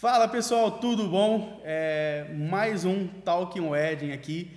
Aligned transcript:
Fala 0.00 0.26
pessoal, 0.26 0.70
tudo 0.70 1.06
bom? 1.08 1.60
É 1.62 2.24
mais 2.32 2.86
um 2.86 3.06
Talking 3.06 3.68
Wedding 3.68 4.12
aqui 4.12 4.50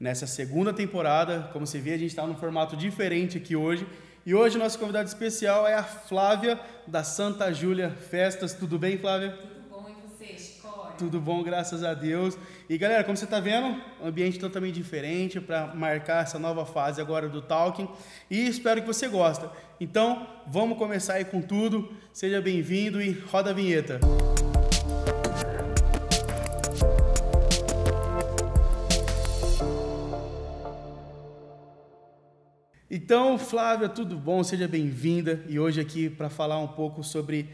nessa 0.00 0.26
segunda 0.26 0.72
temporada. 0.72 1.48
Como 1.52 1.64
você 1.64 1.78
vê, 1.78 1.92
a 1.92 1.96
gente 1.96 2.08
está 2.08 2.26
num 2.26 2.34
formato 2.34 2.76
diferente 2.76 3.38
aqui 3.38 3.54
hoje. 3.54 3.86
E 4.26 4.34
hoje 4.34 4.58
nosso 4.58 4.76
convidado 4.76 5.06
especial 5.06 5.68
é 5.68 5.74
a 5.74 5.84
Flávia 5.84 6.58
da 6.84 7.04
Santa 7.04 7.52
Júlia 7.54 7.90
Festas. 7.90 8.54
Tudo 8.54 8.76
bem, 8.76 8.98
Flávia? 8.98 9.38
Tudo 9.38 9.68
bom 9.70 9.86
e 9.88 9.94
você, 10.24 10.36
Chicória? 10.36 10.94
Tudo 10.98 11.20
bom, 11.20 11.44
graças 11.44 11.84
a 11.84 11.94
Deus. 11.94 12.36
E 12.68 12.76
galera, 12.76 13.04
como 13.04 13.16
você 13.16 13.24
está 13.24 13.38
vendo, 13.38 13.80
ambiente 14.04 14.40
totalmente 14.40 14.74
diferente 14.74 15.40
para 15.40 15.72
marcar 15.76 16.24
essa 16.24 16.40
nova 16.40 16.66
fase 16.66 17.00
agora 17.00 17.28
do 17.28 17.40
Talking. 17.40 17.88
E 18.28 18.48
espero 18.48 18.80
que 18.80 18.86
você 18.88 19.06
goste. 19.06 19.46
Então, 19.78 20.26
vamos 20.44 20.76
começar 20.76 21.14
aí 21.14 21.24
com 21.24 21.40
tudo. 21.40 21.88
Seja 22.12 22.40
bem-vindo 22.40 23.00
e 23.00 23.12
roda 23.12 23.50
a 23.50 23.54
vinheta. 23.54 24.00
Então, 32.90 33.38
Flávia, 33.38 33.86
tudo 33.86 34.16
bom? 34.16 34.42
Seja 34.42 34.66
bem-vinda. 34.66 35.44
E 35.46 35.60
hoje 35.60 35.78
aqui 35.78 36.08
para 36.08 36.30
falar 36.30 36.58
um 36.58 36.68
pouco 36.68 37.04
sobre 37.04 37.46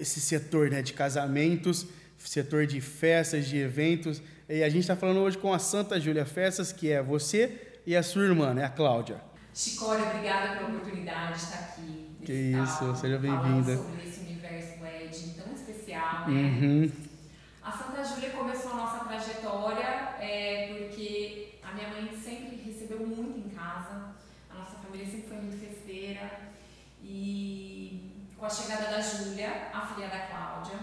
esse 0.00 0.20
setor 0.20 0.68
né, 0.68 0.82
de 0.82 0.92
casamentos, 0.92 1.86
setor 2.18 2.66
de 2.66 2.80
festas, 2.80 3.46
de 3.46 3.56
eventos. 3.56 4.20
E 4.48 4.64
a 4.64 4.68
gente 4.68 4.80
está 4.80 4.96
falando 4.96 5.20
hoje 5.20 5.38
com 5.38 5.52
a 5.52 5.60
Santa 5.60 6.00
Júlia 6.00 6.26
Festas, 6.26 6.72
que 6.72 6.90
é 6.90 7.00
você 7.00 7.78
e 7.86 7.94
a 7.94 8.02
sua 8.02 8.24
irmã, 8.24 8.52
né, 8.52 8.64
a 8.64 8.68
Cláudia. 8.68 9.20
Chicória, 9.54 10.06
obrigada 10.06 10.56
pela 10.56 10.68
oportunidade 10.70 11.34
de 11.34 11.44
estar 11.44 11.58
aqui. 11.58 12.10
Que 12.24 12.32
isso, 12.32 12.96
seja 12.96 13.18
bem-vinda. 13.18 13.76
sobre 13.76 14.08
esse 14.08 14.20
universo 14.22 14.82
wedding 14.82 15.34
tão 15.34 15.54
especial, 15.54 16.28
né? 16.28 16.34
Uhum. 16.34 16.92
A 17.62 17.70
Santa 17.70 18.02
Júlia 18.02 18.30
começou 18.30 18.72
a 18.72 18.76
nossa 18.76 19.04
trajetória 19.04 19.86
é, 20.18 20.74
porque 20.78 21.58
a 21.62 21.72
minha 21.74 21.88
mãe 21.90 22.10
sempre 22.20 22.56
recebeu 22.56 23.06
muito 23.06 23.38
em 23.38 23.50
casa. 23.50 24.13
Família 24.94 25.10
sempre 25.10 25.28
foi 25.28 25.36
muito 25.38 25.58
festeira. 25.58 26.40
E 27.02 28.12
com 28.38 28.46
a 28.46 28.48
chegada 28.50 28.84
da 28.92 29.00
Júlia, 29.00 29.70
a 29.72 29.80
filha 29.88 30.06
da 30.08 30.20
Cláudia, 30.20 30.78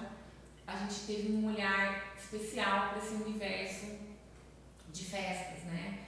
a 0.68 0.76
gente 0.76 1.00
teve 1.08 1.32
um 1.32 1.48
olhar 1.48 2.14
especial 2.18 2.90
para 2.90 2.98
esse 2.98 3.14
universo 3.16 3.86
de 4.92 5.06
festas, 5.06 5.64
né? 5.64 6.00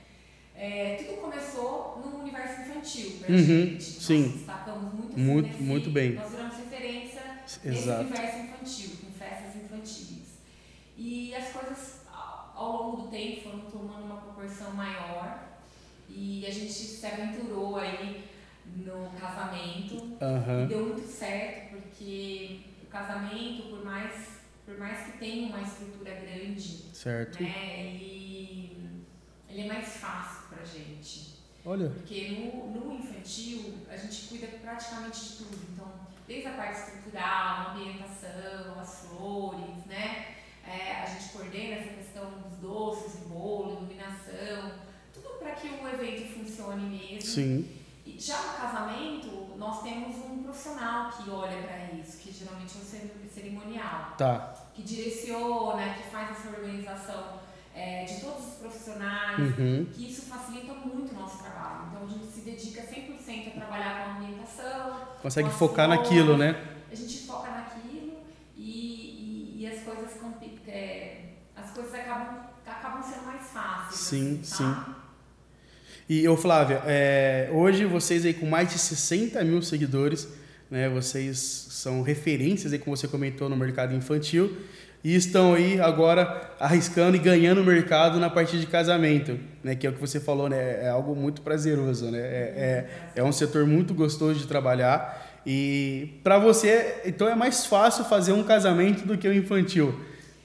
É, 0.55 0.95
tudo 0.97 1.21
começou 1.21 2.01
no 2.05 2.19
universo 2.19 2.61
infantil 2.61 3.19
pra 3.19 3.29
Uhum, 3.33 3.37
gente. 3.43 3.83
sim. 3.83 4.23
Nós 4.23 4.33
destacamos 4.33 4.93
muito, 4.93 5.13
assim, 5.13 5.21
Muito- 5.23 5.47
nesse- 5.49 5.63
muito 5.63 5.89
bem. 5.89 6.11
Nós 6.13 6.29
viramos 6.31 6.57
referência 6.57 7.21
nesse 7.41 7.59
universo 7.89 8.37
infantil, 8.39 8.89
com 9.01 9.11
festas 9.13 9.55
infantis. 9.63 10.27
E 10.97 11.33
as 11.33 11.49
coisas 11.53 12.01
ao 12.53 12.71
longo 12.83 13.03
do 13.03 13.07
tempo 13.07 13.41
foram 13.43 13.59
tomando 13.61 14.03
uma 14.05 14.17
proporção 14.17 14.73
maior 14.73 15.52
e 16.09 16.45
a 16.45 16.51
gente 16.51 16.71
se 16.71 17.05
aventurou 17.05 17.77
aí 17.77 18.29
no 18.75 19.09
casamento 19.19 20.17
e 20.19 20.23
Aham. 20.23 20.67
deu 20.67 20.87
muito 20.87 21.07
certo 21.07 21.77
porque 21.77 22.61
o 22.83 22.87
casamento, 22.87 23.69
por 23.69 23.83
mais, 23.83 24.39
por 24.65 24.77
mais 24.77 25.05
que 25.05 25.17
tenha 25.17 25.47
uma 25.47 25.61
estrutura 25.61 26.11
grande, 26.15 26.85
Certo. 26.93 27.41
né, 27.41 27.87
ele, 27.87 28.77
ele 29.49 29.61
é 29.61 29.67
mais 29.67 29.87
fácil 29.97 30.47
pra 30.49 30.63
gente. 30.65 31.33
Olha. 31.65 31.89
Porque 31.89 32.29
no, 32.53 32.71
no 32.71 32.93
infantil 32.95 33.75
a 33.89 33.95
gente 33.95 34.27
cuida 34.27 34.47
praticamente 34.61 35.19
de 35.23 35.35
tudo. 35.37 35.59
Então, 35.71 35.91
desde 36.27 36.47
a 36.47 36.53
parte 36.53 36.79
estrutural, 36.79 37.23
a 37.23 37.73
ambientação, 37.73 38.79
as 38.79 39.05
flores, 39.07 39.85
né? 39.87 40.35
É, 40.65 41.01
a 41.01 41.05
gente 41.05 41.33
coordena 41.33 41.75
essa 41.75 41.93
questão 41.93 42.31
dos 42.41 42.57
doces, 42.59 43.19
do 43.19 43.29
bolo, 43.29 43.73
iluminação, 43.77 44.71
para 45.43 45.51
que 45.55 45.67
o 45.67 45.87
evento 45.87 46.33
funcione 46.33 46.83
mesmo. 46.97 47.21
Sim. 47.21 47.69
E 48.05 48.19
já 48.19 48.37
no 48.41 48.53
casamento, 48.57 49.55
nós 49.57 49.81
temos 49.83 50.15
um 50.25 50.43
profissional 50.43 51.11
que 51.11 51.29
olha 51.29 51.61
para 51.63 51.93
isso, 51.99 52.17
que 52.17 52.31
geralmente 52.31 52.73
é 52.77 52.81
o 52.81 52.85
cer- 52.85 53.29
cerimonial 53.33 54.13
Tá. 54.17 54.53
que 54.73 54.81
direciona, 54.81 55.93
que 55.93 56.03
faz 56.09 56.31
essa 56.31 56.49
organização 56.49 57.39
é, 57.75 58.05
de 58.05 58.19
todos 58.21 58.47
os 58.49 58.53
profissionais, 58.55 59.39
Uhum. 59.57 59.85
que 59.93 60.09
isso 60.11 60.23
facilita 60.23 60.73
muito 60.73 61.15
o 61.15 61.19
nosso 61.19 61.41
trabalho. 61.41 61.87
Então 61.91 62.03
a 62.05 62.07
gente 62.07 62.25
se 62.27 62.41
dedica 62.41 62.81
100% 62.83 63.47
a 63.47 63.51
trabalhar 63.51 64.03
com 64.05 64.11
a 64.11 64.15
ambientação. 64.17 65.07
Consegue 65.21 65.49
com 65.49 65.55
focar 65.55 65.85
flores, 65.87 66.03
naquilo, 66.03 66.37
né? 66.37 66.55
A 66.91 66.95
gente 66.95 67.25
foca 67.25 67.49
naquilo 67.49 68.19
e, 68.55 69.55
e, 69.57 69.61
e 69.61 69.67
as 69.67 69.81
coisas 69.83 70.11
é, 70.67 71.33
as 71.55 71.71
coisas 71.71 71.93
acabam, 71.93 72.43
acabam 72.65 73.03
sendo 73.03 73.25
mais 73.25 73.41
fáceis. 73.47 73.99
Sim, 73.99 74.39
assim, 74.41 74.43
sabe? 74.43 74.92
E 76.09 76.27
ô 76.27 76.35
Flávia, 76.35 76.81
é, 76.85 77.49
hoje 77.53 77.85
vocês 77.85 78.25
aí 78.25 78.33
com 78.33 78.45
mais 78.45 78.69
de 78.69 78.77
60 78.77 79.41
mil 79.43 79.61
seguidores, 79.61 80.27
né? 80.69 80.89
Vocês 80.89 81.37
são 81.69 82.01
referências 82.01 82.73
aí, 82.73 82.79
como 82.79 82.97
você 82.97 83.07
comentou, 83.07 83.47
no 83.47 83.55
mercado 83.55 83.95
infantil 83.95 84.51
e 85.03 85.15
estão 85.15 85.53
aí 85.53 85.79
agora 85.79 86.51
arriscando 86.59 87.15
e 87.15 87.19
ganhando 87.19 87.61
o 87.61 87.63
mercado 87.63 88.19
na 88.19 88.29
parte 88.29 88.59
de 88.59 88.65
casamento, 88.65 89.39
né? 89.63 89.75
Que 89.75 89.87
é 89.87 89.89
o 89.89 89.93
que 89.93 89.99
você 90.01 90.19
falou, 90.19 90.49
né? 90.49 90.83
É 90.83 90.89
algo 90.89 91.15
muito 91.15 91.41
prazeroso, 91.41 92.11
né? 92.11 92.19
É, 92.19 92.87
é, 93.15 93.21
é 93.21 93.23
um 93.23 93.31
setor 93.31 93.65
muito 93.65 93.93
gostoso 93.93 94.39
de 94.39 94.47
trabalhar 94.47 95.41
e 95.45 96.19
para 96.23 96.37
você, 96.37 97.01
então 97.05 97.27
é 97.29 97.35
mais 97.35 97.65
fácil 97.65 98.05
fazer 98.05 98.33
um 98.33 98.43
casamento 98.43 99.05
do 99.05 99.17
que 99.17 99.27
o 99.27 99.33
infantil. 99.33 99.97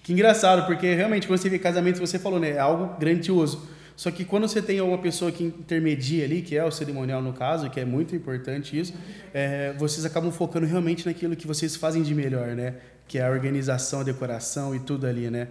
Que 0.02 0.12
engraçado, 0.12 0.66
porque 0.66 0.94
realmente 0.94 1.26
quando 1.26 1.38
você 1.38 1.48
vê 1.48 1.58
casamento, 1.58 1.98
você 1.98 2.18
falou, 2.18 2.38
né? 2.38 2.50
É 2.50 2.60
algo 2.60 2.96
grandioso. 2.98 3.68
Só 3.98 4.12
que 4.12 4.24
quando 4.24 4.46
você 4.46 4.62
tem 4.62 4.80
uma 4.80 4.96
pessoa 4.98 5.32
que 5.32 5.42
intermedia 5.42 6.24
ali, 6.24 6.40
que 6.40 6.56
é 6.56 6.64
o 6.64 6.70
cerimonial 6.70 7.20
no 7.20 7.32
caso, 7.32 7.68
que 7.68 7.80
é 7.80 7.84
muito 7.84 8.14
importante 8.14 8.78
isso, 8.78 8.94
é, 9.34 9.72
vocês 9.72 10.06
acabam 10.06 10.30
focando 10.30 10.66
realmente 10.66 11.04
naquilo 11.04 11.34
que 11.34 11.48
vocês 11.48 11.74
fazem 11.74 12.00
de 12.04 12.14
melhor, 12.14 12.54
né? 12.54 12.76
Que 13.08 13.18
é 13.18 13.26
a 13.26 13.30
organização, 13.30 13.98
a 13.98 14.04
decoração 14.04 14.72
e 14.72 14.78
tudo 14.78 15.04
ali, 15.04 15.28
né? 15.28 15.48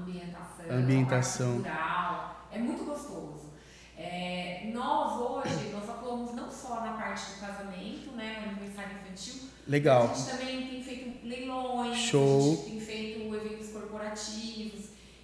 ambientação, 0.00 0.64
Ambientação. 0.70 1.52
cultural, 1.56 2.48
é 2.50 2.58
muito 2.58 2.84
gostoso. 2.84 3.52
É, 3.98 4.70
nós 4.72 5.20
hoje, 5.20 5.68
nós 5.70 5.86
atuamos 5.88 6.34
não 6.34 6.50
só 6.50 6.80
na 6.80 6.92
parte 6.94 7.34
do 7.34 7.40
casamento, 7.40 8.12
né, 8.16 8.44
no 8.46 8.50
aniversário 8.52 8.96
infantil, 9.04 9.42
Legal. 9.68 10.10
a 10.10 10.14
gente 10.14 10.30
também 10.30 10.66
tem 10.68 10.82
feito 10.82 11.26
leilões, 11.26 11.98
Show. 11.98 12.38
a 12.40 12.56
gente 12.56 12.70
tem 12.70 12.80
feito 12.80 13.34
eventos 13.34 13.68
corporativos, 13.68 14.43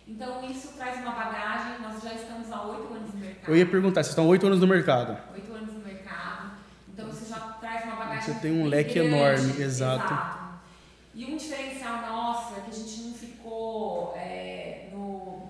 então 0.06 0.50
isso 0.50 0.68
traz 0.76 1.00
uma 1.00 1.12
bagagem, 1.12 1.80
nós 1.80 2.02
já 2.02 2.14
estamos 2.14 2.50
há 2.50 2.62
oito 2.62 2.94
anos 2.94 3.14
no 3.14 3.20
mercado. 3.20 3.48
Eu 3.48 3.56
ia 3.56 3.66
perguntar, 3.66 4.02
vocês 4.02 4.08
estão 4.08 4.26
oito 4.28 4.46
anos 4.46 4.60
no 4.60 4.66
mercado. 4.66 5.16
Oito 5.34 5.52
anos 5.52 5.72
no 5.72 5.80
mercado, 5.80 6.52
então 6.88 7.08
isso 7.08 7.26
já 7.28 7.38
traz 7.38 7.84
uma 7.84 7.96
bagagem 7.96 8.34
Você 8.34 8.40
tem 8.40 8.52
um 8.52 8.66
leque 8.66 8.94
grande, 8.94 9.14
enorme, 9.14 9.62
exato. 9.62 10.40
E 11.14 11.24
um 11.24 11.36
diferencial 11.36 12.02
nosso 12.02 12.54
é 12.56 12.60
que 12.60 12.70
a 12.70 12.74
gente 12.74 13.00
não 13.02 13.14
ficou 13.14 14.14
é, 14.16 14.88
no, 14.92 15.48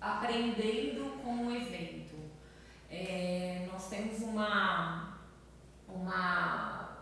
aprendendo 0.00 1.22
com 1.22 1.46
o 1.46 1.56
evento. 1.56 2.16
É, 2.90 3.68
nós 3.70 3.88
temos 3.88 4.20
uma, 4.22 5.18
uma, 5.88 6.98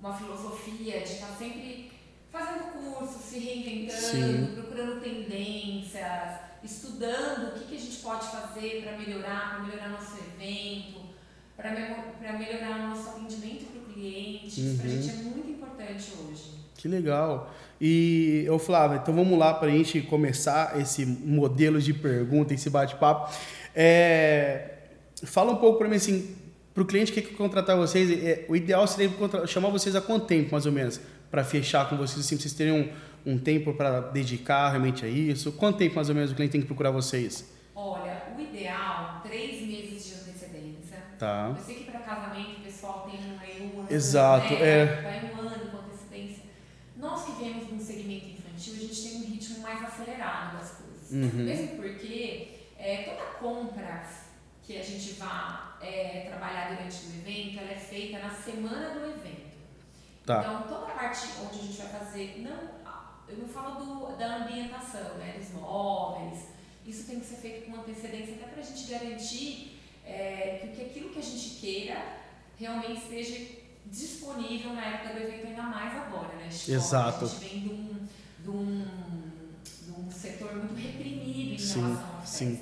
uma 0.00 0.14
filosofia 0.14 1.00
de 1.00 1.12
estar 1.12 1.28
sempre 1.28 1.97
fazendo 2.38 2.64
curso, 2.72 3.18
se 3.18 3.38
reinventando, 3.38 4.00
Sim. 4.00 4.50
procurando 4.54 5.00
tendências, 5.00 6.40
estudando 6.62 7.48
o 7.48 7.52
que, 7.58 7.64
que 7.66 7.76
a 7.76 7.80
gente 7.80 7.96
pode 7.98 8.26
fazer 8.26 8.82
para 8.82 8.96
melhorar, 8.98 9.50
para 9.56 9.64
melhorar 9.66 9.88
nosso 9.90 10.16
evento, 10.16 11.00
para 11.56 11.70
melhorar 12.38 12.88
nosso 12.88 13.10
atendimento 13.10 13.64
para 13.66 13.80
o 13.80 13.92
cliente. 13.94 14.46
Isso 14.60 14.76
para 14.78 14.86
a 14.90 14.92
Uhum. 14.94 15.02
gente 15.02 15.10
é 15.14 15.22
muito 15.22 15.50
importante 15.50 16.12
hoje. 16.20 16.58
Que 16.76 16.86
legal. 16.88 17.52
E, 17.80 18.46
ô 18.50 18.58
Flávio, 18.58 18.98
então 19.02 19.12
vamos 19.14 19.36
lá 19.38 19.54
para 19.54 19.68
a 19.68 19.70
gente 19.70 20.00
começar 20.02 20.78
esse 20.80 21.04
modelo 21.04 21.80
de 21.80 21.92
pergunta, 21.92 22.54
esse 22.54 22.70
bate-papo. 22.70 23.32
É, 23.74 24.74
fala 25.24 25.52
um 25.52 25.56
pouco 25.56 25.78
para 25.78 25.88
mim 25.88 25.96
assim, 25.96 26.36
para 26.72 26.82
o 26.82 26.86
cliente 26.86 27.10
que 27.10 27.20
quer 27.20 27.34
contratar 27.36 27.76
vocês, 27.76 28.10
é, 28.24 28.44
o 28.48 28.54
ideal 28.54 28.86
seria 28.86 29.10
chamar 29.46 29.70
vocês 29.70 29.96
há 29.96 30.00
quanto 30.00 30.26
tempo, 30.26 30.52
mais 30.52 30.66
ou 30.66 30.72
menos, 30.72 31.00
para 31.30 31.44
fechar 31.44 31.88
com 31.88 31.96
vocês, 31.96 32.20
assim, 32.24 32.38
vocês 32.38 32.54
terem 32.54 32.72
um, 32.72 33.32
um 33.32 33.38
tempo 33.38 33.74
para 33.74 34.00
dedicar 34.00 34.70
realmente 34.70 35.04
a 35.04 35.08
isso? 35.08 35.52
Quanto 35.52 35.78
tempo, 35.78 35.96
mais 35.96 36.08
ou 36.08 36.14
menos, 36.14 36.30
o 36.30 36.34
cliente 36.34 36.52
tem 36.52 36.60
que 36.60 36.66
procurar 36.66 36.90
vocês? 36.90 37.52
Olha, 37.74 38.22
o 38.36 38.40
ideal, 38.40 39.20
três 39.22 39.66
meses 39.66 40.06
de 40.06 40.14
antecedência. 40.14 40.98
Tá. 41.18 41.54
Eu 41.56 41.64
sei 41.64 41.76
que 41.76 41.90
para 41.90 42.00
casamento 42.00 42.60
o 42.60 42.62
pessoal 42.62 43.08
tem 43.10 43.20
aí 43.40 43.72
um 43.72 43.80
ano, 43.80 43.88
Exato, 43.90 44.54
né? 44.54 44.62
é. 44.62 45.02
Vai 45.02 45.32
um 45.32 45.40
ano 45.40 45.70
com 45.70 45.78
antecedência. 45.78 46.44
Nós 46.96 47.24
que 47.24 47.32
viemos 47.32 47.66
de 47.68 47.74
um 47.74 47.80
segmento 47.80 48.26
infantil, 48.30 48.74
a 48.74 48.78
gente 48.78 49.02
tem 49.02 49.16
um 49.20 49.24
ritmo 49.26 49.60
mais 49.60 49.84
acelerado 49.84 50.58
das 50.58 50.70
coisas. 50.72 51.10
Uhum. 51.10 51.44
Mesmo 51.44 51.76
porque 51.76 52.48
é, 52.78 53.02
toda 53.02 53.24
compra 53.38 54.04
que 54.62 54.76
a 54.78 54.82
gente 54.82 55.14
vai 55.14 55.68
é, 55.80 56.26
trabalhar 56.28 56.74
durante 56.74 56.96
o 56.96 57.08
evento, 57.08 57.58
ela 57.58 57.72
é 57.72 57.76
feita 57.76 58.18
na 58.18 58.30
semana 58.30 58.90
do 58.90 59.06
evento. 59.06 59.37
Tá. 60.28 60.40
Então, 60.40 60.62
toda 60.68 60.92
a 60.92 60.94
parte 60.94 61.26
onde 61.42 61.58
a 61.58 61.62
gente 61.62 61.78
vai 61.78 61.88
fazer, 61.88 62.42
não, 62.42 62.92
eu 63.26 63.38
não 63.38 63.48
falo 63.48 63.82
do, 63.82 64.14
da 64.18 64.36
ambientação, 64.36 65.14
né, 65.14 65.38
dos 65.38 65.50
móveis. 65.58 66.48
Isso 66.86 67.06
tem 67.06 67.18
que 67.18 67.24
ser 67.24 67.36
feito 67.36 67.70
com 67.70 67.78
antecedência 67.78 68.34
até 68.34 68.46
para 68.48 68.60
a 68.60 68.62
gente 68.62 68.90
garantir 68.90 69.80
é, 70.04 70.58
que, 70.60 70.68
que 70.68 70.82
aquilo 70.82 71.08
que 71.08 71.18
a 71.18 71.22
gente 71.22 71.58
queira 71.58 72.02
realmente 72.58 73.00
esteja 73.04 73.56
disponível 73.86 74.74
na 74.74 74.84
época 74.84 75.14
do 75.14 75.20
evento, 75.20 75.46
ainda 75.46 75.62
mais 75.62 75.96
agora, 75.96 76.36
né? 76.36 76.48
Exato. 76.48 77.24
A 77.24 77.28
gente 77.28 77.40
vem 77.40 77.60
de 77.60 77.68
um, 77.70 78.06
de 78.40 78.50
um, 78.50 78.86
de 79.86 79.92
um 79.98 80.10
setor 80.10 80.54
muito 80.56 80.74
reprimido 80.74 81.54
em 81.54 81.58
sim, 81.58 81.80
relação 81.80 82.18
às 82.18 82.38
festas. 82.38 82.58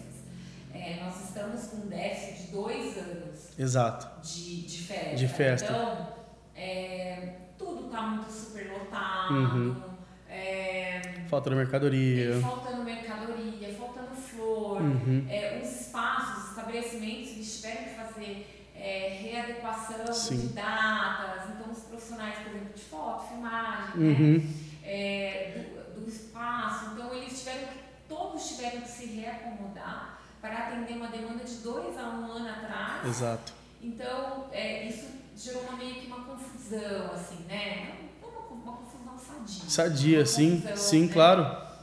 É, 0.73 1.01
nós 1.03 1.25
estamos 1.25 1.67
com 1.67 1.79
um 1.79 1.89
déficit 1.89 2.47
de 2.47 2.53
dois 2.53 2.97
anos 2.97 3.59
Exato. 3.59 4.25
De, 4.25 4.63
de 4.63 4.83
festa. 4.83 5.17
De 5.17 5.27
festa. 5.27 5.65
Então, 5.65 6.09
é, 6.55 7.46
tudo 7.59 7.87
está 7.87 8.03
muito 8.03 8.31
superlotado. 8.31 9.35
Uhum. 9.35 9.97
É, 10.29 11.25
faltando 11.29 11.57
mercadoria. 11.57 12.41
Faltando 12.41 12.85
mercadoria, 12.85 13.75
faltando 13.75 14.15
flor. 14.15 14.81
Uhum. 14.81 15.27
É, 15.29 15.61
os 15.63 15.81
espaços, 15.81 16.45
os 16.45 16.51
estabelecimentos, 16.51 17.31
eles 17.33 17.57
tiveram 17.57 17.85
que 17.85 17.95
fazer 17.95 18.71
é, 18.75 19.19
readequação 19.23 20.13
Sim. 20.13 20.49
de 20.49 20.49
datas. 20.49 21.51
Então, 21.51 21.73
os 21.73 21.79
profissionais, 21.85 22.39
por 22.39 22.49
exemplo, 22.49 22.75
de 22.75 22.83
foto, 22.83 23.29
filmagem, 23.29 23.97
né? 23.97 24.17
uhum. 24.19 24.39
né? 24.83 25.65
do, 25.95 26.01
do 26.01 26.09
espaço. 26.09 26.91
Então, 26.93 27.15
eles 27.15 27.39
tiveram 27.39 27.69
que, 27.69 27.79
todos 28.09 28.49
tiveram 28.49 28.81
que 28.83 28.89
se 28.89 29.07
reacomodar 29.07 30.21
para 30.41 30.69
atender 30.69 30.95
uma 30.95 31.09
demanda 31.09 31.45
de 31.45 31.57
dois 31.57 31.99
a 31.99 32.03
um 32.11 32.31
ano 32.31 32.49
atrás. 32.49 33.07
Exato. 33.07 33.53
Então, 33.83 34.47
é, 34.53 34.87
isso 34.87 35.16
gerou 35.37 35.63
uma, 35.63 35.77
meio 35.77 35.95
que 35.97 36.07
uma 36.07 36.25
confusão, 36.25 37.13
assim, 37.13 37.45
né? 37.45 38.09
Não, 38.23 38.29
uma, 38.29 38.41
uma 38.49 38.73
confusão 38.79 39.19
sadia. 39.19 39.71
Sadia, 39.71 40.27
sim, 40.27 40.61
confusão, 40.61 40.77
sim, 40.77 41.07
né? 41.07 41.13
claro. 41.13 41.43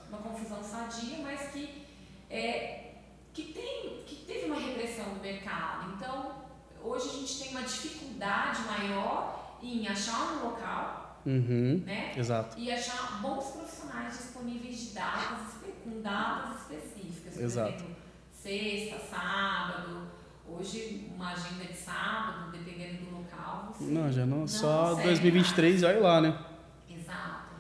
Uma 0.10 0.18
confusão 0.18 0.64
sadia, 0.64 1.20
mas 1.20 1.52
que, 1.52 1.86
é, 2.30 2.96
que, 3.32 3.54
tem, 3.54 4.04
que 4.06 4.26
teve 4.26 4.46
uma 4.46 4.60
repressão 4.60 5.14
do 5.14 5.20
mercado. 5.22 5.94
Então, 5.96 6.44
hoje 6.84 7.10
a 7.10 7.14
gente 7.14 7.40
tem 7.40 7.52
uma 7.52 7.62
dificuldade 7.62 8.62
maior 8.64 9.58
em 9.62 9.88
achar 9.88 10.34
um 10.34 10.46
local, 10.50 11.22
uhum, 11.26 11.84
né? 11.86 12.14
Exato. 12.18 12.58
E 12.60 12.72
achar 12.72 13.22
bons 13.22 13.52
profissionais 13.52 14.18
disponíveis 14.18 14.78
de 14.80 14.88
datas, 14.96 15.54
com 15.84 16.02
datas 16.02 16.62
específicas. 16.62 17.34
Por 17.36 17.44
Exato. 17.44 17.70
exemplo, 17.74 17.96
sexta, 18.34 19.00
sábado. 19.00 20.13
Hoje, 20.48 21.10
uma 21.16 21.32
agenda 21.32 21.66
de 21.66 21.76
sábado, 21.76 22.52
dependendo 22.52 23.06
do 23.06 23.18
local. 23.18 23.76
não, 23.80 24.12
já 24.12 24.26
não. 24.26 24.40
não 24.40 24.48
só 24.48 24.94
2023, 24.96 25.84
olha 25.84 26.00
lá, 26.00 26.22
né? 26.22 26.38
Exato. 26.90 27.56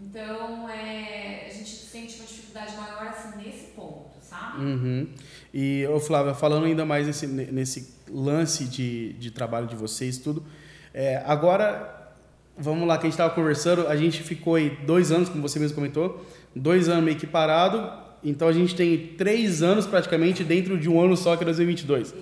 Então, 0.00 0.68
é, 0.68 1.46
a 1.46 1.52
gente 1.52 1.70
sente 1.70 2.16
uma 2.16 2.26
dificuldade 2.26 2.76
maior 2.76 3.06
assim 3.06 3.36
nesse 3.38 3.66
ponto, 3.72 4.10
sabe? 4.20 4.62
Uhum. 4.62 5.08
E, 5.54 5.86
ô 5.86 6.00
Flávia, 6.00 6.34
falando 6.34 6.66
ainda 6.66 6.84
mais 6.84 7.06
nesse, 7.06 7.26
nesse 7.26 7.94
lance 8.10 8.64
de, 8.64 9.12
de 9.14 9.30
trabalho 9.30 9.66
de 9.66 9.76
vocês 9.76 10.18
tudo, 10.18 10.44
é, 10.92 11.22
agora, 11.24 12.12
vamos 12.58 12.86
lá, 12.86 12.96
que 12.98 13.02
a 13.02 13.08
gente 13.08 13.14
estava 13.14 13.34
conversando, 13.34 13.86
a 13.86 13.96
gente 13.96 14.22
ficou 14.22 14.56
aí 14.56 14.70
dois 14.84 15.10
anos, 15.12 15.28
como 15.28 15.40
você 15.40 15.58
mesmo 15.58 15.74
comentou, 15.74 16.26
dois 16.54 16.88
anos 16.88 17.04
meio 17.04 17.16
que 17.16 17.26
parado, 17.26 18.01
então 18.24 18.48
a 18.48 18.52
gente 18.52 18.74
tem 18.74 18.96
três 19.18 19.62
anos 19.62 19.86
praticamente 19.86 20.44
dentro 20.44 20.78
de 20.78 20.88
um 20.88 21.00
ano 21.00 21.16
só, 21.16 21.36
que 21.36 21.42
é 21.42 21.46
2022. 21.46 22.14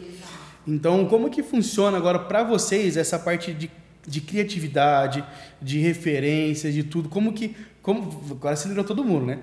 Então, 0.67 1.07
como 1.07 1.31
que 1.31 1.43
funciona 1.43 1.97
agora 1.97 2.19
para 2.19 2.43
vocês 2.43 2.97
essa 2.97 3.19
parte 3.19 3.53
de, 3.53 3.71
de 4.07 4.21
criatividade, 4.21 5.25
de 5.61 5.79
referências, 5.79 6.75
de 6.75 6.85
tudo? 6.85 7.09
Como 7.09 7.33
que. 7.33 7.55
Como, 7.83 8.23
agora 8.31 8.57
se 8.57 8.69
livrou 8.69 8.85
todo 8.85 9.03
mundo, 9.05 9.27
né? 9.27 9.39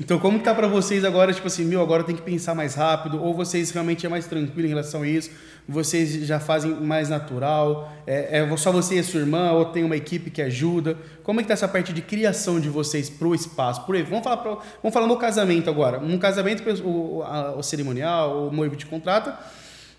Então, 0.00 0.18
como 0.18 0.38
que 0.38 0.44
tá 0.44 0.54
para 0.54 0.68
vocês 0.68 1.04
agora, 1.04 1.32
tipo 1.32 1.46
assim, 1.48 1.64
meu, 1.64 1.80
agora 1.82 2.04
tem 2.04 2.14
que 2.14 2.22
pensar 2.22 2.54
mais 2.54 2.74
rápido, 2.74 3.20
ou 3.20 3.34
vocês 3.34 3.70
realmente 3.70 4.06
é 4.06 4.08
mais 4.08 4.26
tranquilo 4.26 4.66
em 4.66 4.68
relação 4.68 5.02
a 5.02 5.08
isso? 5.08 5.30
Vocês 5.66 6.24
já 6.24 6.38
fazem 6.38 6.70
mais 6.72 7.08
natural? 7.08 7.92
É, 8.06 8.38
é 8.38 8.56
só 8.56 8.70
você 8.70 9.00
e 9.00 9.02
sua 9.02 9.20
irmã, 9.20 9.50
ou 9.52 9.66
tem 9.66 9.82
uma 9.82 9.96
equipe 9.96 10.30
que 10.30 10.40
ajuda? 10.40 10.96
Como 11.24 11.40
é 11.40 11.42
que 11.42 11.48
tá 11.48 11.54
essa 11.54 11.66
parte 11.66 11.92
de 11.92 12.00
criação 12.00 12.60
de 12.60 12.68
vocês 12.68 13.10
pro 13.10 13.34
espaço? 13.34 13.84
Por 13.84 14.00
vamos 14.04 14.22
falar 14.22 14.36
pro, 14.36 14.62
vamos 14.82 14.94
falar 14.94 15.06
no 15.06 15.16
casamento 15.16 15.68
agora. 15.68 15.98
No 15.98 16.18
casamento, 16.18 16.62
o, 16.84 17.22
a, 17.24 17.56
o 17.56 17.62
cerimonial, 17.62 18.48
o 18.48 18.52
noivo 18.52 18.76
te 18.76 18.86
contrata, 18.86 19.36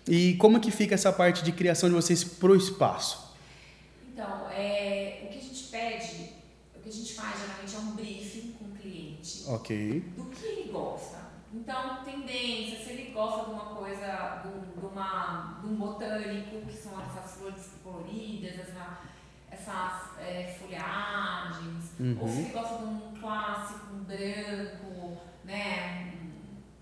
e 0.08 0.34
como 0.36 0.60
que 0.60 0.70
fica 0.70 0.94
essa 0.94 1.12
parte 1.12 1.44
de 1.44 1.52
criação 1.52 1.88
de 1.88 1.94
vocês 1.94 2.24
pro 2.24 2.56
espaço? 2.56 3.34
Então, 4.12 4.48
é, 4.50 5.24
o 5.24 5.28
que 5.28 5.38
a 5.38 5.42
gente 5.42 5.64
pede, 5.64 6.30
o 6.74 6.80
que 6.80 6.88
a 6.88 6.92
gente 6.92 7.12
faz 7.12 7.34
geralmente 7.38 7.76
é 7.76 7.78
um 7.78 7.94
briefing 7.94 8.54
com 8.58 8.64
o 8.64 8.70
cliente. 8.70 9.39
Ok. 9.54 10.00
Do 10.16 10.24
que 10.26 10.46
ele 10.46 10.70
gosta. 10.70 11.18
Então, 11.52 12.04
tendência, 12.04 12.78
se 12.78 12.90
ele 12.92 13.10
gosta 13.10 13.46
de 13.46 13.50
uma 13.50 13.74
coisa, 13.74 14.42
de, 14.44 14.80
de, 14.80 14.86
uma, 14.86 15.58
de 15.60 15.66
um 15.66 15.74
botânico, 15.74 16.64
que 16.64 16.76
são 16.76 16.92
essas 17.02 17.38
flores 17.38 17.70
coloridas, 17.82 18.60
essa, 18.60 19.00
essas 19.50 20.18
é, 20.20 20.56
folhagens, 20.58 21.90
uhum. 21.98 22.18
ou 22.20 22.28
se 22.28 22.38
ele 22.38 22.50
gosta 22.50 22.76
de 22.78 22.84
um 22.84 23.14
clássico, 23.20 23.94
um 23.94 24.04
branco, 24.04 25.20
né? 25.44 26.14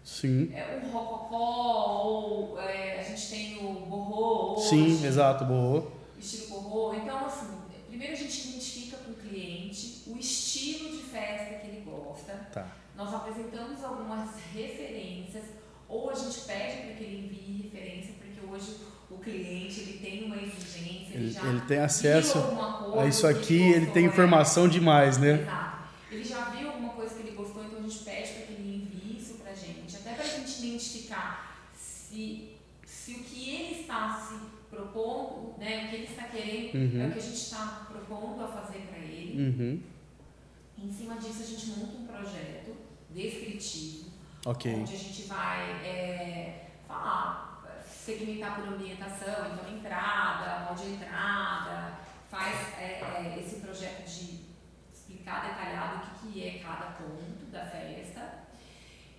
Sim. 0.04 0.52
É, 0.52 0.82
um 0.84 0.90
rococó, 0.90 2.02
ou 2.04 2.60
é, 2.60 3.00
a 3.00 3.02
gente 3.02 3.30
tem 3.30 3.58
o 3.64 3.86
borrô. 3.86 4.58
Hoje, 4.58 4.68
Sim, 4.68 5.06
exato, 5.06 5.46
borrô. 5.46 5.90
Estilo 6.18 6.60
borrô. 6.60 6.94
Então, 6.94 7.24
assim, 7.24 7.46
primeiro 7.88 8.12
a 8.12 8.16
gente 8.16 8.48
identifica 8.48 8.98
com 8.98 9.12
o 9.12 9.14
cliente 9.14 10.04
o 10.06 10.16
estilo 10.18 10.90
de 10.90 11.02
festa 11.04 11.54
que 11.54 11.67
ele. 12.32 12.44
Tá. 12.52 12.66
Nós 12.96 13.14
apresentamos 13.14 13.84
algumas 13.84 14.30
referências, 14.52 15.44
ou 15.88 16.10
a 16.10 16.14
gente 16.14 16.40
pede 16.40 16.82
para 16.82 16.94
que 16.94 17.04
ele 17.04 17.26
envie 17.26 17.62
referência, 17.62 18.14
porque 18.18 18.44
hoje 18.46 18.76
o 19.10 19.18
cliente 19.18 19.80
ele 19.80 19.98
tem 19.98 20.24
uma 20.24 20.36
exigência, 20.36 21.14
ele, 21.14 21.24
ele 21.24 21.30
já 21.30 21.44
ele 21.44 21.60
tem 21.62 21.78
acesso 21.78 22.38
a 22.98 23.06
isso 23.06 23.26
aqui, 23.26 23.60
ele 23.60 23.86
tem 23.86 24.02
né? 24.04 24.08
informação 24.08 24.68
demais, 24.68 25.16
né? 25.16 25.40
Exato. 25.42 25.78
Ele 26.10 26.24
já 26.24 26.44
viu 26.50 26.68
alguma 26.68 26.92
coisa 26.92 27.14
que 27.14 27.20
ele 27.20 27.36
gostou, 27.36 27.64
então 27.64 27.78
a 27.78 27.82
gente 27.82 27.98
pede 27.98 28.32
para 28.32 28.42
que 28.46 28.52
ele 28.52 28.76
envie 28.76 29.18
isso 29.18 29.34
para 29.34 29.52
a 29.52 29.54
gente, 29.54 29.96
até 29.96 30.12
para 30.12 30.24
a 30.24 30.28
gente 30.28 30.58
identificar 30.58 31.68
se, 31.74 32.56
se 32.84 33.12
o 33.12 33.18
que 33.24 33.50
ele 33.50 33.80
está 33.80 34.26
se 34.28 34.34
propondo, 34.70 35.58
né, 35.58 35.84
o 35.84 35.90
que 35.90 35.96
ele 35.96 36.04
está 36.04 36.24
querendo, 36.24 36.74
uhum. 36.74 37.02
é 37.02 37.06
o 37.06 37.12
que 37.12 37.18
a 37.18 37.22
gente 37.22 37.36
está 37.36 37.86
propondo 37.90 38.42
a 38.42 38.48
fazer 38.48 38.80
para 38.90 38.98
ele. 38.98 39.42
Uhum. 39.42 39.82
Em 40.80 40.92
cima 40.92 41.16
disso, 41.16 41.42
a 41.42 41.46
gente 41.46 41.66
monta 41.70 41.96
um 41.96 42.06
projeto 42.06 42.76
descritivo, 43.10 44.10
okay. 44.46 44.74
onde 44.74 44.94
a 44.94 44.98
gente 44.98 45.22
vai 45.22 45.70
é, 45.84 46.70
falar, 46.86 47.64
segmentar 47.86 48.54
por 48.54 48.68
ambientação, 48.68 49.52
então 49.52 49.76
entrada, 49.76 50.66
hall 50.66 50.76
de 50.76 50.92
entrada, 50.92 51.98
faz 52.30 52.78
é, 52.78 53.00
é, 53.02 53.38
esse 53.40 53.56
projeto 53.56 54.04
de 54.04 54.46
explicar 54.92 55.48
detalhado 55.48 55.96
o 55.96 56.00
que, 56.00 56.32
que 56.32 56.46
é 56.46 56.58
cada 56.60 56.92
ponto 56.92 57.46
da 57.50 57.66
festa. 57.66 58.44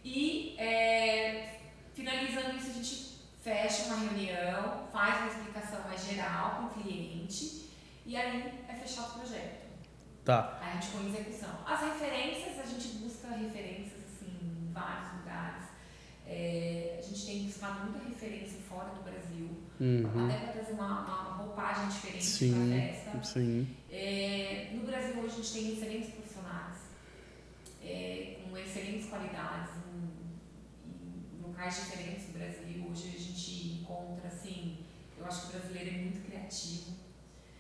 E 0.04 0.56
é, 0.58 1.60
finalizando 1.94 2.56
isso, 2.56 2.70
a 2.70 2.74
gente 2.74 3.20
fecha 3.44 3.84
uma 3.84 3.98
reunião, 3.98 4.88
faz 4.94 5.22
uma 5.22 5.28
explicação 5.28 5.82
mais 5.82 6.06
geral 6.06 6.56
com 6.56 6.80
o 6.80 6.84
cliente 6.84 7.70
e 8.06 8.16
aí 8.16 8.64
é 8.68 8.74
fechado 8.74 9.10
o 9.10 9.20
projeto. 9.20 9.69
Tá. 10.30 10.60
A 10.62 10.74
gente 10.76 10.92
põe 10.92 11.06
em 11.06 11.10
execução. 11.10 11.50
As 11.66 11.82
referências, 11.82 12.60
a 12.60 12.66
gente 12.68 12.88
busca 13.00 13.30
referências 13.30 14.04
assim, 14.06 14.30
em 14.30 14.72
vários 14.72 15.14
lugares. 15.18 15.66
É, 16.28 17.00
a 17.00 17.02
gente 17.02 17.26
tem 17.26 17.46
buscado 17.46 17.90
muita 17.90 18.08
referência 18.08 18.60
fora 18.70 18.90
do 18.90 19.02
Brasil, 19.02 19.50
uhum. 19.80 20.26
até 20.26 20.38
para 20.38 20.54
trazer 20.54 20.74
uma, 20.74 20.86
uma 20.86 21.34
roupagem 21.38 21.88
diferente 21.88 22.54
para 22.54 22.64
a 22.64 22.80
festa. 22.80 23.24
Sim. 23.24 23.76
É, 23.90 24.70
no 24.72 24.86
Brasil 24.86 25.20
hoje 25.20 25.34
a 25.34 25.38
gente 25.38 25.52
tem 25.52 25.74
excelentes 25.74 26.10
profissionais, 26.12 26.78
é, 27.84 28.38
com 28.44 28.56
excelentes 28.56 29.10
qualidades, 29.10 29.72
em, 29.88 31.40
em, 31.40 31.42
locais 31.42 31.76
diferentes 31.76 32.28
do 32.28 32.34
Brasil. 32.34 32.86
Hoje 32.88 33.16
a 33.16 33.20
gente 33.20 33.82
encontra, 33.82 34.28
assim, 34.28 34.78
eu 35.18 35.26
acho 35.26 35.42
que 35.42 35.48
o 35.48 35.60
brasileiro 35.60 35.90
é 35.90 35.98
muito 36.04 36.24
criativo. 36.24 37.09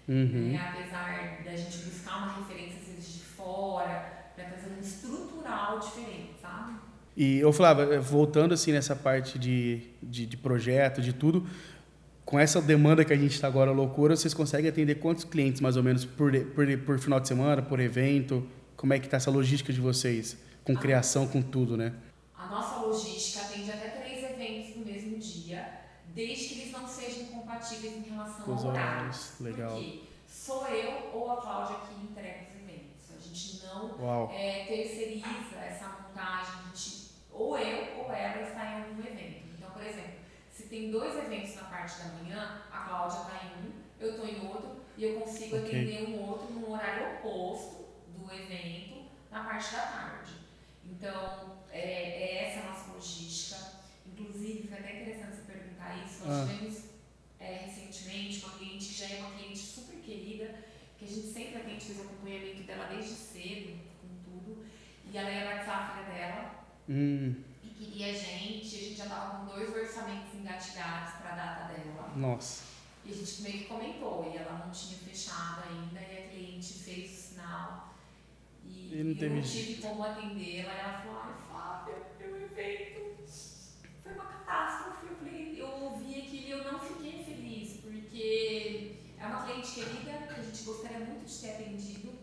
Uhum. 0.09 0.53
Né? 0.53 0.57
Apesar 0.57 1.43
da 1.45 1.55
gente 1.55 1.77
buscar 1.85 2.17
uma 2.17 2.37
referência 2.39 2.95
de 2.99 3.23
fora, 3.23 4.31
para 4.35 4.45
trazer 4.45 4.71
um 4.75 4.81
estrutural 4.81 5.79
diferente, 5.79 6.31
sabe? 6.41 6.73
E, 7.15 7.43
ô 7.45 7.53
Flávia, 7.53 7.83
eh, 7.93 7.99
voltando 7.99 8.55
assim 8.55 8.71
nessa 8.71 8.95
parte 8.95 9.37
de, 9.37 9.83
de, 10.01 10.25
de 10.25 10.35
projeto, 10.35 10.99
de 10.99 11.13
tudo, 11.13 11.45
com 12.25 12.39
essa 12.39 12.59
demanda 12.59 13.05
que 13.05 13.13
a 13.13 13.15
gente 13.15 13.33
está 13.33 13.47
agora 13.47 13.71
loucura, 13.71 14.15
vocês 14.15 14.33
conseguem 14.33 14.69
atender 14.69 14.95
quantos 14.95 15.23
clientes 15.23 15.61
mais 15.61 15.77
ou 15.77 15.83
menos 15.83 16.05
por, 16.05 16.31
por, 16.31 16.77
por 16.79 16.99
final 16.99 17.19
de 17.19 17.27
semana, 17.27 17.61
por 17.61 17.79
evento? 17.79 18.47
Como 18.75 18.93
é 18.93 18.99
que 18.99 19.05
está 19.05 19.17
essa 19.17 19.29
logística 19.29 19.71
de 19.71 19.81
vocês? 19.81 20.37
Com 20.63 20.73
a 20.73 20.75
criação, 20.75 21.27
com 21.27 21.41
tudo, 21.41 21.77
né? 21.77 21.93
A 22.35 22.47
nossa 22.47 22.79
logística 22.79 23.45
atende 23.45 23.69
até 23.69 23.89
três 23.89 24.23
eventos 24.23 24.75
no 24.75 24.85
mesmo 24.85 25.19
dia, 25.19 25.67
desde 26.15 26.55
que 26.55 26.58
compatíveis 27.59 27.97
em 27.97 28.09
relação 28.09 28.53
Os 28.53 28.65
ao 28.65 28.71
horário. 28.71 29.11
Legal. 29.41 29.71
Porque 29.71 30.03
sou 30.27 30.67
eu 30.67 31.11
ou 31.13 31.31
a 31.31 31.41
Cláudia 31.41 31.77
que 31.87 32.05
entrega 32.05 32.47
os 32.47 32.55
eventos. 32.55 33.15
A 33.15 33.19
gente 33.19 33.65
não 33.65 34.31
é, 34.31 34.65
terceiriza 34.65 35.57
essa 35.57 35.87
montagem, 35.89 36.53
a 36.61 36.75
gente, 36.75 37.11
ou 37.31 37.57
eu 37.57 37.97
ou 37.99 38.11
ela 38.11 38.41
está 38.41 38.65
em 38.65 38.83
algum 38.83 38.99
evento. 38.99 39.49
Então, 39.57 39.71
por 39.71 39.83
exemplo, 39.83 40.19
se 40.49 40.63
tem 40.63 40.89
dois 40.89 41.15
eventos 41.17 41.55
na 41.55 41.63
parte 41.63 41.99
da 41.99 42.05
manhã, 42.13 42.61
a 42.71 42.79
Cláudia 42.79 43.19
está 43.19 43.45
em 43.45 43.67
um, 43.67 43.73
eu 43.99 44.11
estou 44.11 44.27
em 44.27 44.47
outro, 44.47 44.79
e 44.97 45.03
eu 45.03 45.19
consigo 45.19 45.57
okay. 45.57 45.67
atender 45.67 46.09
um 46.09 46.29
outro 46.29 46.53
no 46.53 46.71
horário 46.71 47.17
oposto 47.17 47.85
do 48.07 48.33
evento 48.33 49.03
na 49.29 49.43
parte 49.43 49.73
da 49.73 49.81
tarde. 49.81 50.33
Então, 50.85 51.57
é, 51.71 51.79
é 51.79 52.45
essa 52.45 52.67
a 52.67 52.71
nossa 52.71 52.91
logística. 52.91 53.79
Inclusive, 54.05 54.67
foi 54.67 54.77
até 54.79 55.01
interessante 55.01 55.35
você 55.35 55.51
perguntar 55.51 56.03
isso. 56.03 56.25
Nós 56.25 56.37
ah. 56.37 56.47
tivemos 56.47 56.89
é, 57.39 57.65
recentemente 57.65 58.43
uma 58.43 58.57
cliente 58.57 58.87
que 58.87 58.88
já 58.99 59.15
é 59.15 59.19
uma 59.19 59.31
cliente 59.31 59.59
super 59.59 59.97
querida, 59.99 60.55
que 60.97 61.05
a 61.05 61.07
gente 61.07 61.27
sempre 61.27 61.61
atende, 61.61 61.85
fez 61.85 61.99
o 61.99 62.01
acompanhamento 62.03 62.63
dela 62.63 62.85
desde 62.85 63.15
cedo, 63.15 63.79
com 64.01 64.07
tudo. 64.23 64.65
E 65.11 65.17
ela 65.17 65.29
ia 65.29 65.45
batizar 65.45 65.77
a 65.77 66.03
filha 66.03 66.13
dela. 66.13 66.65
Hum. 66.89 67.35
E 67.63 67.67
queria 67.69 68.07
a 68.07 68.13
gente, 68.13 68.75
a 68.75 68.79
gente 68.79 68.95
já 68.95 69.03
estava 69.05 69.37
com 69.37 69.45
dois 69.45 69.69
orçamentos 69.73 70.33
engatilhados 70.33 71.13
para 71.15 71.31
a 71.31 71.35
data 71.35 71.73
dela. 71.73 72.13
Nossa. 72.15 72.63
E 73.05 73.11
a 73.11 73.15
gente 73.15 73.41
meio 73.41 73.57
que 73.59 73.65
comentou, 73.65 74.31
e 74.33 74.37
ela 74.37 74.65
não 74.65 74.71
tinha 74.71 74.97
fechado 74.97 75.63
ainda, 75.69 75.99
e 75.99 76.17
a 76.17 76.27
cliente 76.29 76.73
fez 76.73 77.11
o 77.11 77.15
sinal. 77.15 77.95
E, 78.65 78.99
e 78.99 79.03
não 79.03 79.15
teve 79.15 79.35
não 79.35 79.41
tive 79.41 79.81
como 79.81 80.03
atendê-la, 80.03 80.73
e 80.73 80.79
ela 80.79 81.01
falou, 81.01 81.21
ai 81.23 81.33
Fábio, 81.49 81.95
meu 82.19 82.43
evento 82.43 82.99
foi 84.03 84.13
uma 84.13 84.25
catástrofe. 84.25 85.07
Eu 85.07 85.15
falei, 85.15 85.55
eu 85.57 85.67
ouvi 85.67 86.19
aquilo 86.19 86.47
e 86.47 86.51
eu 86.51 86.71
não 86.71 86.79
fiquei 86.79 87.23
feliz, 87.23 87.77
porque 87.81 88.88
é 89.19 89.25
uma 89.25 89.43
cliente 89.43 89.71
querida 89.73 90.11
que 90.27 90.39
a 90.39 90.43
gente 90.43 90.63
gostaria 90.63 90.99
muito 90.99 91.25
de 91.25 91.39
ter 91.39 91.51
atendido, 91.51 92.19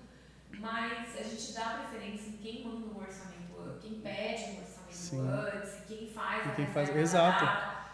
mas 0.58 1.16
a 1.18 1.22
gente 1.22 1.52
dá 1.52 1.86
preferência 1.88 2.28
em 2.28 2.36
quem 2.38 2.64
manda 2.64 2.86
um 2.86 2.98
orçamento, 2.98 3.78
quem 3.80 4.00
pede 4.00 4.42
um 4.42 4.60
orçamento 4.60 4.92
Sim. 4.92 5.28
antes, 5.28 5.84
quem 5.86 6.10
faz 6.10 6.46
e 6.46 6.54
quem 6.56 6.66
faz, 6.66 6.96
exato. 6.96 7.44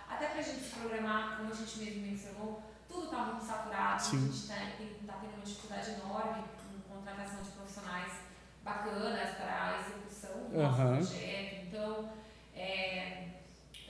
Até 0.08 0.26
para 0.28 0.38
a 0.38 0.42
gente 0.42 0.60
se 0.60 0.74
programar, 0.76 1.38
como 1.38 1.50
a 1.50 1.54
gente 1.54 1.78
mesmo 1.78 2.02
mencionou, 2.02 2.62
tudo 2.88 3.04
está 3.04 3.18
muito 3.24 3.44
saturado, 3.44 4.02
Sim. 4.02 4.16
a 4.16 4.20
gente 4.20 4.34
está 4.34 4.54
tá 4.54 5.18
tendo 5.20 5.34
uma 5.34 5.44
dificuldade 5.44 5.90
enorme 5.90 6.44
com 6.86 6.94
contratação 6.94 7.42
de 7.42 7.50
profissionais 7.50 8.12
bacanas 8.62 9.30
para 9.36 9.64
a 9.64 9.80
execução 9.80 10.48
do 10.48 10.62
nosso 10.62 10.80
uhum. 10.80 10.96
projeto. 10.96 11.66
Então, 11.66 12.12
é, 12.54 13.28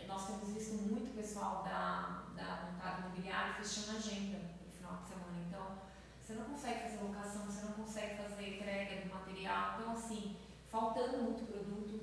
nós 0.07 0.27
temos 0.27 0.53
visto 0.55 0.75
muito 0.75 1.15
pessoal 1.15 1.63
da, 1.63 2.23
da 2.37 2.63
montado 2.67 3.01
imobiliário 3.01 3.55
fechando 3.55 3.97
agenda 3.99 4.39
no 4.39 4.73
final 4.73 4.97
de 5.03 5.09
semana. 5.09 5.39
Então, 5.49 5.79
você 6.23 6.35
não 6.35 6.45
consegue 6.45 6.81
fazer 6.83 7.03
locação, 7.03 7.45
você 7.47 7.65
não 7.65 7.73
consegue 7.73 8.17
fazer 8.17 8.57
entrega 8.57 9.01
do 9.03 9.13
material. 9.13 9.81
Então, 9.81 9.93
assim, 9.93 10.37
faltando 10.71 11.19
muito 11.19 11.45
produto, 11.51 12.01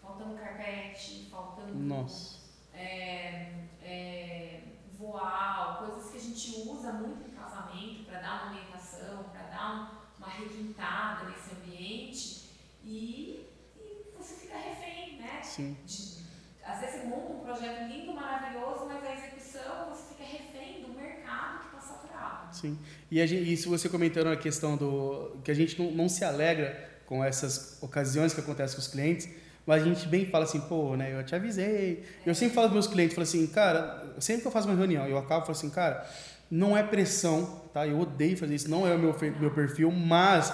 faltando 0.00 0.36
carpete, 0.36 1.28
faltando. 1.30 1.74
Nossa. 1.74 2.38
É, 2.72 3.52
é, 3.82 4.62
voal, 4.98 5.78
coisas 5.78 6.10
que 6.10 6.16
a 6.16 6.20
gente 6.20 6.68
usa 6.68 6.92
muito 6.92 7.28
em 7.28 7.32
casamento 7.32 8.04
para 8.04 8.20
dar 8.20 8.42
uma 8.42 8.52
ambientação, 8.52 9.24
para 9.24 9.42
dar 9.42 10.12
uma 10.18 10.28
requintada 10.28 11.28
nesse 11.30 11.54
ambiente 11.54 12.50
e, 12.84 13.46
e, 13.76 14.12
você 14.16 14.34
fica 14.34 14.56
refém, 14.56 15.18
né? 15.18 15.42
Sim. 15.42 15.76
De, 15.84 16.18
às 16.64 16.80
vezes 16.80 17.00
você 17.00 17.06
monta 17.06 17.32
um 17.32 17.40
projeto 17.40 17.88
lindo, 17.88 18.12
maravilhoso, 18.12 18.86
mas 18.86 19.04
a 19.04 19.14
execução 19.14 19.88
você 19.88 20.14
fica 20.14 20.24
refém 20.24 20.82
do 20.82 20.88
mercado 20.88 21.60
que 21.60 21.76
está 21.76 21.80
saturado. 21.80 22.54
Sim. 22.54 22.78
E, 23.10 23.26
gente, 23.26 23.56
se 23.56 23.68
você 23.68 23.88
comentando 23.88 24.28
a 24.28 24.36
questão 24.36 24.76
do 24.76 25.36
que 25.42 25.50
a 25.50 25.54
gente 25.54 25.80
não, 25.80 25.90
não 25.90 26.08
se 26.08 26.24
alegra 26.24 26.88
com 27.06 27.24
essas 27.24 27.78
ocasiões 27.80 28.34
que 28.34 28.40
acontecem 28.40 28.76
com 28.76 28.82
os 28.82 28.88
clientes, 28.88 29.28
mas 29.66 29.82
a 29.82 29.84
gente 29.84 30.06
bem 30.08 30.26
fala 30.26 30.44
assim, 30.44 30.60
pô, 30.60 30.96
né, 30.96 31.18
eu 31.18 31.24
te 31.24 31.34
avisei. 31.34 32.04
Eu 32.24 32.34
sempre 32.34 32.54
falo 32.54 32.68
para 32.68 32.74
meus 32.74 32.86
clientes, 32.86 33.14
falo 33.14 33.22
assim, 33.22 33.46
cara, 33.46 34.14
sempre 34.18 34.42
que 34.42 34.48
eu 34.48 34.52
faço 34.52 34.68
uma 34.68 34.76
reunião, 34.76 35.06
eu 35.06 35.16
acabo 35.16 35.42
falando 35.42 35.56
assim, 35.56 35.70
cara, 35.70 36.06
não 36.50 36.76
é 36.76 36.82
pressão, 36.82 37.62
tá? 37.72 37.86
Eu 37.86 38.00
odeio 38.00 38.36
fazer 38.36 38.54
isso, 38.54 38.70
não 38.70 38.86
é 38.86 38.94
o 38.94 38.98
meu, 38.98 39.16
meu 39.38 39.50
perfil, 39.50 39.90
mas 39.90 40.52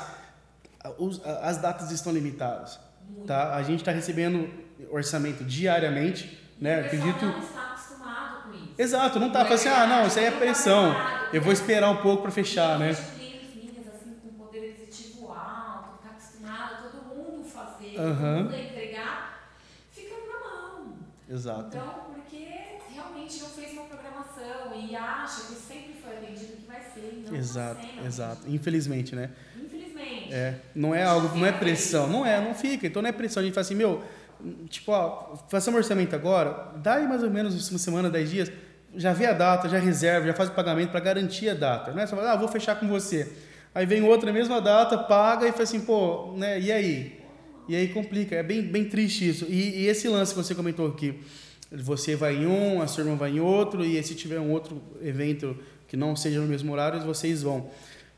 os, 0.99 1.25
as 1.25 1.59
datas 1.59 1.91
estão 1.91 2.13
limitadas, 2.13 2.79
tá? 3.27 3.55
A 3.55 3.63
gente 3.63 3.81
está 3.81 3.93
recebendo 3.93 4.49
orçamento 4.91 5.45
diariamente, 5.45 6.41
né? 6.61 6.81
Acredito. 6.81 7.25
Não 7.25 7.41
está 7.41 7.63
acostumado 7.71 8.43
com 8.43 8.51
isso. 8.51 8.63
Exato, 8.77 9.21
não 9.21 9.31
tá 9.31 9.41
falando 9.41 9.55
assim, 9.55 9.69
ah, 9.69 9.87
não, 9.87 10.07
isso 10.07 10.19
aí 10.19 10.25
é 10.25 10.31
pressão. 10.31 10.95
Eu 11.33 11.41
vou 11.41 11.53
esperar 11.53 11.91
um 11.91 11.99
pouco 11.99 12.23
para 12.23 12.31
fechar, 12.31 12.79
né? 12.79 12.97
Uhum. 17.97 18.51
Exato. 21.35 21.77
Então, 21.77 22.13
porque 22.15 22.47
realmente 22.93 23.41
não 23.41 23.49
fez 23.49 23.73
uma 23.73 23.85
programação 23.85 24.73
e 24.77 24.95
acha 24.95 25.47
que 25.47 25.55
sempre 25.55 25.95
foi 26.01 26.17
atendido 26.17 26.53
que 26.53 26.67
vai 26.67 26.81
ser. 26.83 27.25
Não 27.27 27.37
exato, 27.37 27.81
tá 27.81 28.07
exato. 28.07 28.41
Infelizmente, 28.47 29.17
né? 29.17 29.31
Infelizmente. 29.57 30.33
É, 30.33 30.61
não 30.75 30.95
é 30.95 31.03
algo, 31.03 31.37
não 31.37 31.47
é 31.47 31.51
pressão, 31.51 32.07
não 32.07 32.25
é, 32.25 32.41
não 32.41 32.55
fica. 32.55 32.87
Então 32.87 33.03
não 33.03 33.09
é 33.09 33.13
pressão. 33.13 33.41
A 33.41 33.45
gente 33.45 33.55
fala 33.55 33.63
assim, 33.63 33.75
meu, 33.75 34.05
tipo, 34.69 34.93
ó, 34.93 35.37
faça 35.49 35.71
um 35.71 35.75
orçamento 35.75 36.15
agora, 36.15 36.73
dá 36.77 36.95
aí 36.95 37.09
mais 37.09 37.23
ou 37.23 37.31
menos 37.31 37.71
uma 37.71 37.79
semana, 37.79 38.11
dez 38.11 38.31
dias, 38.31 38.51
já 38.97 39.13
vê 39.13 39.27
a 39.27 39.33
data, 39.33 39.69
já 39.69 39.79
reserva, 39.79 40.27
já 40.27 40.35
faz 40.35 40.49
o 40.49 40.53
pagamento 40.53 40.91
para 40.91 41.01
garantir 41.01 41.49
a 41.49 41.55
data. 41.55 41.93
Não 41.93 42.03
é 42.03 42.07
só, 42.07 42.19
ah, 42.21 42.37
vou 42.37 42.49
fechar 42.49 42.79
com 42.79 42.87
você. 42.87 43.31
Aí 43.75 43.87
vem 43.87 44.03
outra 44.03 44.33
mesma 44.33 44.61
data, 44.61 44.97
paga 44.97 45.49
e 45.49 45.53
faz 45.53 45.69
assim, 45.69 45.81
pô, 45.81 46.33
né? 46.37 46.61
E 46.61 46.71
aí? 46.71 47.21
E 47.69 47.75
aí 47.75 47.89
complica, 47.89 48.37
é 48.37 48.43
bem, 48.43 48.63
bem 48.63 48.85
triste 48.85 49.29
isso. 49.29 49.47
E, 49.49 49.81
e, 49.81 49.87
esse 49.87 50.07
lance 50.09 50.33
que 50.33 50.37
você 50.37 50.55
comentou 50.55 50.87
aqui, 50.87 51.19
você 51.73 52.15
vai 52.15 52.37
em 52.37 52.47
um, 52.47 52.83
a 52.83 52.87
sua 52.87 53.03
irmã 53.03 53.17
vai 53.17 53.31
em 53.31 53.41
outro, 53.41 53.85
e 53.85 54.01
se 54.03 54.15
tiver 54.15 54.39
um 54.39 54.53
outro 54.53 54.81
evento 55.03 55.57
que 55.89 55.97
não 55.97 56.15
seja 56.15 56.41
no 56.41 56.47
mesmo 56.47 56.73
horário, 56.73 57.01
vocês 57.01 57.43
vão. 57.43 57.71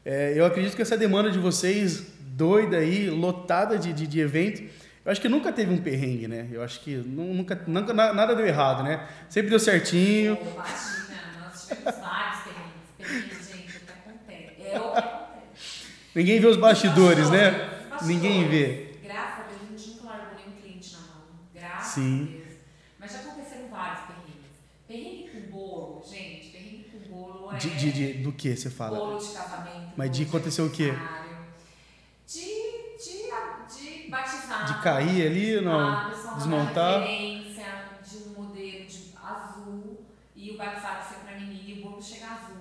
É, 0.05 0.35
eu 0.37 0.45
acredito 0.45 0.77
que 0.77 0.83
essa 0.83 0.97
demanda 0.97 1.31
de 1.31 1.39
vocês, 1.39 2.03
doida 2.21 2.79
aí, 2.79 3.09
lotada 3.09 3.79
de, 3.79 3.93
de, 3.93 4.07
de 4.07 4.21
evento, 4.21 4.63
eu 5.07 5.13
acho 5.13 5.21
que 5.21 5.29
nunca 5.29 5.51
teve 5.53 5.73
um 5.73 5.79
perrengue, 5.79 6.29
né? 6.29 6.49
Eu 6.53 6.63
acho 6.63 6.81
que 6.81 6.97
nunca, 6.97 7.63
nunca 7.67 7.95
nada 7.95 8.35
deu 8.35 8.47
errado, 8.47 8.83
né? 8.83 9.09
Sempre 9.31 9.49
deu 9.49 9.59
certinho. 9.59 10.37
Nós 10.57 11.69
tivemos 11.69 12.01
vários 12.01 12.43
perrengues. 12.43 13.47
Gente, 13.49 13.77
o 13.77 13.81
que 13.81 13.93
acontece? 13.93 14.63
É 14.63 14.79
o 14.79 14.93
que 14.93 14.99
acontece. 14.99 15.87
Ninguém 16.15 16.41
vê 16.41 16.47
os 16.47 16.57
bastidores, 16.59 17.31
né? 17.31 17.51
Bastidores. 17.51 18.07
Ninguém 18.07 18.49
vê. 18.49 18.87
Sim. 21.97 22.43
Mas 22.99 23.11
já 23.11 23.21
aconteceram 23.21 23.69
vários 23.69 24.01
perrengues. 24.01 24.53
Perrengue 24.87 25.31
com 25.31 25.51
bolo, 25.51 26.05
gente, 26.07 26.49
perrengue 26.49 26.91
com 26.93 26.99
bolo 27.11 27.55
é. 27.55 27.57
De, 27.57 27.71
de, 27.71 27.93
de, 27.93 28.13
do 28.23 28.33
que 28.33 28.55
você 28.55 28.69
fala? 28.69 28.99
Bolo 28.99 29.19
de 29.19 29.33
casamento. 29.33 29.93
Mas 29.97 30.11
de 30.11 30.25
aconteceu 30.25 30.67
o 30.67 30.71
quê? 30.71 30.93
De, 32.27 32.66
de, 34.67 34.83
cair 34.83 35.27
ali, 35.27 35.61
não? 35.61 35.79
Ah, 35.79 36.11
Desmontar. 36.37 37.01
referência 37.01 37.67
de 38.03 38.17
um 38.19 38.43
modelo 38.43 38.87
de 38.87 39.15
azul 39.23 40.05
e 40.35 40.51
o 40.53 40.59
batizado 40.59 41.09
ser 41.09 41.17
pra 41.21 41.33
menina 41.33 41.63
e 41.65 41.81
o 41.81 41.83
bolo 41.83 42.03
chega 42.03 42.27
azul. 42.27 42.57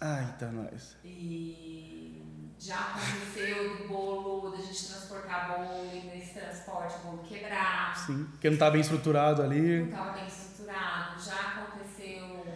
Ai, 0.00 0.34
tá 0.38 0.46
nós. 0.46 0.96
E 1.04 2.22
já 2.58 2.78
aconteceu 2.78 3.78
do 3.78 3.88
bolo, 3.88 4.50
da 4.50 4.56
gente 4.58 4.88
transportar 4.88 5.48
bolo 5.48 5.90
e 5.92 6.00
nesse 6.06 6.34
transporte 6.34 6.96
o 6.96 7.10
bolo 7.10 7.22
quebrar. 7.24 7.96
Sim, 7.96 8.24
porque 8.30 8.48
não 8.48 8.54
estava 8.54 8.72
bem 8.72 8.80
estruturado 8.80 9.42
ali. 9.42 9.80
Não 9.80 9.88
estava 9.88 10.12
bem 10.12 10.26
estruturado. 10.26 11.20
Já 11.20 11.34
aconteceu. 11.34 12.46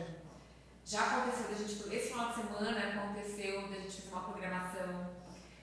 Já 0.84 1.00
aconteceu 1.00 1.49
da 1.49 1.54
gente. 1.54 1.94
Esse 1.94 2.08
final 2.08 2.28
de 2.28 2.34
semana 2.34 2.80
aconteceu 2.80 3.68
da 3.68 3.76
gente 3.76 4.02
fazer 4.02 4.08
uma 4.12 4.22
programação 4.22 5.11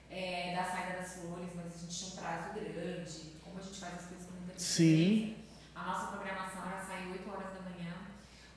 é, 0.09 0.55
da 0.55 0.63
saída 0.63 0.97
das 0.97 1.13
flores, 1.15 1.49
mas 1.55 1.75
a 1.75 1.77
gente 1.77 1.97
tinha 1.97 2.08
um 2.08 2.08
prazo 2.19 2.53
grande. 2.53 3.39
Como 3.43 3.57
a 3.57 3.61
gente 3.61 3.79
faz 3.79 3.93
as 3.95 4.05
coisas 4.05 4.27
com 4.27 4.33
muita 4.33 4.59
Sim. 4.59 5.35
A 5.75 5.83
nossa 5.83 6.07
programação 6.07 6.65
era 6.65 6.85
sair 6.85 7.11
8 7.11 7.29
horas 7.29 7.53
da 7.53 7.61
manhã. 7.61 7.93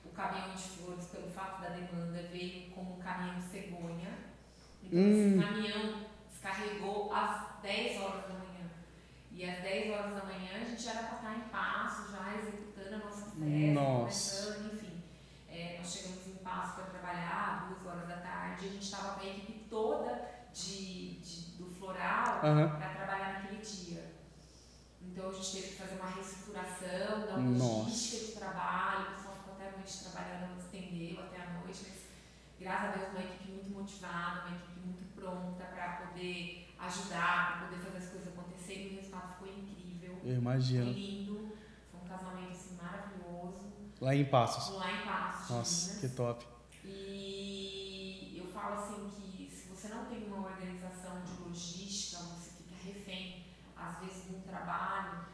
O 0.04 0.10
caminhão 0.10 0.54
de 0.54 0.62
flores, 0.62 1.06
pelo 1.06 1.30
fato 1.30 1.62
da 1.62 1.68
demanda, 1.70 2.22
veio 2.30 2.70
como 2.70 2.96
um 2.96 2.98
caminhão 2.98 3.36
de 3.36 3.44
cegonha 3.46 4.32
então, 4.84 5.00
hum. 5.00 5.28
esse 5.28 5.46
caminhão 5.46 6.06
descarregou 6.28 7.12
às 7.14 7.62
10 7.62 8.00
horas 8.00 8.22
da 8.22 8.34
manhã. 8.34 8.70
E 9.30 9.48
às 9.48 9.62
10 9.62 9.90
horas 9.92 10.14
da 10.14 10.24
manhã 10.24 10.50
a 10.60 10.64
gente 10.64 10.82
já 10.82 10.90
era 10.92 11.02
para 11.04 11.16
estar 11.16 11.36
em 11.36 11.48
passo, 11.48 12.12
já 12.12 12.34
executando 12.36 12.94
a 12.96 12.98
nossa 12.98 13.30
festa, 13.30 13.72
nossa. 13.72 13.98
começando, 13.98 14.74
enfim. 14.74 15.02
É, 15.48 15.76
nós 15.78 15.92
chegamos 15.92 16.26
em 16.26 16.34
passo 16.36 16.74
para 16.74 16.84
trabalhar, 16.84 17.68
duas 17.68 17.86
horas 17.86 18.08
da 18.08 18.16
tarde, 18.16 18.66
a 18.66 18.68
gente 18.68 18.82
estava 18.84 19.14
com 19.14 19.20
a 19.20 19.28
equipe 19.28 19.66
toda 19.70 20.30
de, 20.52 21.20
floral 21.82 22.40
uhum. 22.44 22.68
para 22.78 22.88
trabalhar 22.90 23.42
naquele 23.42 23.60
dia. 23.60 24.14
Então 25.02 25.28
a 25.28 25.32
gente 25.32 25.52
teve 25.52 25.68
que 25.68 25.82
fazer 25.82 25.96
uma 25.96 26.10
reestruturação 26.10 27.26
da 27.26 27.64
logística 27.64 28.26
de 28.26 28.32
trabalho, 28.38 29.10
o 29.10 29.14
pessoal 29.14 29.34
ficou 29.34 29.54
até 29.54 29.68
a 29.68 29.72
noite 29.72 30.04
trabalhando, 30.04 30.58
estendeu 30.60 31.24
até 31.24 31.42
a 31.42 31.50
noite, 31.58 31.80
mas 31.88 31.98
graças 32.60 32.88
a 32.88 32.96
Deus 32.96 33.08
uma 33.10 33.20
equipe 33.20 33.50
muito 33.50 33.70
motivada, 33.70 34.46
uma 34.46 34.56
equipe 34.56 34.80
muito 34.80 35.14
pronta 35.16 35.64
para 35.64 36.06
poder 36.06 36.72
ajudar, 36.78 37.58
para 37.58 37.66
poder 37.66 37.82
fazer 37.82 37.98
as 37.98 38.08
coisas 38.10 38.28
acontecerem. 38.28 38.86
E 38.86 38.90
o 38.90 38.96
resultado 38.96 39.32
ficou 39.34 39.48
incrível. 39.48 40.20
Eu 40.24 40.36
imagino. 40.36 40.84
Foi 40.84 40.94
lindo. 40.94 41.56
Foi 41.90 42.00
um 42.00 42.08
casamento 42.08 42.52
assim, 42.52 42.76
maravilhoso. 42.76 43.72
Lá 44.00 44.14
em 44.14 44.24
Passos. 44.24 44.76
Lá 44.76 44.92
em 44.92 45.04
Passos. 45.04 45.50
Nossa, 45.50 46.00
que 46.00 46.08
top. 46.14 46.46
E 46.84 48.34
eu 48.36 48.46
falo 48.46 48.74
assim 48.74 49.10
que 49.10 49.48
se 49.50 49.68
você 49.68 49.88
não 49.88 50.06
tem 50.06 50.24
uma 50.24 50.48
organização 50.48 51.22
de 51.22 51.42
logística, 51.42 52.22
você 52.22 52.50
fica 52.50 52.74
refém, 52.84 53.46
às 53.76 53.91
vezes, 54.02 54.30
um 54.30 54.40
trabalho 54.40 55.26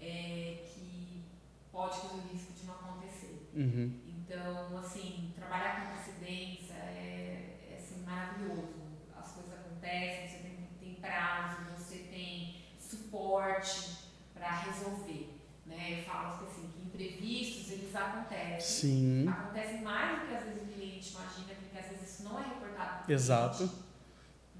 é, 0.00 0.64
que 0.66 1.24
pode 1.70 2.00
correr 2.00 2.20
o 2.20 2.32
risco 2.32 2.52
de 2.52 2.66
não 2.66 2.74
acontecer. 2.74 3.50
Uhum. 3.54 4.00
Então, 4.06 4.78
assim, 4.78 5.32
trabalhar 5.34 5.76
com 5.76 5.92
antecedência 5.92 6.74
é, 6.74 7.58
é 7.70 7.76
assim, 7.76 8.02
maravilhoso. 8.02 8.74
As 9.16 9.32
coisas 9.32 9.52
acontecem, 9.52 10.28
você 10.28 10.38
tem, 10.38 10.68
tem 10.80 10.94
prazo, 10.94 11.64
você 11.76 11.98
tem 12.10 12.64
suporte 12.78 14.10
para 14.34 14.50
resolver. 14.60 15.34
Né? 15.64 16.00
Eu 16.00 16.04
falo 16.04 16.46
assim, 16.46 16.68
que 16.68 16.82
imprevistos 16.82 17.70
eles 17.72 17.94
acontecem. 17.94 18.60
Sim. 18.60 19.28
Acontecem 19.28 19.82
mais 19.82 20.20
do 20.20 20.26
que 20.26 20.34
às 20.34 20.44
vezes 20.44 20.62
o 20.62 20.66
cliente 20.66 21.10
imagina, 21.10 21.54
porque 21.54 21.78
às 21.78 21.86
vezes 21.88 22.10
isso 22.10 22.24
não 22.24 22.38
é 22.38 22.44
reportado 22.44 23.10
Exato. 23.12 23.58
cliente. 23.58 23.86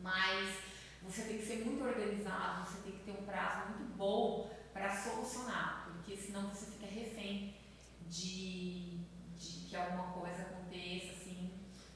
Mas 0.02 0.65
você 1.08 1.22
tem 1.22 1.38
que 1.38 1.46
ser 1.46 1.64
muito 1.64 1.84
organizado, 1.84 2.68
você 2.68 2.78
tem 2.82 2.92
que 2.92 3.04
ter 3.04 3.12
um 3.12 3.24
prazo 3.24 3.70
muito 3.70 3.96
bom 3.96 4.50
para 4.72 4.94
solucionar, 4.94 5.88
porque 5.92 6.16
senão 6.16 6.48
você 6.48 6.66
fica 6.72 6.86
refém 6.86 7.54
de, 8.08 8.98
de 9.38 9.66
que 9.68 9.76
alguma 9.76 10.12
coisa 10.12 10.42
aconteça, 10.42 11.12
assim. 11.12 11.50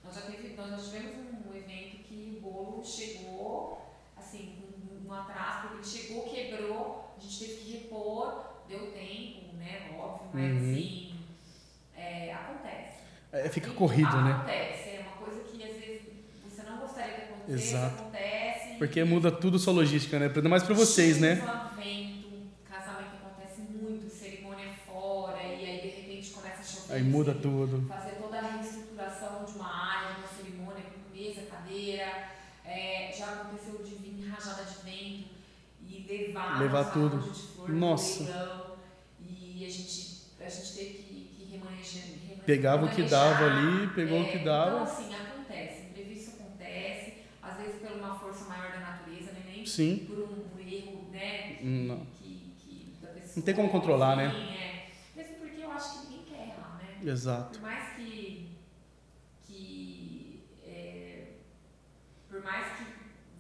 Nós 0.04 0.14
já, 0.14 0.22
teve, 0.22 0.54
nós 0.56 0.70
já 0.70 0.76
tivemos 0.78 1.46
um 1.46 1.54
evento 1.54 1.98
que 2.04 2.36
o 2.38 2.40
bolo 2.40 2.84
chegou, 2.84 3.94
assim, 4.16 4.56
com 4.60 5.08
um 5.08 5.12
atraso, 5.12 5.68
porque 5.68 5.76
ele 5.76 5.84
chegou, 5.84 6.22
quebrou, 6.28 7.14
a 7.16 7.20
gente 7.20 7.38
teve 7.38 7.54
que 7.60 7.72
repor, 7.72 8.44
deu 8.68 8.92
tempo, 8.92 9.54
né, 9.56 9.96
óbvio, 9.98 10.30
mas 10.32 10.52
Uhum. 10.52 10.70
assim, 10.72 11.20
é, 11.96 12.32
acontece. 12.32 13.00
É, 13.32 13.48
fica 13.48 13.70
corrido, 13.72 14.20
né? 14.22 14.32
Acontece, 14.32 14.88
é 14.90 15.00
uma 15.06 15.16
coisa 15.24 15.40
que 15.44 15.62
às 15.62 15.76
vezes 15.76 16.02
você 16.44 16.62
não 16.62 16.78
gostaria 16.78 17.14
que 17.14 17.20
acontecesse, 17.32 17.74
Exato. 17.74 18.09
Porque 18.80 19.04
muda 19.04 19.30
tudo 19.30 19.58
sua 19.58 19.74
logística, 19.74 20.18
né? 20.18 20.32
Ainda 20.34 20.48
mais 20.48 20.62
pra 20.62 20.74
vocês, 20.74 21.20
né? 21.20 21.36
Casamento, 21.36 22.28
casamento 22.66 23.14
acontece 23.20 23.60
muito, 23.60 24.08
cerimônia 24.08 24.64
é 24.64 24.72
fora, 24.90 25.36
e 25.42 25.66
aí 25.66 25.80
de 25.82 25.88
repente 25.88 26.30
começa 26.30 26.60
a 26.60 26.64
chover. 26.64 26.94
Aí 26.94 27.02
muda 27.02 27.32
assim, 27.32 27.40
tudo. 27.42 27.86
Fazer 27.86 28.12
toda 28.12 28.38
a 28.38 28.40
reestruturação 28.56 29.44
de 29.44 29.52
uma 29.52 29.68
área, 29.70 30.14
de 30.14 30.20
uma 30.22 30.28
cerimônia, 30.28 30.82
com 30.84 31.14
mesa, 31.14 31.42
cadeira. 31.42 32.10
É, 32.64 33.12
já 33.14 33.26
aconteceu 33.26 33.82
de 33.84 33.96
vir 33.96 34.26
rajada 34.30 34.64
de 34.64 34.76
vento 34.82 35.28
e 35.86 36.06
levar, 36.08 36.58
Levar 36.62 36.84
tudo. 36.84 37.18
de 37.18 37.38
flor 37.38 37.68
Nossa. 37.68 38.22
leilão, 38.24 38.76
e 39.28 39.62
a 39.66 39.68
gente, 39.68 40.22
a 40.40 40.48
gente 40.48 40.72
teve 40.74 40.92
que, 40.94 41.34
que 41.36 41.44
remanejar. 41.52 42.02
remanejar- 42.04 42.44
Pegava 42.46 42.86
o 42.86 42.88
que 42.88 43.02
dava 43.02 43.44
ali, 43.44 43.88
pegou 43.88 44.22
o 44.22 44.24
que 44.30 44.38
é, 44.38 44.42
dava. 44.42 44.70
Então, 44.70 44.82
assim, 44.84 45.14
acontece. 45.14 45.82
Imprevisto 45.90 46.30
acontece, 46.40 47.14
às 47.42 47.56
vezes 47.58 47.74
por 47.82 47.90
uma 47.98 48.18
força 48.18 48.44
maior 48.44 48.70
da 48.72 48.78
natureza, 48.80 49.32
né? 49.32 49.42
nem 49.52 49.66
Sim. 49.80 50.06
por 50.06 50.18
um, 50.18 50.60
erro, 50.60 51.08
né? 51.10 51.56
Não. 51.62 52.06
Que, 52.22 52.52
que, 52.60 52.92
da 53.00 53.08
pessoa. 53.08 53.32
Não 53.36 53.42
tem 53.42 53.54
como 53.54 53.68
controlar, 53.70 54.16
né? 54.16 54.30
Sim, 54.30 54.54
é. 54.54 54.86
Mesmo 55.16 55.34
porque 55.40 55.62
eu 55.62 55.70
acho 55.72 56.00
que 56.02 56.06
ninguém 56.08 56.24
quer 56.24 56.42
errar, 56.48 56.80
né? 56.82 57.10
Exato. 57.10 57.58
Por 57.58 57.62
mais 57.62 57.96
que. 57.96 58.48
que 59.46 60.40
é, 60.66 61.22
por 62.28 62.42
mais 62.42 62.66
que 62.76 62.84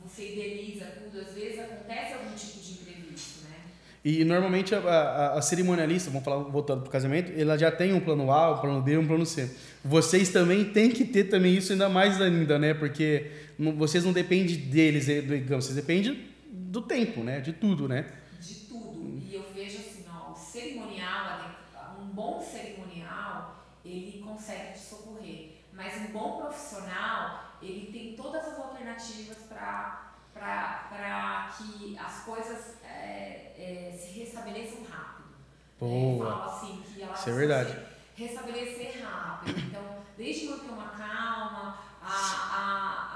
você 0.02 0.32
idealiza 0.32 0.86
tudo, 0.86 1.20
às 1.20 1.34
vezes 1.34 1.58
acontece 1.58 2.14
algum 2.14 2.34
tipo 2.34 2.58
de 2.60 2.72
imprevisto, 2.72 3.44
né? 3.48 3.56
E 4.02 4.24
normalmente 4.24 4.74
a, 4.74 4.78
a, 4.78 5.38
a 5.38 5.42
cerimonialista, 5.42 6.08
vamos 6.10 6.24
falar 6.24 6.42
voltando 6.44 6.80
pro 6.82 6.90
casamento, 6.90 7.38
ela 7.38 7.58
já 7.58 7.70
tem 7.70 7.92
um 7.92 8.00
plano 8.00 8.32
A, 8.32 8.56
um 8.56 8.60
plano 8.62 8.80
B, 8.80 8.96
um 8.96 9.06
plano 9.06 9.26
C. 9.26 9.54
Vocês 9.84 10.30
também 10.30 10.64
têm 10.72 10.90
que 10.90 11.04
ter 11.04 11.24
também 11.24 11.54
isso 11.54 11.72
ainda 11.72 11.88
mais 11.90 12.18
ainda, 12.18 12.58
né? 12.58 12.72
Porque 12.72 13.30
não- 13.58 13.76
vocês 13.76 14.02
não 14.04 14.12
dependem 14.12 14.56
deles, 14.56 15.06
eh, 15.08 15.20
digamos, 15.20 15.66
vocês 15.66 15.76
dependem 15.76 16.29
do 16.50 16.82
tempo, 16.82 17.22
né? 17.22 17.40
De 17.40 17.52
tudo, 17.52 17.88
né? 17.88 18.20
de 18.40 18.54
tudo. 18.66 19.18
E 19.18 19.34
eu 19.34 19.52
vejo 19.52 19.78
assim, 19.78 20.06
ó, 20.08 20.32
o 20.32 20.34
cerimonial, 20.34 21.50
um 22.00 22.06
bom 22.06 22.40
cerimonial, 22.40 23.64
ele 23.84 24.22
consegue 24.22 24.72
te 24.72 24.78
socorrer. 24.78 25.60
Mas 25.72 25.96
um 25.96 26.12
bom 26.12 26.40
profissional, 26.40 27.54
ele 27.62 27.92
tem 27.92 28.16
todas 28.16 28.44
as 28.46 28.58
alternativas 28.58 29.38
para 29.48 30.14
que 31.56 31.98
as 31.98 32.24
coisas 32.24 32.76
é, 32.82 33.52
é, 33.56 33.96
se 33.96 34.18
restabeleçam 34.18 34.82
rápido. 34.84 35.28
Eu 35.80 35.88
Boa. 35.88 36.30
falo 36.30 36.50
assim, 36.50 36.82
que 36.82 37.02
elas 37.02 37.20
Isso 37.20 37.30
é 37.30 37.32
verdade. 37.32 37.78
restabelecer 38.16 39.02
rápido. 39.04 39.58
Então, 39.58 39.82
desde 40.16 40.48
manter 40.48 40.70
uma 40.70 40.88
calma, 40.88 41.78
a, 42.02 42.06
a 42.06 43.09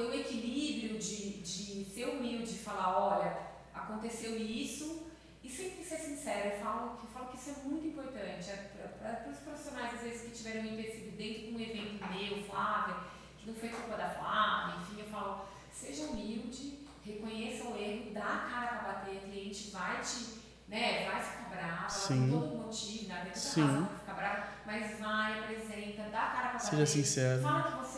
ter 0.00 0.06
o 0.06 0.14
equilíbrio 0.14 0.98
de, 0.98 1.40
de 1.40 1.84
ser 1.84 2.08
humilde, 2.08 2.52
de 2.52 2.58
falar, 2.58 2.98
olha, 2.98 3.36
aconteceu 3.74 4.36
isso, 4.40 5.08
e 5.42 5.48
sempre 5.48 5.84
ser 5.84 5.96
sincero. 5.98 6.50
Eu 6.50 6.60
falo, 6.60 6.98
eu 7.02 7.08
falo 7.12 7.28
que 7.28 7.36
isso 7.36 7.50
é 7.50 7.68
muito 7.68 7.86
importante. 7.86 8.50
Para 8.98 9.30
os 9.30 9.38
profissionais, 9.38 9.94
às 9.94 10.00
vezes, 10.00 10.22
que 10.22 10.30
tiveram 10.30 10.62
um 10.62 10.72
empecilho 10.72 11.12
dentro 11.12 11.42
de 11.46 11.54
um 11.54 11.60
evento 11.60 12.04
meu, 12.10 12.42
Flávia, 12.44 12.96
que 13.38 13.46
não 13.46 13.54
foi 13.54 13.68
culpa 13.68 13.96
da 13.96 14.08
Flávia, 14.08 14.80
enfim, 14.80 15.00
eu 15.00 15.06
falo, 15.06 15.46
seja 15.72 16.04
humilde, 16.04 16.78
reconheça 17.04 17.64
o 17.64 17.76
erro, 17.76 18.12
dá 18.12 18.24
a 18.24 18.50
cara 18.50 18.66
para 18.66 18.92
bater, 18.92 19.18
a 19.18 19.20
cliente 19.20 19.70
vai 19.70 20.00
te 20.00 20.40
né, 20.70 21.10
vai 21.10 21.20
ficar 21.20 21.48
brava, 21.50 21.88
Sim. 21.88 22.30
todo 22.30 22.56
motivo, 22.58 23.08
né, 23.08 23.22
dentro 23.24 23.40
Sim. 23.40 23.60
da 23.62 23.66
casa 23.66 23.78
ela 23.78 23.88
vai 23.88 23.98
ficar 23.98 24.14
brava, 24.14 24.48
mas 24.64 25.00
vai, 25.00 25.38
apresenta, 25.40 26.02
dá 26.10 26.22
a 26.22 26.30
cara 26.30 26.58
Seja 26.60 26.72
bater, 26.76 26.86
sincero. 26.86 27.42
fala 27.42 27.62
que 27.62 27.78
você 27.78 27.89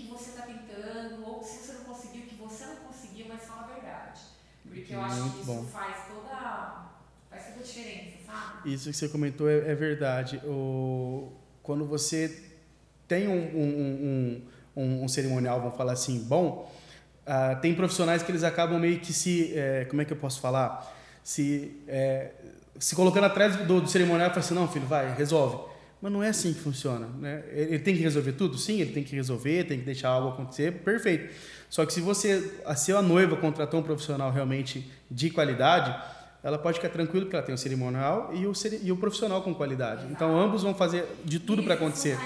que 0.00 0.08
você 0.08 0.32
tá 0.32 0.42
tentando, 0.42 1.26
ou 1.26 1.42
se 1.42 1.58
você 1.58 1.72
não 1.72 1.84
conseguiu, 1.84 2.22
que 2.22 2.34
você 2.36 2.64
não 2.64 2.76
conseguiu, 2.76 3.26
mas 3.28 3.42
fala 3.42 3.62
a 3.62 3.66
verdade. 3.74 4.20
Porque 4.66 4.94
eu 4.94 5.00
acho 5.00 5.16
Muito 5.16 5.34
que 5.34 5.42
isso 5.42 5.46
bom. 5.46 5.64
faz 5.64 5.96
toda, 6.06 6.90
faz 7.30 7.44
toda 7.46 7.60
a 7.60 7.62
diferença, 7.62 8.16
sabe? 8.26 8.72
Isso 8.72 8.90
que 8.90 8.96
você 8.96 9.08
comentou 9.08 9.48
é, 9.48 9.58
é 9.70 9.74
verdade. 9.74 10.36
O, 10.44 11.32
quando 11.62 11.84
você 11.86 12.50
tem 13.08 13.26
um, 13.28 13.32
um, 13.34 14.42
um, 14.76 15.04
um, 15.04 15.08
cerimonial, 15.08 15.60
vamos 15.60 15.76
falar 15.76 15.92
assim, 15.92 16.20
bom, 16.20 16.72
ah, 17.26 17.56
tem 17.56 17.74
profissionais 17.74 18.22
que 18.22 18.30
eles 18.30 18.44
acabam 18.44 18.78
meio 18.78 19.00
que 19.00 19.12
se. 19.12 19.52
eh, 19.54 19.86
como 19.88 20.02
é 20.02 20.04
que 20.04 20.12
eu 20.12 20.16
posso 20.16 20.40
falar? 20.40 20.96
Se, 21.22 21.76
eh, 21.86 22.30
se 22.78 22.94
colocando 22.94 23.24
atrás 23.24 23.56
do, 23.56 23.80
do 23.80 23.88
cerimonial 23.88 24.28
e 24.28 24.30
falando 24.30 24.44
assim: 24.44 24.54
não, 24.54 24.68
filho, 24.68 24.86
vai, 24.86 25.14
resolve. 25.14 25.69
Mas 26.02 26.10
não 26.12 26.22
é 26.22 26.28
assim 26.28 26.52
que 26.54 26.60
funciona. 26.60 27.06
Né? 27.18 27.44
Ele 27.52 27.78
tem 27.78 27.94
que 27.94 28.00
resolver 28.02 28.32
tudo? 28.32 28.56
Sim, 28.56 28.80
ele 28.80 28.92
tem 28.92 29.04
que 29.04 29.14
resolver, 29.14 29.64
tem 29.64 29.78
que 29.78 29.84
deixar 29.84 30.08
algo 30.08 30.30
acontecer, 30.30 30.72
perfeito. 30.82 31.34
Só 31.68 31.84
que 31.84 31.92
se 31.92 32.00
você, 32.00 32.58
a 32.64 32.74
sua 32.74 33.02
noiva 33.02 33.36
contratou 33.36 33.80
um 33.80 33.82
profissional 33.82 34.32
realmente 34.32 34.90
de 35.10 35.28
qualidade, 35.30 35.94
ela 36.42 36.58
pode 36.58 36.78
ficar 36.78 36.88
tranquila 36.88 37.24
porque 37.26 37.36
ela 37.36 37.44
tem 37.44 37.54
o 37.54 37.58
cerimonial 37.58 38.30
e 38.34 38.46
o, 38.46 38.54
ceri- 38.54 38.80
e 38.82 38.90
o 38.90 38.96
profissional 38.96 39.42
com 39.42 39.54
qualidade. 39.54 40.06
Então 40.10 40.36
ambos 40.38 40.62
vão 40.62 40.74
fazer 40.74 41.06
de 41.24 41.38
tudo 41.38 41.62
para 41.62 41.74
acontecer. 41.74 42.18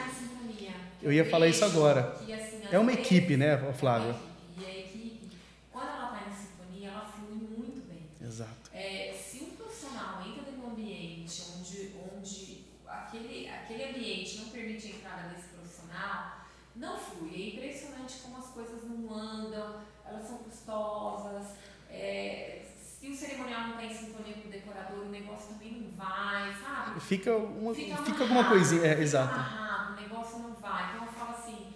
Eu 1.03 1.13
ia 1.13 1.29
falar 1.29 1.49
isso 1.49 1.65
agora. 1.65 2.13
assim, 2.21 2.63
É 2.71 2.79
uma 2.79 2.93
equipe, 2.93 3.37
né, 3.37 3.59
Flávio? 3.75 4.11
equipe. 4.11 4.25
E 4.63 4.65
a 4.65 4.79
equipe, 4.81 5.29
quando 5.71 5.89
ela 5.89 6.15
está 6.17 6.31
em 6.31 6.35
sintonia, 6.35 6.89
ela 6.91 7.05
flui 7.07 7.37
muito 7.59 7.87
bem. 7.89 8.03
Exato. 8.27 8.71
É, 8.73 9.13
se 9.13 9.43
um 9.45 9.51
profissional 9.51 10.21
entra 10.27 10.43
dentro 10.45 10.53
de 10.53 10.67
um 10.67 10.71
ambiente 10.71 11.43
onde, 11.59 11.91
onde 12.17 12.65
aquele, 12.89 13.49
aquele 13.51 13.85
ambiente 13.91 14.39
não 14.39 14.49
permite 14.49 14.87
a 14.87 14.91
entrada 14.91 15.29
desse 15.29 15.49
profissional, 15.49 16.47
não 16.75 16.97
flui. 16.99 17.35
É 17.35 17.49
impressionante 17.57 18.15
como 18.23 18.39
as 18.39 18.47
coisas 18.47 18.81
não 18.89 19.13
andam, 19.15 19.81
elas 20.09 20.27
são 20.27 20.39
custosas. 20.39 21.49
é, 21.91 22.63
se 22.81 23.11
o 23.11 23.15
cerimonial 23.15 23.69
não 23.69 23.71
está 23.75 23.85
em 23.85 23.95
sintonia 23.95 24.33
com 24.33 24.49
o 24.49 24.51
decorador, 24.51 25.01
o 25.05 25.11
negócio 25.11 25.53
também 25.53 25.73
não 25.73 25.91
vai, 25.91 26.55
sabe? 26.55 26.94
Fica, 27.05 27.37
uma, 27.37 27.75
fica, 27.75 27.95
amarrado, 27.95 28.23
alguma 28.23 28.45
coisinha. 28.49 28.83
É, 28.83 28.91
fica 28.91 29.03
exato. 29.03 29.35
amarrado, 29.35 29.93
o 29.93 30.01
negócio 30.01 30.39
não 30.39 30.55
vai. 30.55 30.95
Então 30.95 31.07
eu 31.07 31.13
falo 31.13 31.31
assim, 31.31 31.75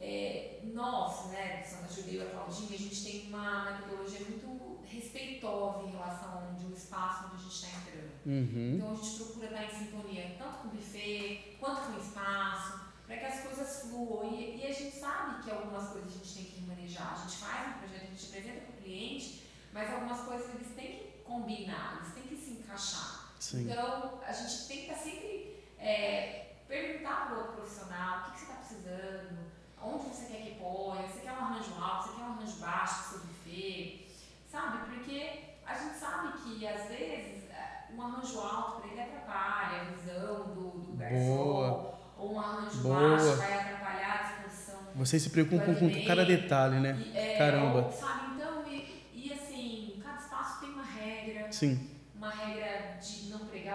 é, 0.00 0.60
nós, 0.72 1.30
né, 1.30 1.62
do 1.62 1.68
Santa 1.68 2.10
e 2.10 2.20
a 2.20 2.26
Claudinha, 2.26 2.74
a 2.74 2.78
gente 2.78 3.04
tem 3.04 3.28
uma 3.28 3.72
metodologia 3.72 4.20
muito 4.20 4.80
respeitosa 4.84 5.86
em 5.86 5.90
relação 5.90 6.38
ao 6.38 6.44
espaço 6.84 7.26
onde 7.26 7.36
a 7.36 7.38
gente 7.38 7.54
está 7.54 7.68
entrando. 7.68 8.10
Uhum. 8.26 8.74
Então 8.76 8.92
a 8.92 8.94
gente 8.94 9.16
procura 9.16 9.46
estar 9.46 9.64
em 9.64 9.78
sintonia 9.78 10.36
tanto 10.38 10.58
com 10.58 10.68
o 10.68 10.70
buffet 10.72 11.56
quanto 11.60 11.80
com 11.82 11.92
o 11.92 12.00
espaço, 12.00 12.80
para 13.06 13.16
que 13.16 13.24
as 13.24 13.40
coisas 13.40 13.82
fluam. 13.82 14.32
E, 14.32 14.60
e 14.60 14.66
a 14.66 14.72
gente 14.72 14.96
sabe 14.96 15.42
que 15.42 15.50
algumas 15.50 15.88
coisas 15.90 16.10
a 16.10 16.18
gente 16.18 16.34
tem 16.34 16.44
que 16.44 16.60
manejar. 16.62 17.12
A 17.12 17.16
gente 17.16 17.36
faz 17.36 17.68
um 17.68 17.78
projeto, 17.78 18.02
a 18.02 18.06
gente 18.06 18.26
apresenta 18.26 18.60
para 18.60 18.70
o 18.70 18.82
cliente, 18.82 19.42
mas 19.72 19.92
algumas 19.92 20.20
coisas 20.20 20.54
eles 20.54 20.74
têm 20.74 20.98
que 20.98 21.22
combinar, 21.24 22.00
eles 22.00 22.14
têm 22.14 22.22
que 22.24 22.36
se 22.36 22.50
encaixar. 22.52 23.23
Sim. 23.44 23.70
Então, 23.70 24.20
a 24.26 24.32
gente 24.32 24.68
tem 24.68 24.76
que 24.78 24.82
estar 24.90 24.96
sempre 24.96 25.62
é, 25.78 26.54
perguntar 26.66 27.26
para 27.26 27.34
o 27.34 27.38
outro 27.40 27.52
profissional 27.52 28.20
o 28.20 28.24
que, 28.24 28.30
que 28.30 28.38
você 28.38 28.44
está 28.46 28.54
precisando, 28.54 29.38
onde 29.82 30.04
você 30.04 30.32
quer 30.32 30.42
que 30.44 30.54
ponha, 30.54 31.02
você 31.02 31.20
quer 31.20 31.32
um 31.32 31.44
arranjo 31.44 31.74
alto, 31.78 32.08
você 32.08 32.16
quer 32.16 32.22
um 32.22 32.32
arranjo 32.32 32.56
baixo, 32.56 32.94
para 32.94 33.10
seu 33.10 33.18
buffet, 33.18 34.08
sabe? 34.50 34.78
Porque 34.86 35.40
a 35.66 35.74
gente 35.74 35.94
sabe 35.94 36.38
que 36.38 36.66
às 36.66 36.88
vezes 36.88 37.50
é, 37.50 37.90
um 37.94 38.00
arranjo 38.00 38.40
alto 38.40 38.80
para 38.80 38.90
ele 38.90 39.02
atrapalha 39.02 39.82
a 39.82 39.84
visão 39.92 40.54
do, 40.54 40.70
do 40.70 40.96
garçom, 40.96 41.98
ou 42.16 42.32
um 42.32 42.40
arranjo 42.40 42.78
Boa. 42.78 43.10
baixo 43.10 43.36
vai 43.36 43.60
atrapalhar 43.60 44.20
a 44.20 44.22
disposição. 44.22 44.80
Você 44.94 45.20
se 45.20 45.28
preocupa 45.28 45.74
com 45.74 46.06
cada 46.06 46.24
detalhe, 46.24 46.80
né? 46.80 46.96
E, 46.98 47.14
é, 47.14 47.36
Caramba. 47.36 47.92
Sabe, 47.92 48.36
então, 48.36 48.66
e, 48.66 49.06
e 49.12 49.32
assim, 49.34 50.00
cada 50.02 50.18
espaço 50.18 50.60
tem 50.60 50.70
uma 50.70 50.82
regra. 50.82 51.52
Sim. 51.52 51.90
Uma 52.16 52.30
regra 52.30 52.73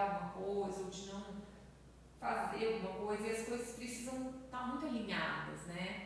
alguma 0.00 0.30
coisa, 0.30 0.80
ou 0.80 0.90
de 0.90 1.06
não 1.06 1.22
fazer 2.20 2.66
alguma 2.66 3.06
coisa, 3.06 3.26
e 3.26 3.30
as 3.30 3.46
coisas 3.46 3.68
precisam 3.68 4.32
estar 4.44 4.66
muito 4.68 4.86
alinhadas, 4.86 5.60
né? 5.68 6.02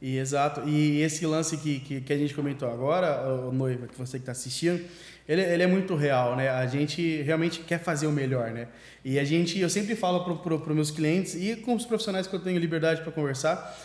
E, 0.00 0.18
exato. 0.18 0.68
E 0.68 1.00
esse 1.00 1.24
lance 1.26 1.56
que, 1.58 1.80
que, 1.80 2.00
que 2.00 2.12
a 2.12 2.18
gente 2.18 2.34
comentou 2.34 2.68
agora, 2.70 3.28
o 3.28 3.52
noiva, 3.52 3.86
que 3.86 3.96
você 3.96 4.18
que 4.18 4.22
está 4.22 4.32
assistindo, 4.32 4.84
ele, 5.28 5.40
ele, 5.40 5.62
é 5.62 5.66
muito 5.66 5.94
real, 5.94 6.34
né? 6.34 6.48
A 6.48 6.66
gente 6.66 7.22
realmente 7.22 7.60
quer 7.60 7.78
fazer 7.78 8.08
o 8.08 8.12
melhor, 8.12 8.50
né? 8.50 8.68
E 9.04 9.18
a 9.18 9.24
gente, 9.24 9.58
eu 9.58 9.70
sempre 9.70 9.94
falo 9.94 10.24
para 10.24 10.54
os 10.54 10.66
meus 10.74 10.90
clientes 10.90 11.34
e 11.34 11.54
com 11.56 11.74
os 11.74 11.86
profissionais 11.86 12.26
que 12.26 12.34
eu 12.34 12.40
tenho 12.40 12.58
liberdade 12.58 13.02
para 13.02 13.12
conversar, 13.12 13.78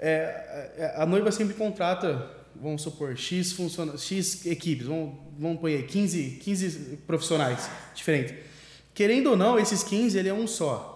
é, 0.00 0.72
é, 0.78 0.94
a 0.96 1.06
noiva 1.06 1.30
sempre 1.30 1.54
contrata, 1.54 2.28
vamos 2.56 2.82
supor, 2.82 3.16
X, 3.16 3.52
funciona, 3.52 3.96
X 3.96 4.44
equipes, 4.46 4.88
vamos, 4.88 5.14
vamos 5.38 5.60
pôr 5.60 5.68
aí 5.68 5.84
15, 5.84 6.40
15 6.42 6.98
profissionais 7.06 7.70
diferentes. 7.94 8.51
Querendo 8.94 9.30
ou 9.30 9.36
não, 9.36 9.58
esses 9.58 9.82
15, 9.82 10.18
ele 10.18 10.28
é 10.28 10.34
um 10.34 10.46
só. 10.46 10.88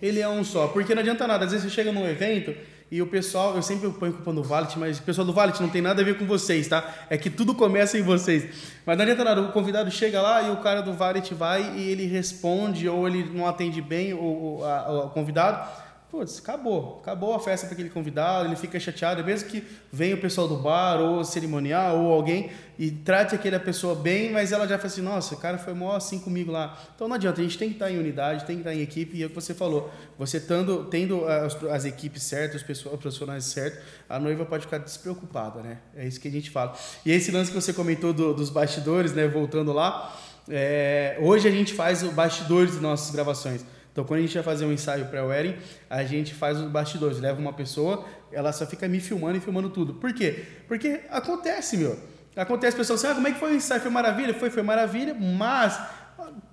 Ele 0.00 0.20
é 0.20 0.28
um 0.28 0.42
só, 0.42 0.66
porque 0.68 0.94
não 0.94 1.00
adianta 1.00 1.26
nada. 1.26 1.44
Às 1.44 1.52
vezes 1.52 1.66
você 1.66 1.74
chega 1.74 1.92
num 1.92 2.06
evento 2.06 2.52
e 2.90 3.00
o 3.00 3.06
pessoal, 3.06 3.54
eu 3.56 3.62
sempre 3.62 3.88
ponho 3.90 4.12
culpa 4.12 4.32
no 4.32 4.42
Valet, 4.42 4.78
mas 4.78 4.98
o 4.98 5.02
pessoal 5.02 5.26
do 5.26 5.32
Valet 5.32 5.58
não 5.62 5.68
tem 5.68 5.80
nada 5.80 6.02
a 6.02 6.04
ver 6.04 6.18
com 6.18 6.26
vocês, 6.26 6.68
tá? 6.68 7.06
É 7.08 7.16
que 7.16 7.30
tudo 7.30 7.54
começa 7.54 7.96
em 7.96 8.02
vocês. 8.02 8.44
Mas 8.84 8.98
não 8.98 9.04
adianta 9.04 9.24
nada, 9.24 9.40
o 9.40 9.52
convidado 9.52 9.90
chega 9.90 10.20
lá 10.20 10.42
e 10.42 10.50
o 10.50 10.56
cara 10.56 10.82
do 10.82 10.92
Valet 10.92 11.32
vai 11.32 11.74
e 11.76 11.88
ele 11.88 12.04
responde 12.04 12.88
ou 12.88 13.06
ele 13.06 13.24
não 13.32 13.46
atende 13.46 13.80
bem 13.80 14.12
o, 14.12 14.58
o, 14.58 14.64
a, 14.64 15.06
o 15.06 15.10
convidado 15.10 15.66
putz, 16.12 16.40
acabou. 16.40 16.98
Acabou 17.00 17.34
a 17.34 17.40
festa 17.40 17.66
para 17.66 17.72
aquele 17.72 17.88
convidado, 17.88 18.46
ele 18.46 18.54
fica 18.54 18.78
chateado, 18.78 19.24
mesmo 19.24 19.48
que 19.48 19.66
venha 19.90 20.14
o 20.14 20.18
pessoal 20.18 20.46
do 20.46 20.58
bar, 20.58 21.00
ou 21.00 21.24
cerimonial, 21.24 22.04
ou 22.04 22.12
alguém, 22.12 22.50
e 22.78 22.90
trate 22.90 23.34
aquela 23.34 23.58
pessoa 23.58 23.94
bem, 23.94 24.30
mas 24.30 24.52
ela 24.52 24.68
já 24.68 24.76
fala 24.76 24.88
assim, 24.88 25.00
nossa, 25.00 25.34
o 25.34 25.38
cara 25.38 25.56
foi 25.56 25.72
mó 25.72 25.96
assim 25.96 26.18
comigo 26.18 26.52
lá. 26.52 26.78
Então 26.94 27.08
não 27.08 27.16
adianta, 27.16 27.40
a 27.40 27.44
gente 27.44 27.56
tem 27.56 27.70
que 27.70 27.76
estar 27.76 27.90
em 27.90 27.98
unidade, 27.98 28.44
tem 28.44 28.56
que 28.56 28.60
estar 28.60 28.74
em 28.74 28.82
equipe, 28.82 29.16
e 29.16 29.22
é 29.22 29.26
o 29.26 29.30
que 29.30 29.34
você 29.34 29.54
falou, 29.54 29.90
você 30.18 30.38
tendo, 30.38 30.84
tendo 30.84 31.24
as, 31.24 31.64
as 31.64 31.84
equipes 31.86 32.22
certas, 32.24 32.62
os, 32.62 32.82
profissionais 32.82 33.46
certos, 33.46 33.80
a 34.06 34.18
noiva 34.18 34.44
pode 34.44 34.66
ficar 34.66 34.78
despreocupada, 34.78 35.62
né? 35.62 35.78
É 35.96 36.06
isso 36.06 36.20
que 36.20 36.28
a 36.28 36.30
gente 36.30 36.50
fala. 36.50 36.76
E 37.06 37.10
esse 37.10 37.30
lance 37.30 37.50
que 37.50 37.58
você 37.58 37.72
comentou 37.72 38.12
do, 38.12 38.34
dos 38.34 38.50
bastidores, 38.50 39.14
né, 39.14 39.26
voltando 39.26 39.72
lá, 39.72 40.14
é, 40.46 41.16
hoje 41.22 41.48
a 41.48 41.50
gente 41.50 41.72
faz 41.72 42.02
o 42.02 42.10
bastidores 42.10 42.72
de 42.72 42.80
nossas 42.80 43.10
gravações. 43.10 43.64
Então, 43.92 44.04
quando 44.04 44.20
a 44.20 44.22
gente 44.22 44.34
vai 44.34 44.42
fazer 44.42 44.64
um 44.64 44.72
ensaio 44.72 45.06
pré-wedding, 45.06 45.54
a 45.88 46.02
gente 46.02 46.34
faz 46.34 46.58
os 46.58 46.68
bastidores. 46.68 47.20
Leva 47.20 47.38
uma 47.38 47.52
pessoa, 47.52 48.06
ela 48.32 48.50
só 48.50 48.66
fica 48.66 48.88
me 48.88 49.00
filmando 49.00 49.36
e 49.36 49.40
filmando 49.40 49.68
tudo. 49.68 49.94
Por 49.94 50.14
quê? 50.14 50.44
Porque 50.66 51.00
acontece, 51.10 51.76
meu. 51.76 51.98
Acontece, 52.34 52.74
pessoal 52.74 52.96
assim, 52.96 53.06
ah, 53.08 53.14
como 53.14 53.28
é 53.28 53.32
que 53.32 53.38
foi 53.38 53.52
o 53.52 53.54
ensaio? 53.54 53.82
Foi 53.82 53.90
maravilha? 53.90 54.32
Foi, 54.32 54.48
foi 54.48 54.62
maravilha, 54.62 55.14
mas 55.14 55.78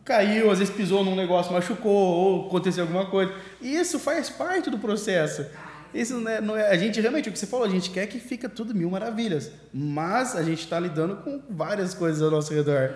caiu, 0.03 0.51
às 0.51 0.59
vezes 0.59 0.73
pisou 0.73 1.05
num 1.05 1.15
negócio, 1.15 1.53
machucou, 1.53 1.91
ou 1.91 2.47
aconteceu 2.47 2.83
alguma 2.83 3.05
coisa. 3.05 3.33
E 3.61 3.73
isso 3.73 3.97
faz 3.99 4.29
parte 4.29 4.69
do 4.69 4.77
processo. 4.77 5.45
Isso 5.93 6.19
não 6.19 6.29
é, 6.29 6.41
não 6.41 6.57
é, 6.57 6.69
a 6.69 6.77
gente 6.77 6.99
realmente, 6.99 7.29
o 7.29 7.31
que 7.31 7.39
você 7.39 7.47
falou, 7.47 7.65
a 7.65 7.69
gente 7.69 7.89
quer 7.89 8.05
que 8.07 8.19
fica 8.19 8.49
tudo 8.49 8.75
mil 8.75 8.89
maravilhas. 8.89 9.51
Mas 9.73 10.35
a 10.35 10.43
gente 10.43 10.59
está 10.59 10.77
lidando 10.79 11.17
com 11.17 11.41
várias 11.49 11.93
coisas 11.93 12.21
ao 12.21 12.29
nosso 12.29 12.53
redor. 12.53 12.95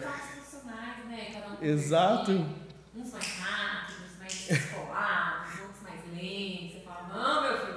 Né? 1.61 1.71
Exato. 1.71 2.45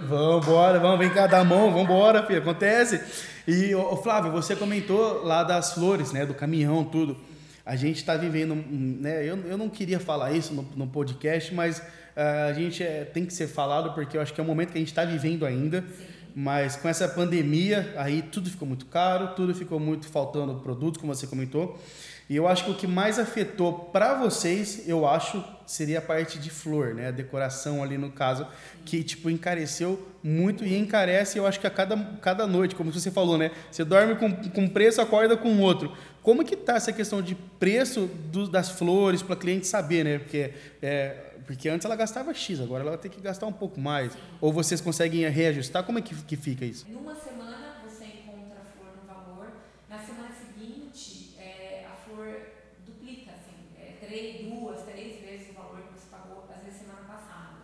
Vamos 0.09 0.47
embora, 0.47 0.79
vamos, 0.79 1.01
vem 1.01 1.11
cá, 1.11 1.27
dá 1.27 1.41
a 1.41 1.45
mão, 1.45 1.73
vamos 1.73 1.83
embora, 1.83 2.25
filho, 2.25 2.39
acontece. 2.39 3.01
E, 3.47 3.75
ô, 3.75 3.97
Flávio, 3.97 4.31
você 4.31 4.55
comentou 4.55 5.25
lá 5.25 5.43
das 5.43 5.73
flores, 5.73 6.13
né, 6.13 6.25
do 6.25 6.33
caminhão, 6.33 6.85
tudo. 6.85 7.17
A 7.65 7.75
gente 7.75 7.97
está 7.97 8.17
vivendo, 8.17 8.55
né, 8.55 9.29
eu, 9.29 9.37
eu 9.39 9.59
não 9.59 9.69
queria 9.69 9.99
falar 9.99 10.31
isso 10.31 10.55
no, 10.55 10.63
no 10.77 10.87
podcast, 10.87 11.53
mas 11.53 11.79
uh, 11.79 12.51
a 12.51 12.53
gente 12.53 12.85
é, 12.85 13.05
tem 13.05 13.27
que 13.27 13.35
ser 13.35 13.49
falado 13.49 13.95
porque 13.95 14.17
eu 14.17 14.21
acho 14.21 14.33
que 14.33 14.41
é 14.41 14.45
o 14.45 14.47
momento 14.47 14.71
que 14.71 14.79
a 14.79 14.81
gente 14.81 14.93
está 14.93 15.05
vivendo 15.05 15.45
ainda. 15.45 15.85
Mas 16.33 16.77
com 16.77 16.89
essa 16.89 17.09
pandemia, 17.09 17.95
aí 17.97 18.23
tudo 18.23 18.49
ficou 18.49 18.69
muito 18.69 18.87
caro, 18.87 19.35
tudo 19.35 19.55
ficou 19.55 19.81
muito 19.81 20.07
faltando 20.07 20.55
produto, 20.57 21.01
como 21.01 21.13
você 21.13 21.27
comentou. 21.27 21.81
E 22.29 22.35
eu 22.35 22.49
acho 22.49 22.65
que 22.65 22.71
o 22.73 22.75
que 22.75 22.87
mais 22.87 23.19
afetou 23.19 23.73
para 23.73 24.15
vocês, 24.15 24.89
eu 24.89 25.07
acho, 25.07 25.45
seria 25.65 25.99
a 25.99 26.03
parte 26.03 26.41
de 26.41 26.51
flor, 26.51 26.93
né? 26.93 27.09
A 27.09 27.11
decoração 27.13 27.83
ali 27.83 27.97
no 27.97 28.11
caso, 28.11 28.47
que 28.85 29.05
tipo 29.05 29.31
encareceu 29.31 30.09
muito 30.23 30.65
e 30.65 30.77
encarece, 30.77 31.39
eu 31.39 31.47
acho 31.47 31.61
que 31.61 31.67
a 31.69 31.71
cada, 31.71 31.97
cada 32.21 32.45
noite, 32.47 32.75
como 32.75 32.93
você 32.93 33.13
falou, 33.13 33.39
né? 33.39 33.53
Você 33.71 33.85
dorme 33.85 34.17
com, 34.17 34.35
com 34.51 34.69
preço, 34.69 35.01
acorda 35.01 35.37
com 35.37 35.61
outro. 35.61 35.97
Como 36.21 36.45
que 36.45 36.57
tá 36.57 36.75
essa 36.75 36.93
questão 36.93 37.23
de 37.23 37.37
preço 37.61 38.11
do, 38.33 38.49
das 38.49 38.71
flores 38.71 39.23
para 39.23 39.37
cliente 39.37 39.69
saber, 39.69 40.05
né? 40.05 40.19
Porque 40.19 40.53
é, 40.83 41.27
porque 41.47 41.69
antes 41.69 41.85
ela 41.85 41.95
gastava 41.95 42.35
X, 42.35 42.61
agora 42.61 42.83
ela 42.83 42.91
vai 42.91 42.99
ter 42.99 43.09
que 43.09 43.21
gastar 43.21 43.47
um 43.47 43.53
pouco 43.53 43.81
mais. 43.81 44.13
Ou 44.41 44.53
vocês 44.53 44.81
conseguem 44.81 45.29
reajustar? 45.29 45.85
Como 45.85 45.99
é 45.99 46.03
que, 46.03 46.13
que 46.13 46.37
fica 46.37 46.65
isso? 46.65 46.85
Numa 46.91 47.15
semana 47.15 47.36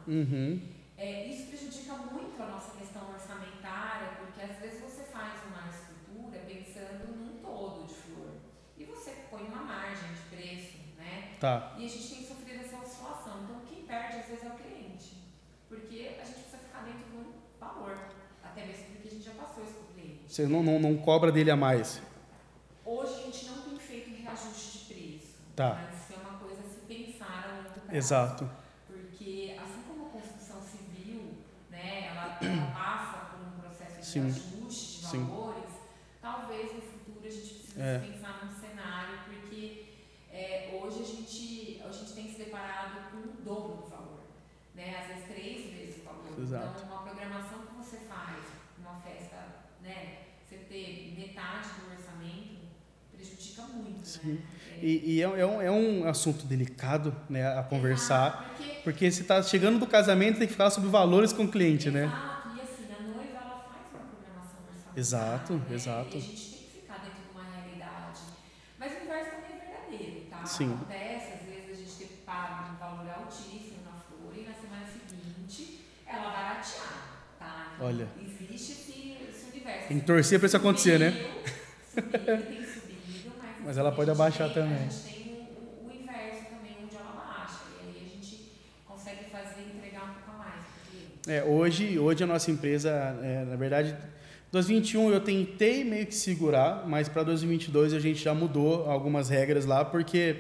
Uhum. 0.06 0.60
É, 0.98 1.26
isso 1.26 1.46
prejudica 1.46 1.94
muito 1.94 2.42
a 2.42 2.46
nossa 2.46 2.76
questão 2.76 3.08
orçamentária, 3.10 4.08
porque 4.18 4.42
às 4.42 4.58
vezes 4.58 4.80
você 4.80 5.04
faz 5.04 5.40
uma 5.46 5.68
escultura 5.68 6.40
pensando 6.46 7.16
num 7.16 7.40
todo 7.40 7.86
de 7.86 7.94
flor 7.94 8.32
e 8.76 8.84
você 8.84 9.12
põe 9.30 9.42
uma 9.42 9.62
margem 9.62 10.08
de 10.12 10.36
preço, 10.36 10.78
né? 10.98 11.36
Tá. 11.40 11.74
E 11.78 11.86
a 11.86 11.88
gente 11.88 12.14
tem 12.14 12.26
sofrido 12.26 12.64
essa 12.64 12.76
oscilação. 12.78 13.44
Então 13.44 13.60
quem 13.68 13.84
perde 13.84 14.18
às 14.18 14.26
vezes 14.26 14.44
é 14.44 14.48
o 14.48 14.56
cliente, 14.56 15.16
porque 15.68 16.16
a 16.20 16.24
gente 16.24 16.40
precisa 16.40 16.58
ficar 16.58 16.82
dentro 16.82 17.08
de 17.08 17.16
um 17.16 17.32
valor, 17.60 17.96
até 18.42 18.66
mesmo 18.66 18.86
porque 18.92 19.08
a 19.08 19.10
gente 19.12 19.24
já 19.24 19.32
passou 19.32 19.62
isso 19.62 19.74
para 19.74 19.82
o 19.82 19.94
cliente. 19.94 20.24
Você 20.26 20.46
não, 20.46 20.62
não, 20.62 20.80
não 20.80 20.96
cobra 20.98 21.30
dele 21.30 21.50
a 21.50 21.56
mais? 21.56 22.02
Hoje 22.84 23.14
a 23.14 23.22
gente 23.22 23.46
não 23.46 23.62
tem 23.62 23.78
feito 23.78 24.10
reajuste 24.20 24.78
de 24.78 24.94
preço. 24.94 25.36
Tá. 25.54 25.86
Mas 25.88 26.02
isso 26.02 26.12
é 26.12 26.28
uma 26.28 26.38
coisa 26.38 26.60
a 26.60 26.68
se 26.68 26.80
pensar 27.92 28.18
a 28.18 28.22
longo 28.22 28.36
prazo. 28.36 28.46
Exato. 28.46 28.62
ela 31.92 32.72
passa 32.72 33.18
por 33.30 33.46
um 33.46 33.60
processo 33.60 34.00
de 34.00 34.06
Sim. 34.06 34.26
ajuste 34.26 35.00
de 35.00 35.06
Sim. 35.06 35.24
valores, 35.26 35.72
talvez 36.20 36.74
no 36.74 36.82
futuro 36.82 37.26
a 37.26 37.30
gente 37.30 37.54
precise 37.54 37.80
é. 37.80 37.98
pensar 37.98 38.44
num 38.44 38.52
cenário, 38.52 39.18
porque 39.26 39.84
é, 40.30 40.80
hoje 40.82 41.02
a 41.02 41.04
gente, 41.04 41.82
a 41.84 41.92
gente 41.92 42.12
tem 42.14 42.28
se 42.30 42.38
deparado 42.38 43.10
com 43.10 43.18
o 43.18 43.44
dobro 43.44 43.82
do 43.82 43.88
valor, 43.88 44.20
né? 44.74 44.98
às 45.00 45.08
vezes 45.08 45.24
três 45.26 45.72
vezes 45.72 46.00
o 46.00 46.04
valor. 46.04 46.40
Exato. 46.40 46.82
Então, 46.82 46.92
uma 46.94 47.02
programação 47.02 47.66
que 47.66 47.74
você 47.74 47.98
faz, 47.98 48.44
uma 48.78 48.98
festa, 49.00 49.36
né? 49.82 50.18
você 50.48 50.56
ter 50.56 51.14
metade 51.16 51.68
do 51.80 51.92
orçamento, 51.92 52.62
prejudica 53.12 53.62
muito. 53.64 54.06
Sim. 54.06 54.34
Né? 54.34 54.46
E, 54.82 55.14
e 55.14 55.22
é, 55.22 55.24
é, 55.24 55.46
um, 55.46 55.62
é, 55.62 55.70
um, 55.70 56.08
assunto 56.08 56.44
delicado 56.44 57.14
né, 57.30 57.46
a 57.56 57.62
conversar, 57.62 58.52
porque, 58.56 58.74
porque 58.82 59.10
você 59.10 59.22
está 59.22 59.40
chegando 59.40 59.78
do 59.78 59.86
casamento 59.86 60.40
tem 60.40 60.48
que 60.48 60.54
falar 60.54 60.70
sobre 60.70 60.90
valores 60.90 61.32
com 61.32 61.44
o 61.44 61.48
cliente, 61.48 61.86
exato, 61.88 61.98
né? 61.98 62.32
Exato, 64.96 65.52
né? 65.54 65.62
exato. 65.70 66.16
E 66.16 66.18
a 66.18 66.20
gente 66.20 66.50
tem 66.50 66.58
que 66.58 66.80
ficar 66.80 66.98
dentro 66.98 67.22
de 67.22 67.30
uma 67.32 67.44
realidade. 67.44 68.20
Mas 68.76 68.92
o 68.92 69.04
inverso 69.04 69.30
também 69.30 69.50
é 69.52 69.88
verdadeiro, 69.88 70.26
tá? 70.28 70.44
Sim. 70.46 70.72
Acontece, 70.72 71.32
às 71.32 71.46
vezes, 71.46 71.70
a 71.70 71.74
gente 71.74 71.94
ter 71.94 72.22
pago 72.26 72.72
um 72.72 72.76
valor 72.76 73.10
altíssimo 73.18 73.78
na 73.84 73.92
flor 73.92 74.34
e 74.36 74.42
na 74.42 74.54
semana 74.54 74.84
seguinte 74.84 75.80
ela 76.04 76.30
baratear, 76.30 77.22
tá? 77.38 77.76
Olha. 77.80 78.08
Existe 78.20 78.72
esse, 78.72 79.16
esse 79.30 79.50
universo. 79.50 79.88
Tem 79.88 80.00
que 80.00 80.06
torcer 80.06 80.40
para 80.40 80.46
isso 80.46 80.56
acontecer, 80.56 80.98
né? 80.98 81.12
Subiu, 81.94 82.42
tem 82.46 82.61
mas, 83.72 83.78
ela 83.78 83.90
pode 83.90 84.10
abaixar 84.10 84.52
tem, 84.52 84.62
também. 84.62 84.76
A 84.76 84.80
gente 84.82 85.02
tem 85.02 85.32
o, 85.32 85.88
o, 85.88 85.90
inverso 85.90 86.44
também, 86.50 86.76
onde 86.84 86.94
ela 86.94 87.12
baixa. 87.12 87.60
E 87.82 87.88
aí 87.88 87.96
a 87.96 88.14
gente 88.14 88.52
consegue 88.86 89.24
fazer 89.30 89.62
entregar 89.74 90.04
um 90.04 90.14
pouco 90.14 90.30
a 90.30 90.44
mais. 90.44 90.64
É, 91.26 91.42
hoje, 91.42 91.98
hoje 91.98 92.22
a 92.22 92.26
nossa 92.26 92.50
empresa, 92.50 92.90
é, 93.22 93.44
na 93.44 93.56
verdade 93.56 93.96
2021 94.50 95.10
eu 95.10 95.20
tentei 95.22 95.82
meio 95.82 96.04
que 96.04 96.14
segurar, 96.14 96.86
mas 96.86 97.08
para 97.08 97.22
2022 97.22 97.94
a 97.94 97.98
gente 97.98 98.22
já 98.22 98.34
mudou 98.34 98.84
algumas 98.90 99.30
regras 99.30 99.64
lá, 99.64 99.82
porque 99.82 100.36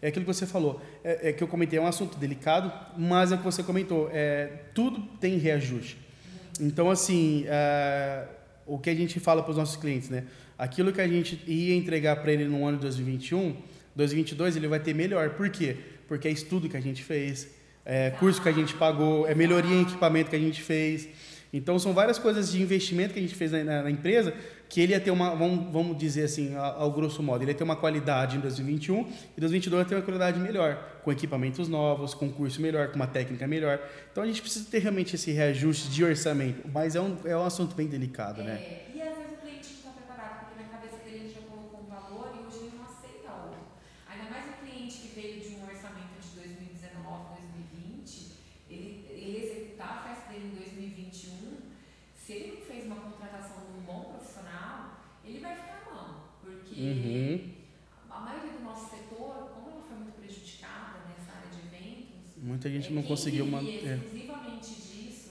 é 0.00 0.08
aquilo 0.08 0.24
que 0.24 0.32
você 0.32 0.46
falou, 0.46 0.80
é, 1.04 1.28
é, 1.28 1.32
que 1.34 1.44
eu 1.44 1.48
comentei, 1.48 1.78
é 1.78 1.82
um 1.82 1.86
assunto 1.86 2.16
delicado, 2.16 2.72
mas 2.96 3.30
é 3.30 3.34
o 3.34 3.38
que 3.38 3.44
você 3.44 3.62
comentou, 3.62 4.08
é, 4.10 4.46
tudo 4.74 5.02
tem 5.20 5.36
reajuste. 5.36 5.98
Então, 6.58 6.90
assim, 6.90 7.44
é, 7.46 8.24
o 8.66 8.78
que 8.78 8.88
a 8.88 8.94
gente 8.94 9.20
fala 9.20 9.42
para 9.42 9.50
os 9.50 9.58
nossos 9.58 9.76
clientes, 9.76 10.08
né? 10.08 10.24
Aquilo 10.60 10.92
que 10.92 11.00
a 11.00 11.08
gente 11.08 11.40
ia 11.46 11.74
entregar 11.74 12.16
para 12.16 12.30
ele 12.32 12.44
no 12.44 12.66
ano 12.66 12.76
de 12.76 12.82
2021, 12.82 13.56
2022 13.96 14.56
ele 14.56 14.68
vai 14.68 14.78
ter 14.78 14.94
melhor. 14.94 15.30
Por 15.30 15.48
quê? 15.48 15.76
Porque 16.06 16.28
é 16.28 16.30
estudo 16.30 16.68
que 16.68 16.76
a 16.76 16.80
gente 16.80 17.02
fez, 17.02 17.48
é 17.84 18.10
curso 18.10 18.42
que 18.42 18.48
a 18.48 18.52
gente 18.52 18.74
pagou, 18.74 19.26
é 19.26 19.34
melhoria 19.34 19.74
em 19.74 19.82
equipamento 19.82 20.28
que 20.28 20.36
a 20.36 20.38
gente 20.38 20.60
fez. 20.62 21.08
Então 21.52 21.78
são 21.78 21.92
várias 21.92 22.18
coisas 22.18 22.52
de 22.52 22.62
investimento 22.62 23.14
que 23.14 23.18
a 23.18 23.22
gente 23.22 23.34
fez 23.34 23.50
na, 23.50 23.64
na, 23.64 23.82
na 23.84 23.90
empresa 23.90 24.34
que 24.68 24.80
ele 24.80 24.92
ia 24.92 25.00
ter 25.00 25.10
uma, 25.10 25.34
vamos, 25.34 25.72
vamos 25.72 25.98
dizer 25.98 26.22
assim, 26.22 26.54
ao, 26.54 26.82
ao, 26.82 26.92
grosso 26.92 27.20
modo, 27.24 27.42
ele 27.42 27.50
ia 27.50 27.56
ter 27.56 27.64
uma 27.64 27.74
qualidade 27.74 28.36
em 28.36 28.40
2021 28.40 29.00
e 29.36 29.40
2022 29.40 29.82
ia 29.82 29.88
ter 29.88 29.94
uma 29.96 30.02
qualidade 30.02 30.38
melhor, 30.38 31.00
com 31.02 31.10
equipamentos 31.10 31.66
novos, 31.68 32.14
com 32.14 32.30
curso 32.30 32.62
melhor, 32.62 32.88
com 32.88 32.94
uma 32.96 33.08
técnica 33.08 33.48
melhor. 33.48 33.80
Então 34.12 34.22
a 34.22 34.26
gente 34.26 34.40
precisa 34.40 34.64
ter 34.70 34.78
realmente 34.78 35.16
esse 35.16 35.32
reajuste 35.32 35.88
de 35.88 36.04
orçamento, 36.04 36.68
mas 36.72 36.94
é 36.94 37.00
um, 37.00 37.16
é 37.24 37.36
um 37.36 37.44
assunto 37.44 37.74
bem 37.74 37.88
delicado, 37.88 38.44
né? 38.44 38.52
é. 38.52 38.54
né? 38.54 38.80
E 38.94 39.02
às 39.02 39.16
vezes 39.16 39.32
o 39.32 39.42
cliente 39.42 39.68
não 39.72 39.78
está 39.78 39.90
preparado, 39.90 40.46
porque 40.46 40.62
na 40.62 40.68
cabeça 40.68 40.96
dele 40.98 41.16
ele 41.24 41.34
já 41.34 41.40
colocou 41.40 41.80
um 41.80 41.90
valor 41.90 42.30
e 42.38 42.46
hoje 42.46 42.58
ele 42.66 42.76
não 42.76 42.84
aceita 42.84 43.32
outro. 43.42 43.58
Ainda 44.06 44.30
mais 44.30 44.44
o 44.50 44.52
cliente 44.62 44.96
que 44.98 45.08
veio 45.20 45.40
de 45.40 45.48
um 45.56 45.66
orçamento 45.66 46.14
de 46.22 46.30
2019, 46.30 47.42
2020, 47.74 48.38
ele, 48.70 49.04
ele 49.10 49.36
executar 49.36 49.98
a 49.98 50.14
festa 50.14 50.30
dele 50.30 50.52
em 50.52 50.54
2021, 50.54 51.70
se 52.14 52.32
ele 52.32 52.52
não 52.54 52.62
fez 52.62 52.86
uma 52.86 52.96
contratação 52.96 53.56
de 53.66 53.78
um 53.78 53.82
bom 53.82 54.14
profissional, 54.14 55.00
ele 55.24 55.40
vai 55.40 55.54
ficar 55.56 55.82
na 55.84 55.90
mão. 55.90 56.14
Porque 56.42 56.80
Uhum. 56.80 57.50
a 58.10 58.20
maioria 58.20 58.52
do 58.52 58.64
nosso 58.64 58.90
setor, 58.90 59.50
como 59.54 59.70
ela 59.70 59.82
foi 59.82 59.96
muito 59.96 60.12
prejudicada 60.20 61.00
nessa 61.08 61.36
área 61.36 61.50
de 61.50 61.58
eventos, 61.66 62.36
Muita 62.60 62.68
gente 62.68 62.88
é, 62.88 62.94
não 62.94 63.02
conseguiu 63.02 63.46
manter. 63.46 63.86
exclusivamente 63.86 64.74
disso, 64.74 65.30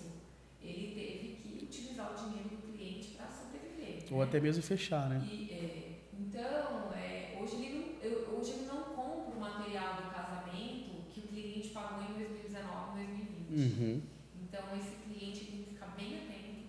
ele 0.64 0.96
teve 0.96 1.36
que 1.36 1.64
utilizar 1.64 2.12
o 2.12 2.16
dinheiro 2.16 2.50
do 2.50 2.74
cliente 2.74 3.10
para 3.10 3.28
sobreviver. 3.28 4.12
Ou 4.12 4.18
né? 4.18 4.24
até 4.24 4.40
mesmo 4.40 4.64
fechar, 4.64 5.08
né? 5.08 5.24
E, 5.32 5.52
é, 5.52 6.00
então, 6.12 6.92
é, 6.92 7.38
hoje, 7.40 7.64
ele 7.64 7.78
não, 7.78 7.86
eu, 8.02 8.36
hoje 8.36 8.54
ele 8.54 8.66
não 8.66 8.82
compra 8.82 9.38
o 9.38 9.40
material 9.40 9.98
do 9.98 10.10
casamento 10.10 11.04
que 11.14 11.20
o 11.20 11.28
cliente 11.28 11.70
pagou 11.70 12.02
em 12.02 12.18
2019 12.18 13.06
2020. 13.06 13.80
Uhum. 13.80 14.02
Então, 14.42 14.64
esse 14.76 14.96
cliente 15.06 15.46
tem 15.46 15.58
que 15.62 15.70
ficar 15.70 15.94
bem 15.96 16.18
atento 16.18 16.66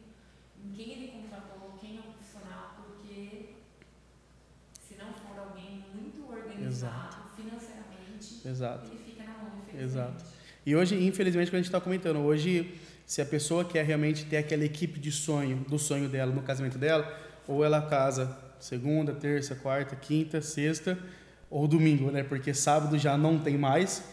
em 0.63 0.73
quem 0.77 0.93
ele 0.93 1.09
contratou, 1.09 1.79
quem 1.81 1.97
é 1.97 2.01
o 2.01 2.03
profissional, 2.03 2.75
porque 2.77 3.55
se 4.79 4.97
não 4.97 5.11
for 5.15 5.39
alguém 5.39 5.87
muito 5.95 6.31
organizado 6.31 7.31
financeiramente, 7.35 8.47
Exato. 8.47 8.91
ele 8.93 9.03
fica 9.03 9.25
na 9.25 9.39
mão, 9.39 9.59
infelizmente. 9.63 9.85
Exato. 9.85 10.30
E 10.65 10.77
hoje, 10.77 10.95
infelizmente, 10.95 11.51
como 11.51 11.57
a 11.57 11.61
gente 11.61 11.67
está 11.69 11.81
comentando, 11.81 12.19
hoje, 12.19 12.75
se 13.07 13.21
a 13.23 13.25
pessoa 13.25 13.65
quer 13.65 13.85
realmente 13.85 14.25
ter 14.25 14.37
aquela 14.37 14.65
equipe 14.65 15.01
de 15.01 15.11
sonho, 15.11 15.65
do 15.69 15.79
sonho 15.79 16.09
dela, 16.09 16.33
no 16.33 16.43
casamento 16.43 16.79
dela, 16.79 17.11
ou 17.49 17.65
ela 17.65 17.83
casa 17.83 18.37
segunda, 18.59 19.13
terça, 19.13 19.55
quarta, 19.55 19.97
quinta, 19.97 20.43
sexta, 20.43 20.99
ou 21.51 21.67
domingo, 21.67 22.11
né? 22.11 22.23
Porque 22.23 22.53
sábado 22.53 22.99
já 22.99 23.17
não 23.17 23.39
tem 23.39 23.57
mais 23.57 24.05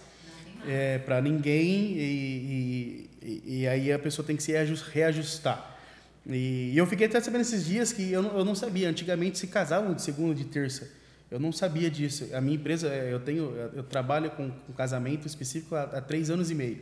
é, 0.65 0.97
para 0.99 1.21
ninguém 1.21 1.93
e, 1.97 3.09
e, 3.21 3.59
e 3.59 3.67
aí 3.67 3.91
a 3.91 3.99
pessoa 3.99 4.25
tem 4.25 4.35
que 4.35 4.43
se 4.43 4.53
reajus- 4.53 4.81
reajustar. 4.81 5.77
E, 6.25 6.73
eu 6.75 6.85
fiquei 6.87 7.07
até 7.07 7.19
sabendo 7.21 7.41
esses 7.41 7.65
dias 7.65 7.93
que 7.93 8.11
eu 8.11 8.21
não, 8.21 8.37
eu 8.37 8.45
não 8.45 8.55
sabia. 8.55 8.89
Antigamente 8.89 9.37
se 9.37 9.47
casavam 9.47 9.93
de 9.93 10.01
segunda 10.01 10.33
de 10.33 10.45
terça. 10.45 10.89
Eu 11.29 11.39
não 11.39 11.51
sabia 11.51 11.89
disso. 11.91 12.29
A 12.33 12.39
minha 12.39 12.55
empresa, 12.55 12.87
é, 12.87 13.11
eu 13.11 13.19
tenho, 13.19 13.53
eu 13.73 13.83
trabalho 13.83 14.31
com, 14.31 14.49
com 14.49 14.73
casamento 14.73 15.27
específico 15.27 15.75
há, 15.75 15.83
há 15.83 16.01
três 16.01 16.29
anos 16.29 16.49
e 16.49 16.55
meio. 16.55 16.81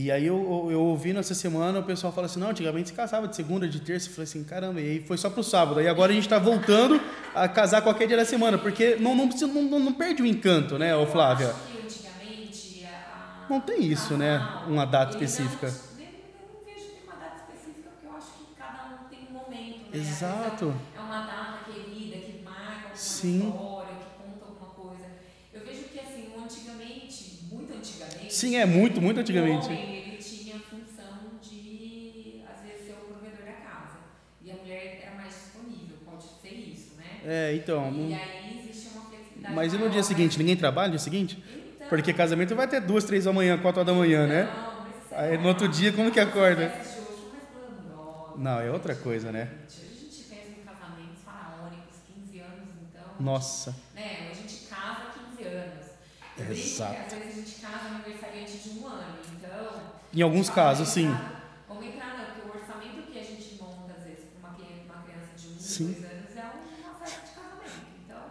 E 0.00 0.12
aí 0.12 0.26
eu, 0.26 0.68
eu, 0.70 0.80
nessa 1.12 1.34
semana 1.34 1.80
o 1.80 1.82
pessoal 1.82 2.12
fala 2.12 2.26
assim, 2.26 2.38
não, 2.38 2.50
antigamente 2.50 2.90
se 2.90 2.94
casava 2.94 3.26
de 3.26 3.34
segunda, 3.34 3.66
de 3.66 3.80
terça. 3.80 4.08
Eu 4.08 4.12
falei 4.12 4.24
assim, 4.24 4.44
caramba, 4.44 4.80
e 4.80 4.90
aí 4.90 5.04
foi 5.04 5.18
só 5.18 5.28
pro 5.28 5.42
sábado. 5.42 5.80
Aí 5.80 5.88
agora 5.88 6.12
a 6.12 6.14
gente 6.14 6.24
está 6.24 6.38
voltando 6.38 7.00
a 7.34 7.48
casar 7.48 7.82
qualquer 7.82 8.06
dia 8.06 8.16
da 8.16 8.24
semana, 8.24 8.56
porque 8.56 8.94
não, 8.94 9.16
não, 9.16 9.26
não, 9.26 9.80
não, 9.80 9.92
perde 9.92 10.22
o 10.22 10.26
encanto, 10.26 10.78
né, 10.78 10.94
ô 10.94 11.04
Flávia? 11.04 11.46
Eu 11.46 11.50
acho 11.50 11.66
que 11.66 12.12
antigamente 12.12 12.86
a, 12.86 13.46
Não 13.50 13.60
tem 13.60 13.84
isso, 13.86 14.16
né? 14.16 14.38
casal, 14.38 14.68
Uma 14.68 14.84
data 14.84 15.12
específica. 15.14 15.66
Não, 15.66 15.74
eu 15.74 16.54
não 16.54 16.64
vejo 16.64 16.86
que 16.86 16.92
tem 16.92 17.02
uma 17.04 17.16
data 17.16 17.36
específica, 17.36 17.90
porque 17.90 18.06
eu 18.06 18.16
acho 18.16 18.26
que 18.38 18.54
cada 18.56 18.84
um 18.94 19.08
tem 19.10 19.26
um 19.28 19.32
momento. 19.32 19.90
Né? 19.90 19.98
Exato. 19.98 20.64
vezes 20.66 20.80
É 20.96 21.00
uma 21.00 21.26
data 21.26 21.58
querida, 21.66 22.18
que 22.18 22.44
marca 22.44 22.87
alguma 22.87 22.87
Sim. 22.98 23.48
história, 23.50 23.94
que 23.96 24.10
conta 24.16 24.44
alguma 24.44 24.66
coisa. 24.74 25.08
Eu 25.52 25.64
vejo 25.66 25.90
que, 25.90 25.98
assim, 25.98 26.34
antigamente, 26.36 27.30
muito 27.50 27.72
antigamente. 27.72 28.32
Sim, 28.32 28.56
é 28.56 28.66
muito, 28.66 29.00
muito 29.00 29.20
antigamente. 29.20 29.78
O 29.80 29.90
homem, 29.98 30.16
ele 30.18 30.38
tinha 30.38 30.56
a 30.58 30.60
função 30.60 31.12
de, 31.40 32.42
às 32.46 32.60
vezes, 32.60 32.84
ser 32.84 32.92
o 32.94 32.98
provedor 32.98 33.42
da 33.44 33.52
casa. 33.52 34.00
E 34.40 34.50
a 34.50 34.54
mulher 34.54 34.98
era 35.02 35.12
mais 35.16 35.34
disponível, 35.34 35.98
pode 36.04 36.26
ser 36.40 36.54
isso, 36.54 36.94
né? 36.96 37.08
É, 37.22 37.54
então. 37.54 37.90
E 37.90 37.92
não- 37.92 38.20
aí 38.32 38.54
existe 38.54 38.80
uma 38.82 38.92
flexibilidade. 38.92 39.48
Mas 39.48 39.72
e 39.72 39.78
no 39.78 39.88
dia 39.88 40.02
né? 40.02 40.02
seguinte? 40.02 40.38
Ninguém 40.38 40.56
trabalha 40.56 40.88
no 40.88 40.92
dia 40.92 40.98
seguinte? 40.98 41.42
Então, 41.80 41.88
Porque 41.88 42.12
casamento 42.12 42.54
vai 42.54 42.66
até 42.66 42.80
duas, 42.80 43.04
três 43.04 43.24
da 43.24 43.32
manhã, 43.32 43.58
quatro 43.58 43.80
horas 43.80 43.92
da 43.92 43.98
manhã, 43.98 44.26
né? 44.26 44.50
Não, 44.70 44.80
mas 44.80 44.96
isso 44.98 45.14
é 45.14 45.16
Aí 45.16 45.38
no 45.38 45.48
outro 45.48 45.68
dia, 45.68 45.92
como 45.92 46.10
que 46.12 46.20
acorda? 46.20 46.72
Não, 48.34 48.60
é 48.60 48.70
outra 48.70 48.94
coisa, 48.96 49.30
né? 49.32 49.48
Hoje 49.78 49.92
a 49.92 50.04
gente 50.04 50.26
fez 50.28 50.52
um 50.52 50.60
casamento 50.60 51.16
faraônicos, 51.24 52.00
15 52.06 52.38
anos, 52.38 52.74
então. 52.76 53.07
Nossa. 53.18 53.74
Né, 53.94 54.28
a 54.30 54.34
gente 54.34 54.66
casa 54.66 55.02
há 55.08 55.34
15 55.36 55.42
anos. 55.48 55.88
Exato. 56.50 56.94
que 57.08 57.14
às 57.16 57.20
vezes 57.24 57.38
a 57.38 57.40
gente 57.48 57.60
casa 57.60 57.88
aniversariante 57.88 58.58
de 58.58 58.78
um 58.78 58.86
ano, 58.86 59.18
então. 59.36 59.82
Em 60.14 60.22
alguns 60.22 60.48
casos, 60.48 60.88
sim. 60.88 61.08
Vamos 61.66 61.84
entrar, 61.86 62.16
não, 62.16 62.24
porque 62.26 62.48
o 62.48 62.60
orçamento 62.60 63.10
que 63.10 63.18
a 63.18 63.22
gente 63.24 63.56
monta, 63.60 63.92
às 63.98 64.04
vezes, 64.04 64.24
para 64.40 64.48
uma, 64.48 64.56
cri- 64.56 64.82
uma 64.84 65.02
criança 65.02 65.32
de 65.36 65.48
um, 65.48 65.58
Sim. 65.58 65.92
dois 65.94 66.04
anos 66.04 66.36
é 66.36 66.86
uma 66.86 66.94
festa 66.94 67.20
de 67.26 67.32
casamento. 67.32 67.86
Então, 68.04 68.22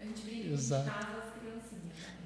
a 0.00 0.04
gente 0.04 0.22
brinca 0.22 0.48
a 0.48 0.52
Exato. 0.52 0.84
gente 0.84 0.94
casa 0.94 1.18
as 1.18 1.40
criancinhas. 1.40 1.82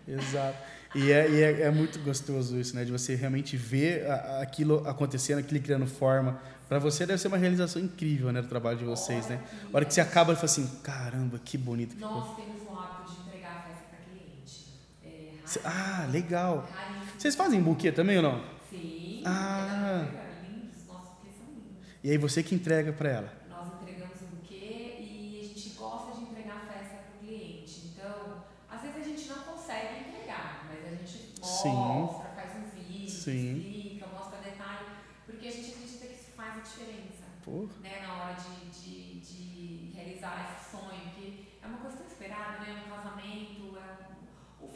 Né? 0.07 0.15
Exato. 0.15 0.59
E, 0.95 1.11
é, 1.13 1.31
e 1.31 1.43
é, 1.43 1.61
é 1.63 1.71
muito 1.71 1.99
gostoso 2.01 2.59
isso, 2.59 2.75
né? 2.77 2.85
De 2.85 2.93
você 2.93 3.15
realmente 3.15 3.57
ver 3.57 4.09
aquilo 4.41 4.87
acontecendo, 4.89 5.39
aquilo 5.39 5.61
criando 5.61 5.87
forma. 5.87 6.41
Para 6.69 6.79
você 6.81 7.07
deve 7.07 7.19
ser 7.21 7.29
uma 7.29 7.37
realização 7.37 7.81
incrível, 7.81 8.33
né? 8.33 8.43
Do 8.43 8.49
trabalho 8.49 8.77
de 8.79 8.85
vocês, 8.85 9.29
né? 9.29 9.41
A 9.73 9.77
hora 9.77 9.85
que 9.85 9.95
você 9.95 10.01
acaba, 10.01 10.35
você 10.35 10.47
fala 10.47 10.67
assim, 10.67 10.81
caramba, 10.83 11.39
que 11.39 11.57
bonito 11.57 11.91
que 11.91 11.97
ficou. 11.97 12.11
Nós 12.15 12.37
temos 12.37 12.63
o 12.69 12.77
hábito 12.79 13.13
de 13.13 13.21
entregar 13.29 13.57
a 13.59 13.63
festa 13.63 13.85
para 13.89 13.99
cliente. 14.11 14.67
É, 15.05 15.33
Cê-. 15.45 15.61
Ah, 15.65 16.09
legal. 16.11 16.69
Vocês 17.17 17.37
fazem 17.37 17.63
buquê 17.63 17.93
também 17.93 18.17
ou 18.17 18.23
não? 18.23 18.45
Sim. 18.69 19.23
Ah. 19.25 20.07
lindos, 20.43 20.85
nossos 20.89 21.09
buquês 21.15 21.37
são 21.37 21.47
lindos. 21.55 21.87
E 22.03 22.11
aí 22.11 22.19
você 22.19 22.43
que 22.43 22.55
entrega 22.55 22.93
para 22.93 23.09
ela. 23.11 23.33
Nós 23.49 23.69
entregamos 23.81 24.21
o 24.23 24.37
buquê 24.37 24.97
e 25.01 25.41
a 25.41 25.47
gente 25.47 25.69
gosta 25.79 26.17
de 26.19 26.23
entregar 26.25 26.57
a 26.57 26.61
festa 26.73 26.97
para 26.97 27.17
o 27.17 27.27
cliente. 27.27 27.93
Então, 27.95 28.43
às 28.69 28.83
vezes 28.83 28.97
a 28.97 29.05
gente 29.05 29.29
não 29.29 29.39
consegue 29.45 30.01
entregar, 30.09 30.67
mas 30.69 30.85
a 30.85 30.97
gente 30.97 31.33
Sim. 31.43 31.69
mostra, 31.73 32.29
faz 32.31 32.51
um 32.57 32.69
vídeo, 32.77 33.09
Sim. 33.11 33.57
explica, 33.57 34.07
mostra 34.09 34.39
detalhe, 34.41 34.87
porque 35.27 35.47
a 35.49 35.51
gente 35.53 35.71
acredita 35.73 36.07
que 36.07 36.15
isso 36.15 36.31
faz 36.37 36.57
a 36.59 36.61
diferença. 36.61 37.25
Pô, 37.45 37.69
Né, 37.83 38.03
na 38.07 38.13
hora 38.15 38.35
de, 38.37 38.71
de, 38.71 39.21
de 39.21 39.93
realizar 39.95 40.45
esse 40.59 40.71
sonho, 40.77 41.11
que 41.15 41.49
é 41.63 41.67
uma 41.67 41.79
coisa 41.79 41.97
tão 41.97 42.07
esperada, 42.07 42.59
né? 42.61 42.83
Um 42.87 42.91
casamento, 42.91 43.79
é 43.79 44.63
um- 44.63 44.67
o 44.67 44.69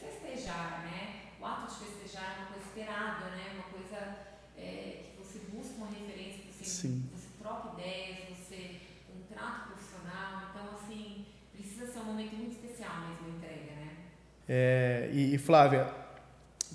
festejar, 0.50 0.82
né? 0.84 1.14
O 1.40 1.46
ato 1.46 1.72
de 1.72 1.84
festejar 1.84 2.36
é 2.36 2.40
uma 2.40 2.46
coisa 2.48 2.66
esperada, 2.66 3.24
né? 3.30 3.44
Uma 3.54 3.78
coisa 3.78 4.16
é, 4.58 5.04
que 5.04 5.22
você 5.22 5.38
busca 5.52 5.74
uma 5.76 5.86
referência, 5.86 6.40
você, 6.50 6.64
Sim. 6.64 7.04
você 7.14 7.28
troca 7.40 7.80
ideias, 7.80 8.36
você 8.36 8.80
contrata 9.06 9.66
um 9.66 9.72
profissional. 9.72 10.42
Então, 10.50 10.76
assim, 10.76 11.26
precisa 11.52 11.86
ser 11.86 11.98
um 12.00 12.04
momento 12.04 12.34
muito 12.34 12.52
especial 12.52 12.92
mesmo 13.00 13.26
a 13.26 13.36
entrega, 13.36 13.72
né? 13.76 13.88
É, 14.48 15.10
e, 15.12 15.34
e 15.34 15.38
Flávia, 15.38 15.88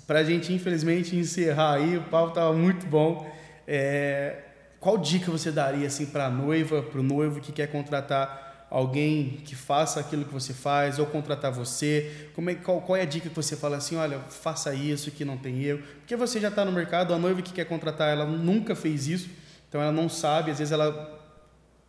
pra 0.06 0.24
gente 0.24 0.52
infelizmente 0.52 1.16
encerrar 1.16 1.74
aí, 1.74 1.98
o 1.98 2.04
papo 2.04 2.32
tava 2.32 2.52
muito 2.54 2.86
bom. 2.86 3.30
É, 3.68 4.42
qual 4.80 4.96
dica 4.96 5.30
você 5.30 5.50
daria 5.50 5.86
assim 5.86 6.06
para 6.06 6.26
a 6.26 6.30
noiva, 6.30 6.82
para 6.82 7.00
o 7.00 7.02
noivo 7.02 7.40
que 7.40 7.52
quer 7.52 7.66
contratar 7.66 8.45
alguém 8.70 9.40
que 9.44 9.54
faça 9.54 10.00
aquilo 10.00 10.24
que 10.24 10.32
você 10.32 10.52
faz 10.52 10.98
ou 10.98 11.06
contratar 11.06 11.52
você? 11.52 12.30
Como 12.34 12.50
é, 12.50 12.54
qual, 12.54 12.80
qual 12.80 12.96
é 12.96 13.02
a 13.02 13.04
dica 13.04 13.28
que 13.28 13.34
você 13.34 13.56
fala 13.56 13.76
assim, 13.76 13.96
olha, 13.96 14.18
faça 14.20 14.74
isso 14.74 15.10
que 15.10 15.24
não 15.24 15.36
tem 15.36 15.62
erro? 15.62 15.82
Porque 15.98 16.16
você 16.16 16.40
já 16.40 16.48
está 16.48 16.64
no 16.64 16.72
mercado, 16.72 17.14
a 17.14 17.18
noiva 17.18 17.42
que 17.42 17.52
quer 17.52 17.64
contratar, 17.64 18.10
ela 18.10 18.24
nunca 18.24 18.74
fez 18.74 19.06
isso, 19.06 19.30
então 19.68 19.80
ela 19.80 19.92
não 19.92 20.08
sabe, 20.08 20.50
às 20.50 20.58
vezes 20.58 20.72
ela 20.72 21.16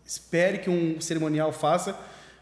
espere 0.06 0.60
que 0.60 0.70
um 0.70 1.02
cerimonial 1.02 1.52
faça, 1.52 1.98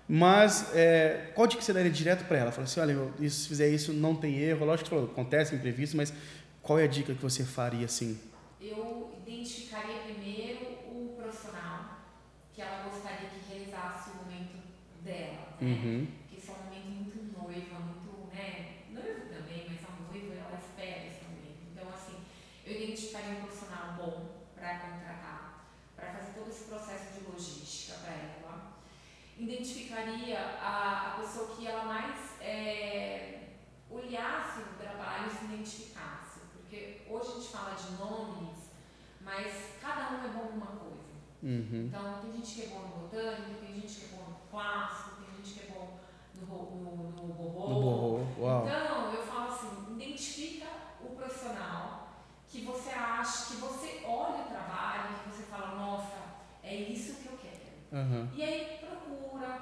mas 0.07 0.71
é, 0.75 1.31
qual 1.33 1.47
dica 1.47 1.61
você 1.61 1.73
daria 1.73 1.91
direto 1.91 2.25
para 2.25 2.37
ela? 2.37 2.51
Fala 2.51 2.65
assim, 2.65 2.79
olha, 2.79 2.93
meu, 2.93 3.11
isso, 3.19 3.41
se 3.41 3.47
fizer 3.47 3.67
isso 3.69 3.91
não 3.91 4.15
tem 4.15 4.37
erro. 4.37 4.65
Lógico 4.65 4.89
que 4.89 4.95
acontece 4.95 5.55
imprevisto, 5.55 5.97
mas 5.97 6.13
qual 6.61 6.77
é 6.77 6.83
a 6.83 6.87
dica 6.87 7.13
que 7.13 7.21
você 7.21 7.43
faria 7.43 7.85
assim? 7.85 8.19
Eu 8.61 9.15
identificaria 9.25 10.01
primeiro 10.01 10.77
o 10.91 11.15
profissional 11.19 12.01
que 12.53 12.61
ela 12.61 12.83
gostaria 12.83 13.29
que 13.29 13.51
realizasse 13.51 14.11
o 14.11 14.23
momento 14.23 14.57
né? 15.59 15.71
Uhum. 15.71 16.07
que 16.29 16.37
isso 16.37 16.51
é 16.51 16.53
um 16.53 16.63
momento 16.63 16.87
muito 16.87 17.37
noiva, 17.37 17.79
muito, 17.79 18.33
né, 18.33 18.83
noivo 18.89 19.29
também, 19.29 19.67
mas 19.69 19.79
a 19.87 20.11
noiva, 20.11 20.33
ela 20.33 20.59
espera 20.59 21.07
esse 21.07 21.23
momento. 21.23 21.63
Então, 21.71 21.89
assim, 21.89 22.23
eu 22.65 22.83
identificaria 22.83 23.39
um 23.39 23.41
profissional 23.41 23.93
bom 23.93 24.45
para 24.55 24.79
contratar, 24.79 25.65
para 25.95 26.13
fazer 26.13 26.33
todo 26.33 26.49
esse 26.49 26.65
processo 26.65 27.13
de 27.13 27.25
logística 27.29 27.99
para 27.99 28.13
ela. 28.13 28.35
seria 30.25 30.39
a, 30.61 31.13
a 31.13 31.19
pessoa 31.19 31.55
que 31.55 31.67
ela 31.67 31.85
mais 31.85 32.41
é, 32.41 33.49
olhasse 33.89 34.61
o 34.61 34.77
trabalho 34.77 35.27
e 35.27 35.29
se 35.29 35.45
identificasse. 35.45 36.39
Porque 36.53 37.01
hoje 37.09 37.31
a 37.31 37.35
gente 37.35 37.47
fala 37.49 37.75
de 37.75 37.91
nomes, 37.93 38.71
mas 39.21 39.77
cada 39.81 40.11
um 40.11 40.25
é 40.25 40.27
bom 40.29 40.51
numa 40.51 40.67
coisa. 40.67 40.95
Uhum. 41.43 41.85
Então, 41.87 42.21
tem 42.21 42.33
gente 42.33 42.55
que 42.55 42.61
é 42.63 42.67
bom 42.67 42.81
no 42.81 42.97
botânico, 43.03 43.65
tem 43.65 43.75
gente 43.75 43.93
que 43.99 44.05
é 44.05 44.17
bom 44.17 44.29
no 44.29 44.49
clássico, 44.49 45.14
gente 45.45 45.59
que 45.59 45.71
é 45.71 45.73
bom 45.73 45.99
no, 46.35 46.47
no, 46.47 47.27
no 47.27 47.33
borrô. 47.33 47.69
No 47.69 47.81
borrô, 47.81 48.25
uau. 48.39 48.67
Então, 48.67 49.13
eu 49.13 49.23
falo 49.25 49.53
assim, 49.53 49.93
identifica 49.95 50.67
o 51.01 51.09
profissional 51.15 52.09
que 52.49 52.61
você 52.61 52.89
acha, 52.91 53.47
que 53.53 53.61
você 53.61 54.01
olha 54.05 54.43
o 54.43 54.47
trabalho, 54.49 55.15
que 55.23 55.29
você 55.29 55.43
fala, 55.43 55.75
nossa, 55.75 56.17
é 56.63 56.73
isso 56.75 57.15
que 57.21 57.27
eu 57.27 57.37
quero. 57.37 58.01
Aham. 58.01 58.29
E 58.33 58.43
aí 58.43 58.79
procura, 58.79 59.61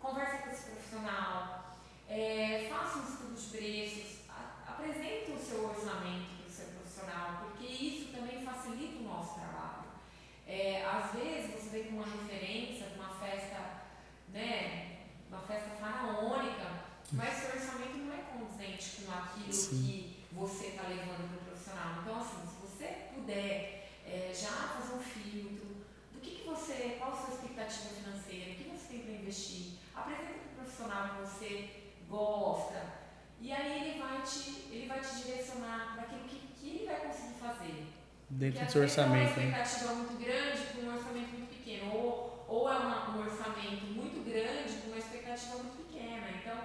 conversa 0.00 0.38
com 0.38 0.50
esse 0.50 0.70
profissional, 0.70 1.72
é, 2.08 2.68
faça 2.70 2.98
um 2.98 3.02
estudo 3.04 3.34
de 3.34 3.56
preços, 3.58 4.20
a- 4.28 4.70
apresenta 4.72 5.32
o 5.32 5.38
seu 5.38 5.64
orçamento 5.68 6.36
para 6.38 6.46
o 6.46 6.50
seu 6.50 6.66
profissional, 6.66 7.38
porque 7.42 7.66
isso 7.66 8.12
também 8.12 8.44
facilita 8.44 8.98
o 9.00 9.02
nosso 9.04 9.34
trabalho. 9.34 9.84
É, 10.46 10.84
às 10.84 11.12
vezes 11.12 11.54
você 11.54 11.70
vem 11.70 11.84
com 11.84 11.96
uma 11.96 12.04
referência 12.06 12.88
de 12.88 12.98
uma 12.98 13.08
festa, 13.08 13.84
né, 14.28 14.93
uma 15.34 15.42
festa 15.42 15.70
faraônica, 15.80 16.66
mas 17.12 17.34
seu 17.34 17.50
orçamento 17.54 17.96
não 17.98 18.14
é 18.14 18.18
condizente 18.22 19.02
com 19.02 19.12
aquilo 19.12 19.52
Sim. 19.52 19.82
que 19.82 20.24
você 20.32 20.66
está 20.68 20.88
levando 20.88 21.28
para 21.28 21.36
o 21.38 21.44
profissional. 21.50 22.00
Então, 22.02 22.20
assim, 22.20 22.46
se 22.46 22.60
você 22.66 22.86
puder 23.14 23.88
é, 24.06 24.32
já 24.34 24.48
fazer 24.48 24.94
um 24.94 25.00
filtro, 25.00 25.74
do 26.12 26.20
que, 26.20 26.30
que 26.36 26.48
você, 26.48 26.96
qual 26.98 27.12
a 27.12 27.16
sua 27.16 27.34
expectativa 27.34 27.88
financeira, 27.94 28.52
o 28.52 28.54
que 28.54 28.64
você 28.64 28.86
tem 28.88 29.00
para 29.00 29.12
investir, 29.12 29.72
apresenta 29.94 30.24
para 30.32 30.52
o 30.52 30.64
profissional 30.64 31.08
que 31.08 31.20
você 31.22 31.70
gosta, 32.08 32.82
e 33.40 33.52
aí 33.52 33.88
ele 33.90 34.00
vai 34.00 34.22
te, 34.22 34.68
ele 34.70 34.86
vai 34.86 35.00
te 35.00 35.14
direcionar 35.16 35.92
para 35.94 36.02
aquilo 36.04 36.24
que, 36.28 36.38
que 36.58 36.68
ele 36.70 36.86
vai 36.86 36.96
conseguir 37.00 37.34
fazer. 37.40 37.86
Dentro 38.30 38.54
Porque 38.60 38.66
do 38.66 38.72
seu 38.72 38.82
orçamento, 38.82 39.38
É 39.38 39.42
né? 39.42 39.48
uma 39.54 39.62
expectativa 39.62 39.94
muito 39.94 40.24
grande 40.24 40.62
com 40.72 40.80
um 40.80 40.94
orçamento 40.96 41.28
muito 41.30 41.48
pequeno, 41.58 41.94
ou, 41.94 42.44
ou 42.48 42.68
é 42.72 42.76
uma- 42.76 43.10
um 43.16 43.20
orçamento 43.20 43.84
muito 43.86 44.24
grande 44.24 44.72
expectativa 45.34 45.62
muito 45.62 45.86
pequena. 45.86 46.30
Então, 46.30 46.58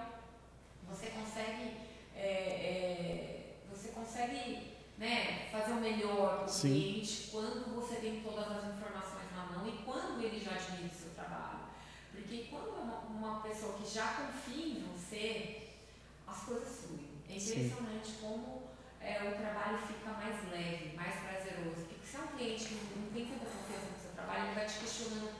você 0.88 1.06
consegue, 1.08 1.76
é, 2.16 2.20
é, 2.20 3.56
você 3.70 3.88
consegue 3.88 4.76
né, 4.96 5.48
fazer 5.50 5.72
o 5.72 5.76
melhor 5.76 6.38
para 6.38 6.46
o 6.46 6.48
Sim. 6.48 6.68
cliente 6.68 7.28
quando 7.30 7.74
você 7.74 7.96
tem 7.96 8.20
todas 8.20 8.46
as 8.46 8.74
informações 8.74 9.34
na 9.34 9.44
mão 9.46 9.66
e 9.66 9.72
quando 9.84 10.22
ele 10.22 10.40
já 10.40 10.52
admira 10.52 10.86
o 10.86 10.96
seu 10.96 11.10
trabalho. 11.10 11.60
Porque 12.12 12.48
quando 12.50 12.76
é 12.76 12.80
uma, 12.80 12.98
uma 13.00 13.40
pessoa 13.40 13.74
que 13.74 13.88
já 13.88 14.14
confia 14.14 14.78
em 14.78 14.84
você, 14.84 15.68
as 16.26 16.42
coisas 16.44 16.84
fluem. 16.84 17.10
É 17.28 17.38
Sim. 17.38 17.66
impressionante 17.66 18.12
como 18.20 18.70
é, 19.00 19.18
o 19.22 19.40
trabalho 19.40 19.78
fica 19.78 20.10
mais 20.10 20.50
leve, 20.50 20.94
mais 20.96 21.14
prazeroso. 21.20 21.86
Porque 21.86 22.06
se 22.06 22.16
é 22.16 22.20
um 22.20 22.26
cliente 22.36 22.64
que 22.66 22.74
não, 22.74 23.02
não 23.02 23.12
tem 23.12 23.26
tanta 23.26 23.46
confiança 23.46 23.86
no 23.92 24.02
seu 24.02 24.10
trabalho, 24.12 24.46
ele 24.46 24.54
vai 24.54 24.66
te 24.66 24.78
questionando. 24.78 25.39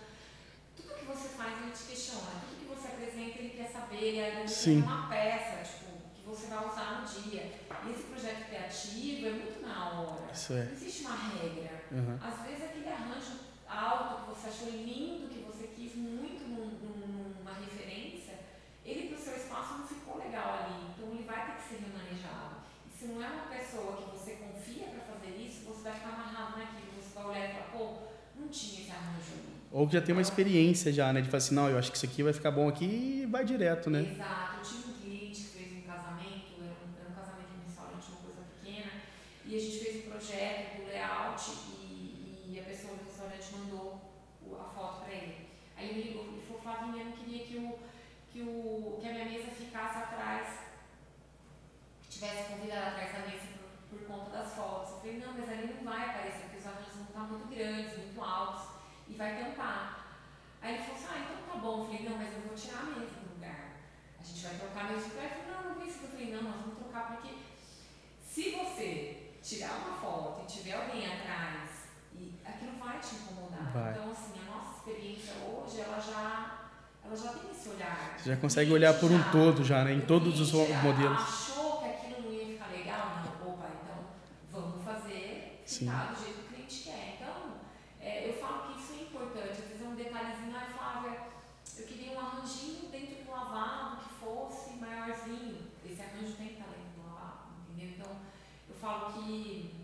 Você 1.10 1.28
faz, 1.30 1.62
ele 1.62 1.70
te 1.72 1.82
questiona. 1.84 2.30
Tudo 2.48 2.60
que 2.60 2.66
você 2.74 2.88
apresenta, 2.88 3.38
ele 3.38 3.50
quer 3.56 3.68
saber. 3.70 3.96
Ele 4.02 4.48
tem 4.48 4.82
uma 4.82 5.08
peça, 5.08 5.62
tipo, 5.62 5.90
que 6.14 6.22
você 6.26 6.46
vai 6.46 6.66
usar 6.68 7.00
no 7.02 7.06
dia. 7.22 7.52
E 7.84 7.90
esse 7.90 8.02
projeto 8.04 8.46
criativo 8.48 9.26
é 9.26 9.30
muito 9.32 9.62
na 9.66 9.90
hora. 10.00 10.32
Isso 10.32 10.52
é. 10.52 10.64
Não 10.64 10.72
existe 10.72 11.02
uma 11.04 11.16
regra. 11.16 11.84
Aham. 11.92 12.18
Às 12.22 12.46
vezes 12.46 12.64
aquele 12.64 12.88
arranjo 12.88 13.32
alto 13.68 14.22
que 14.24 14.28
você 14.40 14.48
achou 14.48 14.70
lindo, 14.70 15.28
que 15.28 15.40
você 15.42 15.66
quis 15.68 15.94
muito 15.96 16.42
num- 16.48 16.78
num- 16.78 17.34
numa 17.38 17.52
referência, 17.54 18.38
ele 18.84 19.08
para 19.08 19.18
o 19.18 19.22
seu 19.22 19.36
espaço 19.36 19.78
não 19.78 19.86
ficou 19.86 20.18
legal 20.18 20.54
ali. 20.64 20.90
Então 20.94 21.08
ele 21.12 21.24
vai 21.24 21.46
ter 21.46 21.52
que 21.62 21.68
ser 21.68 21.82
remanejado. 21.84 22.56
E 22.88 22.96
se 22.98 23.04
não 23.06 23.22
é 23.22 23.28
uma 23.28 23.46
pessoa 23.46 23.96
que 23.96 24.10
você 24.16 24.32
confia 24.36 24.86
para 24.88 25.14
fazer 25.14 25.36
isso, 25.36 25.64
você 25.64 25.82
vai 25.82 25.94
ficar 25.94 26.10
amarrado 26.10 26.58
naquilo. 26.58 26.92
Você 27.02 27.14
vai 27.14 27.24
olhar 27.26 27.48
e 27.48 27.52
falar, 27.52 27.70
pô, 27.72 27.98
não 28.36 28.48
tinha 28.48 28.80
esse 28.82 28.90
arranjo 28.90 29.32
ali. 29.34 29.59
Ou 29.72 29.86
que 29.86 29.92
já 29.92 30.02
tem 30.02 30.12
uma 30.12 30.22
experiência 30.22 30.92
já, 30.92 31.12
né? 31.12 31.20
De 31.20 31.28
falar 31.28 31.38
assim, 31.38 31.54
não, 31.54 31.68
eu 31.68 31.78
acho 31.78 31.92
que 31.92 31.96
isso 31.96 32.06
aqui 32.06 32.24
vai 32.24 32.32
ficar 32.32 32.50
bom 32.50 32.68
aqui 32.68 33.22
e 33.22 33.26
vai 33.26 33.44
direto, 33.44 33.88
né? 33.88 34.00
Exato. 34.00 34.56
Eu 34.58 34.62
tive 34.64 34.90
um 34.90 34.94
cliente 34.94 35.42
que 35.42 35.48
fez 35.48 35.72
um 35.78 35.82
casamento, 35.82 36.58
era 36.58 36.74
um, 36.82 37.14
casamento 37.14 37.50
em 37.54 37.64
restaurante, 37.64 38.06
uma 38.10 38.18
coisa 38.18 38.42
pequena, 38.58 38.90
e 39.46 39.54
a 39.54 39.60
gente 39.60 39.78
fez 39.78 40.06
um 40.06 40.10
projeto 40.10 40.76
do 40.76 40.86
layout 40.86 41.50
e, 41.86 42.50
e 42.50 42.58
a 42.58 42.64
pessoa 42.64 42.96
do 42.96 43.04
restaurante 43.04 43.46
mandou 43.52 44.10
a 44.58 44.64
foto 44.74 45.04
para 45.04 45.14
ele. 45.14 45.46
Aí 45.76 45.90
ele 45.90 45.94
me 45.94 46.02
ligou 46.08 46.24
e 46.36 46.46
falou, 46.46 46.62
Flavinha, 46.62 47.04
eu 47.04 47.10
não 47.10 47.16
queria 47.16 47.44
que, 47.44 47.56
o, 47.56 47.78
que, 48.32 48.40
o, 48.42 48.98
que 49.00 49.08
a 49.08 49.12
minha 49.12 49.24
mesa 49.26 49.52
ficasse 49.52 49.98
atrás, 49.98 50.48
tivesse 52.10 52.50
convidado 52.50 52.88
atrás 52.88 53.12
da 53.12 53.18
mesa 53.20 53.46
por, 53.88 53.98
por 53.98 54.06
conta 54.08 54.30
das 54.30 54.52
fotos. 54.52 54.94
Eu 54.94 54.98
falei, 54.98 55.18
não, 55.20 55.32
mas 55.32 55.48
ali 55.48 55.74
não 55.74 55.84
vai 55.84 56.10
aparecer, 56.10 56.42
porque 56.50 56.58
os 56.58 56.66
arranjos 56.66 56.94
vão 56.94 57.04
estar 57.04 57.20
muito 57.20 57.46
grandes, 57.54 57.96
muito 57.96 58.20
altos, 58.20 58.79
vai 59.20 59.36
tampar. 59.36 60.06
Aí 60.62 60.74
ele 60.74 60.82
falou 60.82 60.96
assim, 60.96 61.06
ah, 61.12 61.18
então 61.20 61.36
tá 61.52 61.58
bom. 61.60 61.80
Eu 61.80 61.84
falei, 61.86 62.08
não, 62.08 62.16
mas 62.16 62.32
eu 62.34 62.40
vou 62.40 62.54
tirar 62.56 62.80
a 62.80 62.84
mesa 62.86 63.14
do 63.20 63.34
lugar. 63.34 63.64
A 64.18 64.22
gente 64.22 64.40
vai 64.46 64.54
trocar 64.56 64.80
a 64.80 64.88
mesa 64.88 65.04
de 65.04 65.10
pé. 65.10 65.24
Ele 65.24 65.34
falou, 65.44 65.62
não, 65.62 65.70
não 65.70 65.80
precisa. 65.80 66.04
Eu 66.04 66.10
falei, 66.10 66.30
não, 66.34 66.42
nós 66.42 66.56
vamos 66.60 66.78
trocar 66.78 67.02
porque 67.12 67.34
se 68.26 68.50
você 68.52 69.30
tirar 69.42 69.72
uma 69.76 69.96
foto 70.00 70.42
e 70.42 70.46
tiver 70.46 70.72
alguém 70.72 71.04
atrás, 71.06 71.70
e 72.14 72.34
aquilo 72.44 72.72
vai 72.78 72.98
te 72.98 73.14
incomodar. 73.16 73.72
Vai. 73.72 73.92
Então, 73.92 74.10
assim, 74.10 74.32
a 74.40 74.50
nossa 74.54 74.76
experiência 74.78 75.32
hoje, 75.44 75.80
ela 75.80 76.00
já, 76.00 76.58
ela 77.04 77.16
já 77.16 77.32
tem 77.32 77.50
esse 77.50 77.68
olhar. 77.68 78.14
Você 78.18 78.30
já 78.30 78.36
consegue 78.36 78.72
olhar 78.72 78.94
por 78.98 79.10
um 79.10 79.18
já- 79.18 79.30
todo 79.30 79.64
já, 79.64 79.84
né? 79.84 79.92
Em 79.94 80.00
todos 80.00 80.40
os 80.40 80.52
modelos. 80.52 81.20
achou 81.20 81.78
que 81.80 81.88
aquilo 81.88 82.22
não 82.22 82.32
ia 82.32 82.46
ficar 82.46 82.68
legal? 82.68 83.22
Não, 83.24 83.52
opa, 83.52 83.66
então 83.82 84.04
vamos 84.50 84.84
fazer 84.84 85.62
Sim. 85.66 85.86
ficar 85.86 86.12
do 86.12 86.22
jeito 86.22 86.38
que 86.38 86.44
o 86.44 86.48
cliente 86.48 86.82
quer. 86.84 87.16
Então, 87.16 87.56
é, 88.00 88.28
eu 88.28 88.34
falo 88.34 88.74
que 88.74 88.80
isso 88.80 88.92
é 88.92 89.02
importante. 89.04 89.50
Às 89.52 89.68
vezes 89.68 89.82
é 89.82 89.88
um 89.88 89.94
detalhezinho, 89.94 90.54
ah, 90.56 90.66
Flávia, 90.76 91.20
eu 91.78 91.86
queria 91.86 92.12
um 92.12 92.20
arranjinho 92.20 92.90
dentro 92.90 93.24
do 93.24 93.30
lavabo 93.30 94.02
que 94.02 94.08
fosse 94.14 94.74
maiorzinho. 94.76 95.70
Esse 95.88 96.02
arranjo 96.02 96.34
tem 96.36 96.48
que 96.48 96.52
estar 96.54 96.66
dentro 96.66 97.00
do 97.00 97.06
lavabo, 97.08 97.52
entendeu? 97.70 97.94
Então, 97.96 98.16
eu 98.68 98.74
falo 98.74 99.12
que 99.12 99.74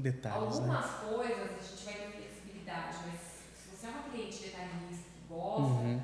Detalhes, 0.00 0.60
né? 0.60 0.68
algumas 0.68 0.90
coisas 1.00 1.50
a 1.58 1.62
gente 1.62 1.84
vai 1.84 1.94
ter 1.94 2.12
flexibilidade, 2.12 2.96
mas 3.04 3.20
se 3.58 3.68
você 3.76 3.86
é 3.86 3.90
uma 3.90 4.02
cliente 4.04 4.38
detalhista 4.38 5.04
que 5.12 5.28
gosta, 5.28 5.60
Uhum. 5.60 6.00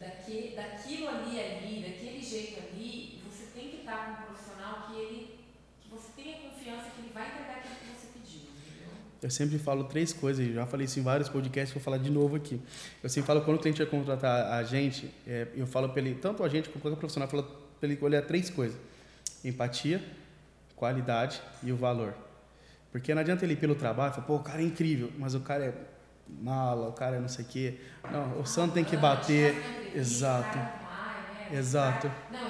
daque, 0.00 0.54
daquilo 0.56 1.08
ali 1.08 1.38
ali, 1.38 1.84
daquele 1.86 2.22
jeito 2.22 2.58
ali, 2.60 3.20
você 3.24 3.44
tem 3.54 3.68
que 3.70 3.76
estar 3.78 4.06
com 4.06 4.22
um 4.22 4.26
profissional 4.26 4.86
que 4.88 4.98
ele 5.00 5.36
que 5.82 5.90
você 5.90 6.08
tenha 6.16 6.38
confiança 6.38 6.90
que 6.94 7.00
ele 7.02 7.12
vai 7.12 7.28
entregar 7.28 7.56
aquilo 7.58 7.74
que 7.76 7.86
você 7.86 8.06
pediu, 8.14 8.40
entendeu? 8.40 8.88
Eu 9.22 9.30
sempre 9.30 9.58
falo 9.58 9.84
três 9.84 10.12
coisas, 10.12 10.46
já 10.52 10.66
falei 10.66 10.86
isso 10.86 10.98
em 10.98 11.02
vários 11.02 11.28
podcasts, 11.28 11.72
vou 11.74 11.82
falar 11.82 11.98
de 11.98 12.10
novo 12.10 12.36
aqui. 12.36 12.60
Eu 13.02 13.08
sempre 13.08 13.26
falo, 13.26 13.42
quando 13.42 13.58
o 13.58 13.60
cliente 13.60 13.78
vai 13.82 13.86
contratar 13.86 14.52
a 14.52 14.62
gente, 14.64 15.12
é, 15.26 15.46
eu 15.54 15.66
falo 15.66 15.88
para 15.90 16.00
ele, 16.00 16.14
tanto 16.14 16.42
a 16.42 16.48
gente 16.48 16.68
como 16.70 16.80
qualquer 16.82 16.98
profissional, 16.98 17.26
eu 17.28 17.30
falo 17.30 17.42
para 17.78 17.88
ele 17.88 17.98
olhar 18.02 18.22
três 18.22 18.50
coisas: 18.50 18.78
empatia, 19.44 20.02
qualidade 20.74 21.40
e 21.62 21.70
o 21.72 21.76
valor. 21.76 22.14
Porque 22.96 23.14
não 23.14 23.20
adianta 23.20 23.44
ele 23.44 23.52
ir 23.52 23.56
pelo 23.56 23.74
trabalho, 23.74 24.14
falar, 24.14 24.26
pô, 24.26 24.36
o 24.36 24.42
cara 24.42 24.62
é 24.62 24.64
incrível, 24.64 25.12
mas 25.18 25.34
o 25.34 25.40
cara 25.40 25.66
é 25.66 25.74
mala, 26.26 26.88
o 26.88 26.92
cara 26.92 27.16
é 27.16 27.20
não 27.20 27.28
sei 27.28 27.44
o 27.44 27.48
quê. 27.48 27.78
Não, 28.10 28.40
o 28.40 28.46
santo 28.46 28.72
tem 28.72 28.84
que 28.84 28.96
bater. 28.96 29.54
Exato. 29.94 30.58
Exato. 31.52 32.10
Não, 32.32 32.38
é. 32.38 32.42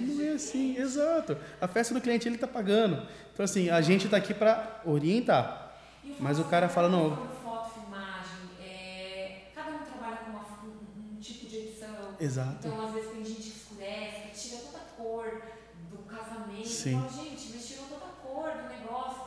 Não, 0.00 0.22
é 0.22 0.26
é 0.32 0.34
assim, 0.34 0.76
exato. 0.76 1.36
A 1.60 1.68
festa 1.68 1.92
do 1.92 2.00
cliente 2.00 2.28
ele 2.28 2.38
tá 2.38 2.46
pagando. 2.46 3.06
Então 3.32 3.44
assim, 3.44 3.68
a 3.68 3.80
gente 3.80 4.08
tá 4.08 4.16
aqui 4.16 4.32
para 4.32 4.80
orientar. 4.84 5.72
E 6.04 6.16
Mas 6.20 6.38
o 6.38 6.44
cara 6.44 6.68
fala, 6.68 6.88
não. 6.88 7.16
fala 7.16 7.28
Foto, 7.42 7.74
filmagem, 7.74 8.48
é, 8.60 9.42
cada 9.54 9.72
um 9.72 9.78
trabalha 9.78 10.18
com 10.18 10.30
uma, 10.30 10.40
um, 10.64 11.16
um 11.16 11.20
tipo 11.20 11.46
de 11.48 11.56
edição. 11.56 12.14
Exato. 12.18 12.66
Então, 12.66 12.86
às 12.86 12.94
vezes, 12.94 13.10
tem 13.10 13.24
gente 13.24 13.42
que 13.42 13.56
escurece, 13.56 14.20
que 14.28 14.38
tira 14.38 14.62
toda 14.62 14.78
a 14.78 14.96
cor 14.96 15.42
do 15.90 15.98
casamento. 15.98 16.68
Sim. 16.68 16.94
Eu 16.94 17.08
falo, 17.08 17.24
gente, 17.24 17.52
mas 17.52 17.68
tirou 17.68 17.86
toda 17.86 18.06
a 18.06 18.08
cor 18.08 18.50
do 18.50 18.68
negócio. 18.68 19.22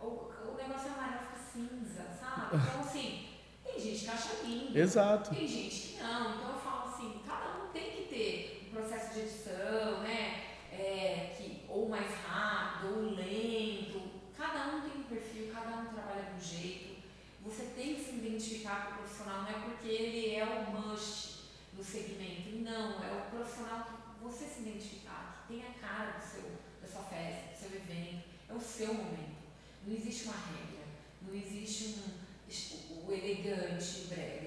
O, 0.00 0.06
o 0.06 0.56
negócio 0.56 0.88
é 0.88 0.92
amarelo, 0.92 1.20
fica 1.20 1.40
cinza, 1.52 2.02
sabe? 2.18 2.56
Então, 2.56 2.80
assim, 2.80 3.26
tem 3.64 3.80
gente 3.80 4.04
que 4.04 4.10
acha 4.10 4.30
lindo. 4.44 4.63
Exato. 4.74 5.30
Tem 5.30 5.46
gente 5.46 5.88
que 5.88 6.02
não. 6.02 6.34
Então, 6.34 6.50
eu 6.50 6.58
falo 6.58 6.92
assim, 6.92 7.20
cada 7.24 7.64
um 7.64 7.68
tem 7.68 7.90
que 7.92 8.02
ter 8.08 8.68
um 8.68 8.74
processo 8.74 9.14
de 9.14 9.20
edição, 9.20 10.00
né? 10.00 10.42
É, 10.72 11.34
que, 11.36 11.64
ou 11.68 11.88
mais 11.88 12.12
rápido, 12.26 12.96
ou 12.96 13.14
lento. 13.14 14.02
Cada 14.36 14.74
um 14.74 14.80
tem 14.80 15.00
um 15.00 15.04
perfil, 15.04 15.52
cada 15.52 15.76
um 15.76 15.94
trabalha 15.94 16.24
de 16.24 16.36
um 16.36 16.40
jeito. 16.40 16.96
Você 17.44 17.66
tem 17.76 17.94
que 17.94 18.04
se 18.04 18.16
identificar 18.16 18.86
com 18.86 18.92
o 18.92 18.98
profissional, 18.98 19.42
não 19.42 19.50
é 19.50 19.52
porque 19.52 19.88
ele 19.88 20.34
é 20.34 20.44
o 20.44 20.72
must 20.72 21.50
do 21.72 21.84
segmento. 21.84 22.56
Não, 22.56 23.04
é 23.04 23.12
o 23.12 23.30
profissional 23.30 23.84
que 23.84 24.24
você 24.24 24.44
se 24.46 24.62
identificar, 24.62 25.46
que 25.46 25.54
tem 25.54 25.62
a 25.62 25.86
cara 25.86 26.18
do 26.18 26.22
seu, 26.24 26.50
da 26.82 26.88
sua 26.88 27.02
festa, 27.02 27.52
do 27.52 27.58
seu 27.58 27.78
evento. 27.78 28.24
É 28.48 28.52
o 28.52 28.60
seu 28.60 28.92
momento. 28.92 29.44
Não 29.86 29.94
existe 29.94 30.24
uma 30.24 30.34
regra, 30.34 30.86
não 31.22 31.34
existe 31.34 32.00
um, 32.00 33.06
o 33.06 33.12
elegante, 33.12 34.00
o 34.00 34.08
brega. 34.08 34.43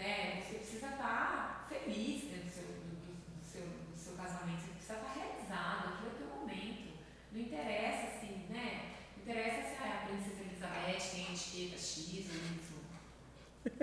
Né? 0.00 0.42
Você 0.42 0.54
precisa 0.58 0.86
estar 0.86 1.66
feliz 1.68 2.22
dentro 2.24 2.46
do 2.46 2.50
seu, 2.50 2.64
do, 2.64 2.96
do 2.96 3.44
seu, 3.44 3.62
do 3.62 3.98
seu 3.98 4.14
casamento, 4.14 4.60
você 4.60 4.72
precisa 4.72 4.94
estar 4.94 5.12
realizado, 5.12 5.92
aquilo 5.92 6.08
é 6.08 6.14
o 6.14 6.16
teu 6.16 6.38
momento. 6.40 6.92
Não 7.32 7.40
interessa 7.40 8.06
assim, 8.06 8.46
né? 8.48 8.80
Não 9.16 9.22
interessa 9.22 9.62
se 9.68 9.74
ah, 9.82 10.02
a 10.02 10.06
princesa 10.08 10.42
Elizabeth 10.42 11.10
tem 11.12 11.34
etiqueta 11.34 11.78
X 11.78 12.26
ou 12.30 12.36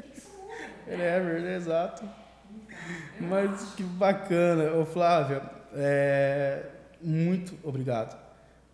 Y. 0.01 0.11
Isso 0.15 0.29
muda. 0.41 0.53
É, 0.87 1.19
Né? 1.19 1.53
é 1.53 1.55
exato. 1.55 2.03
Então, 2.03 3.27
Mas 3.29 3.63
acho. 3.63 3.75
que 3.75 3.83
bacana. 3.83 4.73
Ô 4.73 4.85
Flávia, 4.85 5.43
é, 5.75 6.65
muito 7.01 7.57
obrigado 7.63 8.17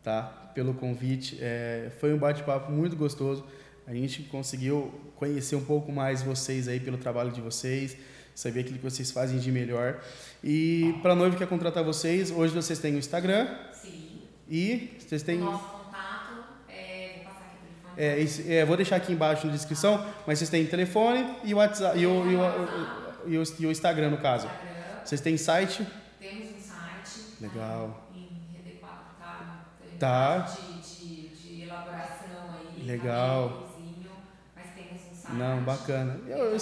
tá, 0.02 0.24
pelo 0.54 0.74
convite. 0.74 1.38
É, 1.42 1.92
foi 2.00 2.14
um 2.14 2.18
bate-papo 2.18 2.72
muito 2.72 2.96
gostoso. 2.96 3.46
A 3.86 3.94
gente 3.94 4.24
conseguiu 4.24 4.94
conhecer 5.16 5.56
um 5.56 5.64
pouco 5.66 5.92
mais 5.92 6.22
vocês 6.22 6.68
aí 6.68 6.80
pelo 6.80 6.98
trabalho 6.98 7.32
de 7.32 7.42
vocês, 7.42 7.98
saber 8.34 8.62
aquilo 8.62 8.78
que 8.78 8.84
vocês 8.84 9.12
fazem 9.12 9.38
de 9.40 9.52
melhor. 9.52 10.02
E 10.44 10.96
para 11.02 11.12
a 11.14 11.16
noiva 11.16 11.36
que 11.36 11.40
quer 11.44 11.50
contratar 11.50 11.84
vocês, 11.84 12.32
hoje 12.32 12.54
vocês 12.54 12.80
têm 12.80 12.96
o 12.96 12.98
Instagram 12.98 13.48
Sim. 13.74 14.22
e 14.50 14.98
vocês 15.00 15.22
O 15.22 15.26
têm. 15.26 15.38
nosso 15.40 15.66
contato, 15.68 16.44
é, 16.70 17.14
vou 17.16 17.24
passar 17.26 17.46
aqui 17.46 17.58
o 17.58 17.84
telefone. 17.84 17.94
É, 17.98 18.20
esse- 18.22 18.52
é, 18.54 18.66
vou 18.66 18.78
deixar 18.78 18.96
aqui 18.96 19.12
embaixo 19.12 19.46
na 19.48 19.54
descrição, 19.54 20.06
mas 20.26 20.40
vocês 20.40 20.50
têm 20.50 20.66
telefone 20.66 21.26
e 21.44 21.54
o 21.54 21.58
WhatsApp 21.58 21.98
e 22.00 22.06
o, 22.08 22.32
e 22.32 22.36
o, 22.36 22.40
e 23.28 23.38
o, 23.38 23.44
e 23.60 23.66
o 23.68 23.72
Instagram 23.72 24.10
no 24.12 24.18
caso. 24.18 24.48
Instagram, 24.48 25.04
Vocês 25.06 25.20
têm 25.22 25.38
site? 25.38 25.86
temos 26.20 26.56
um 26.56 26.60
site. 26.60 27.20
Legal. 27.42 28.10
Em 28.16 28.30
RD4, 28.58 28.80
tá? 29.20 29.66
Tá. 30.00 30.38
De, 30.40 30.82
de, 30.82 31.28
de 31.28 31.62
elaboração 31.64 32.56
aí. 32.78 32.86
Legal. 32.86 33.50
tá 33.50 33.56
bem 33.78 33.86
legalzinho, 33.86 34.12
Mas 34.56 34.66
temos 34.76 35.02
um 35.12 35.16
site. 35.16 35.23
Não, 35.38 35.62
bacana. 35.62 36.20
Eu- 36.28 36.38
eu-. 36.56 36.58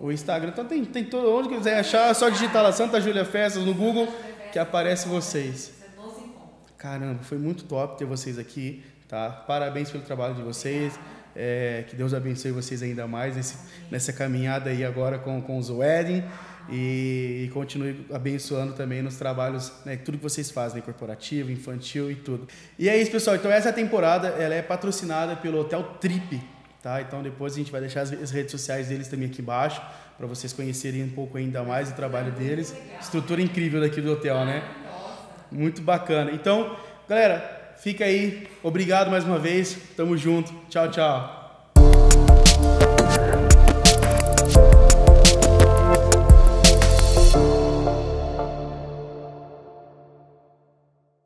O 0.00 0.10
Instagram, 0.10 0.50
então 0.50 0.64
tem, 0.64 0.84
tem 0.84 1.04
todo, 1.04 1.30
onde 1.32 1.48
quiser 1.48 1.78
achar, 1.78 2.10
é 2.10 2.14
só 2.14 2.28
digitar 2.28 2.60
lá 2.62 2.72
Santa 2.72 3.00
Júlia 3.00 3.24
Festas 3.24 3.64
no 3.64 3.72
Google 3.72 4.08
que 4.50 4.58
aparece 4.58 5.06
vocês. 5.08 5.72
Caramba, 6.76 7.22
foi 7.22 7.38
muito 7.38 7.62
top 7.64 7.96
ter 7.96 8.04
vocês 8.04 8.36
aqui, 8.38 8.82
tá? 9.06 9.30
Parabéns 9.30 9.90
pelo 9.90 10.02
trabalho 10.02 10.34
de 10.34 10.42
vocês. 10.42 10.98
É, 11.34 11.84
que 11.88 11.94
Deus 11.96 12.12
abençoe 12.12 12.50
vocês 12.50 12.82
ainda 12.82 13.06
mais 13.06 13.36
nesse, 13.36 13.56
nessa 13.90 14.12
caminhada 14.12 14.68
aí 14.68 14.84
agora 14.84 15.18
com, 15.18 15.40
com 15.40 15.56
os 15.56 15.70
wedding 15.70 16.22
e, 16.68 17.44
e 17.46 17.50
continue 17.54 18.04
abençoando 18.12 18.74
também 18.74 19.00
nos 19.00 19.16
trabalhos, 19.16 19.72
né, 19.86 19.96
tudo 19.96 20.18
que 20.18 20.22
vocês 20.22 20.50
fazem, 20.50 20.80
né, 20.80 20.82
corporativo, 20.84 21.50
infantil 21.50 22.10
e 22.10 22.16
tudo. 22.16 22.46
E 22.78 22.86
é 22.86 23.00
isso, 23.00 23.10
pessoal. 23.10 23.36
Então 23.36 23.50
essa 23.50 23.72
temporada 23.72 24.28
ela 24.28 24.54
é 24.54 24.60
patrocinada 24.60 25.34
pelo 25.36 25.60
Hotel 25.60 25.82
Trip, 26.00 26.42
tá? 26.82 27.00
Então 27.00 27.22
depois 27.22 27.54
a 27.54 27.56
gente 27.56 27.70
vai 27.70 27.80
deixar 27.80 28.00
as, 28.02 28.30
redes 28.30 28.50
sociais 28.50 28.88
deles 28.88 29.08
também 29.08 29.28
aqui 29.28 29.40
embaixo 29.40 29.80
para 30.18 30.26
vocês 30.26 30.52
conhecerem 30.52 31.04
um 31.04 31.10
pouco 31.10 31.38
ainda 31.38 31.62
mais 31.62 31.90
o 31.90 31.94
trabalho 31.94 32.32
deles. 32.32 32.74
Estrutura 33.00 33.40
incrível 33.40 33.80
daqui 33.80 34.00
do 34.00 34.12
hotel, 34.12 34.44
né? 34.44 34.62
Muito 35.50 35.82
bacana. 35.82 36.30
Então, 36.32 36.76
galera, 37.08 37.74
fica 37.78 38.04
aí. 38.04 38.48
Obrigado 38.62 39.10
mais 39.10 39.24
uma 39.24 39.38
vez. 39.38 39.76
Tamo 39.96 40.16
junto. 40.16 40.52
Tchau, 40.68 40.90
tchau. 40.90 41.41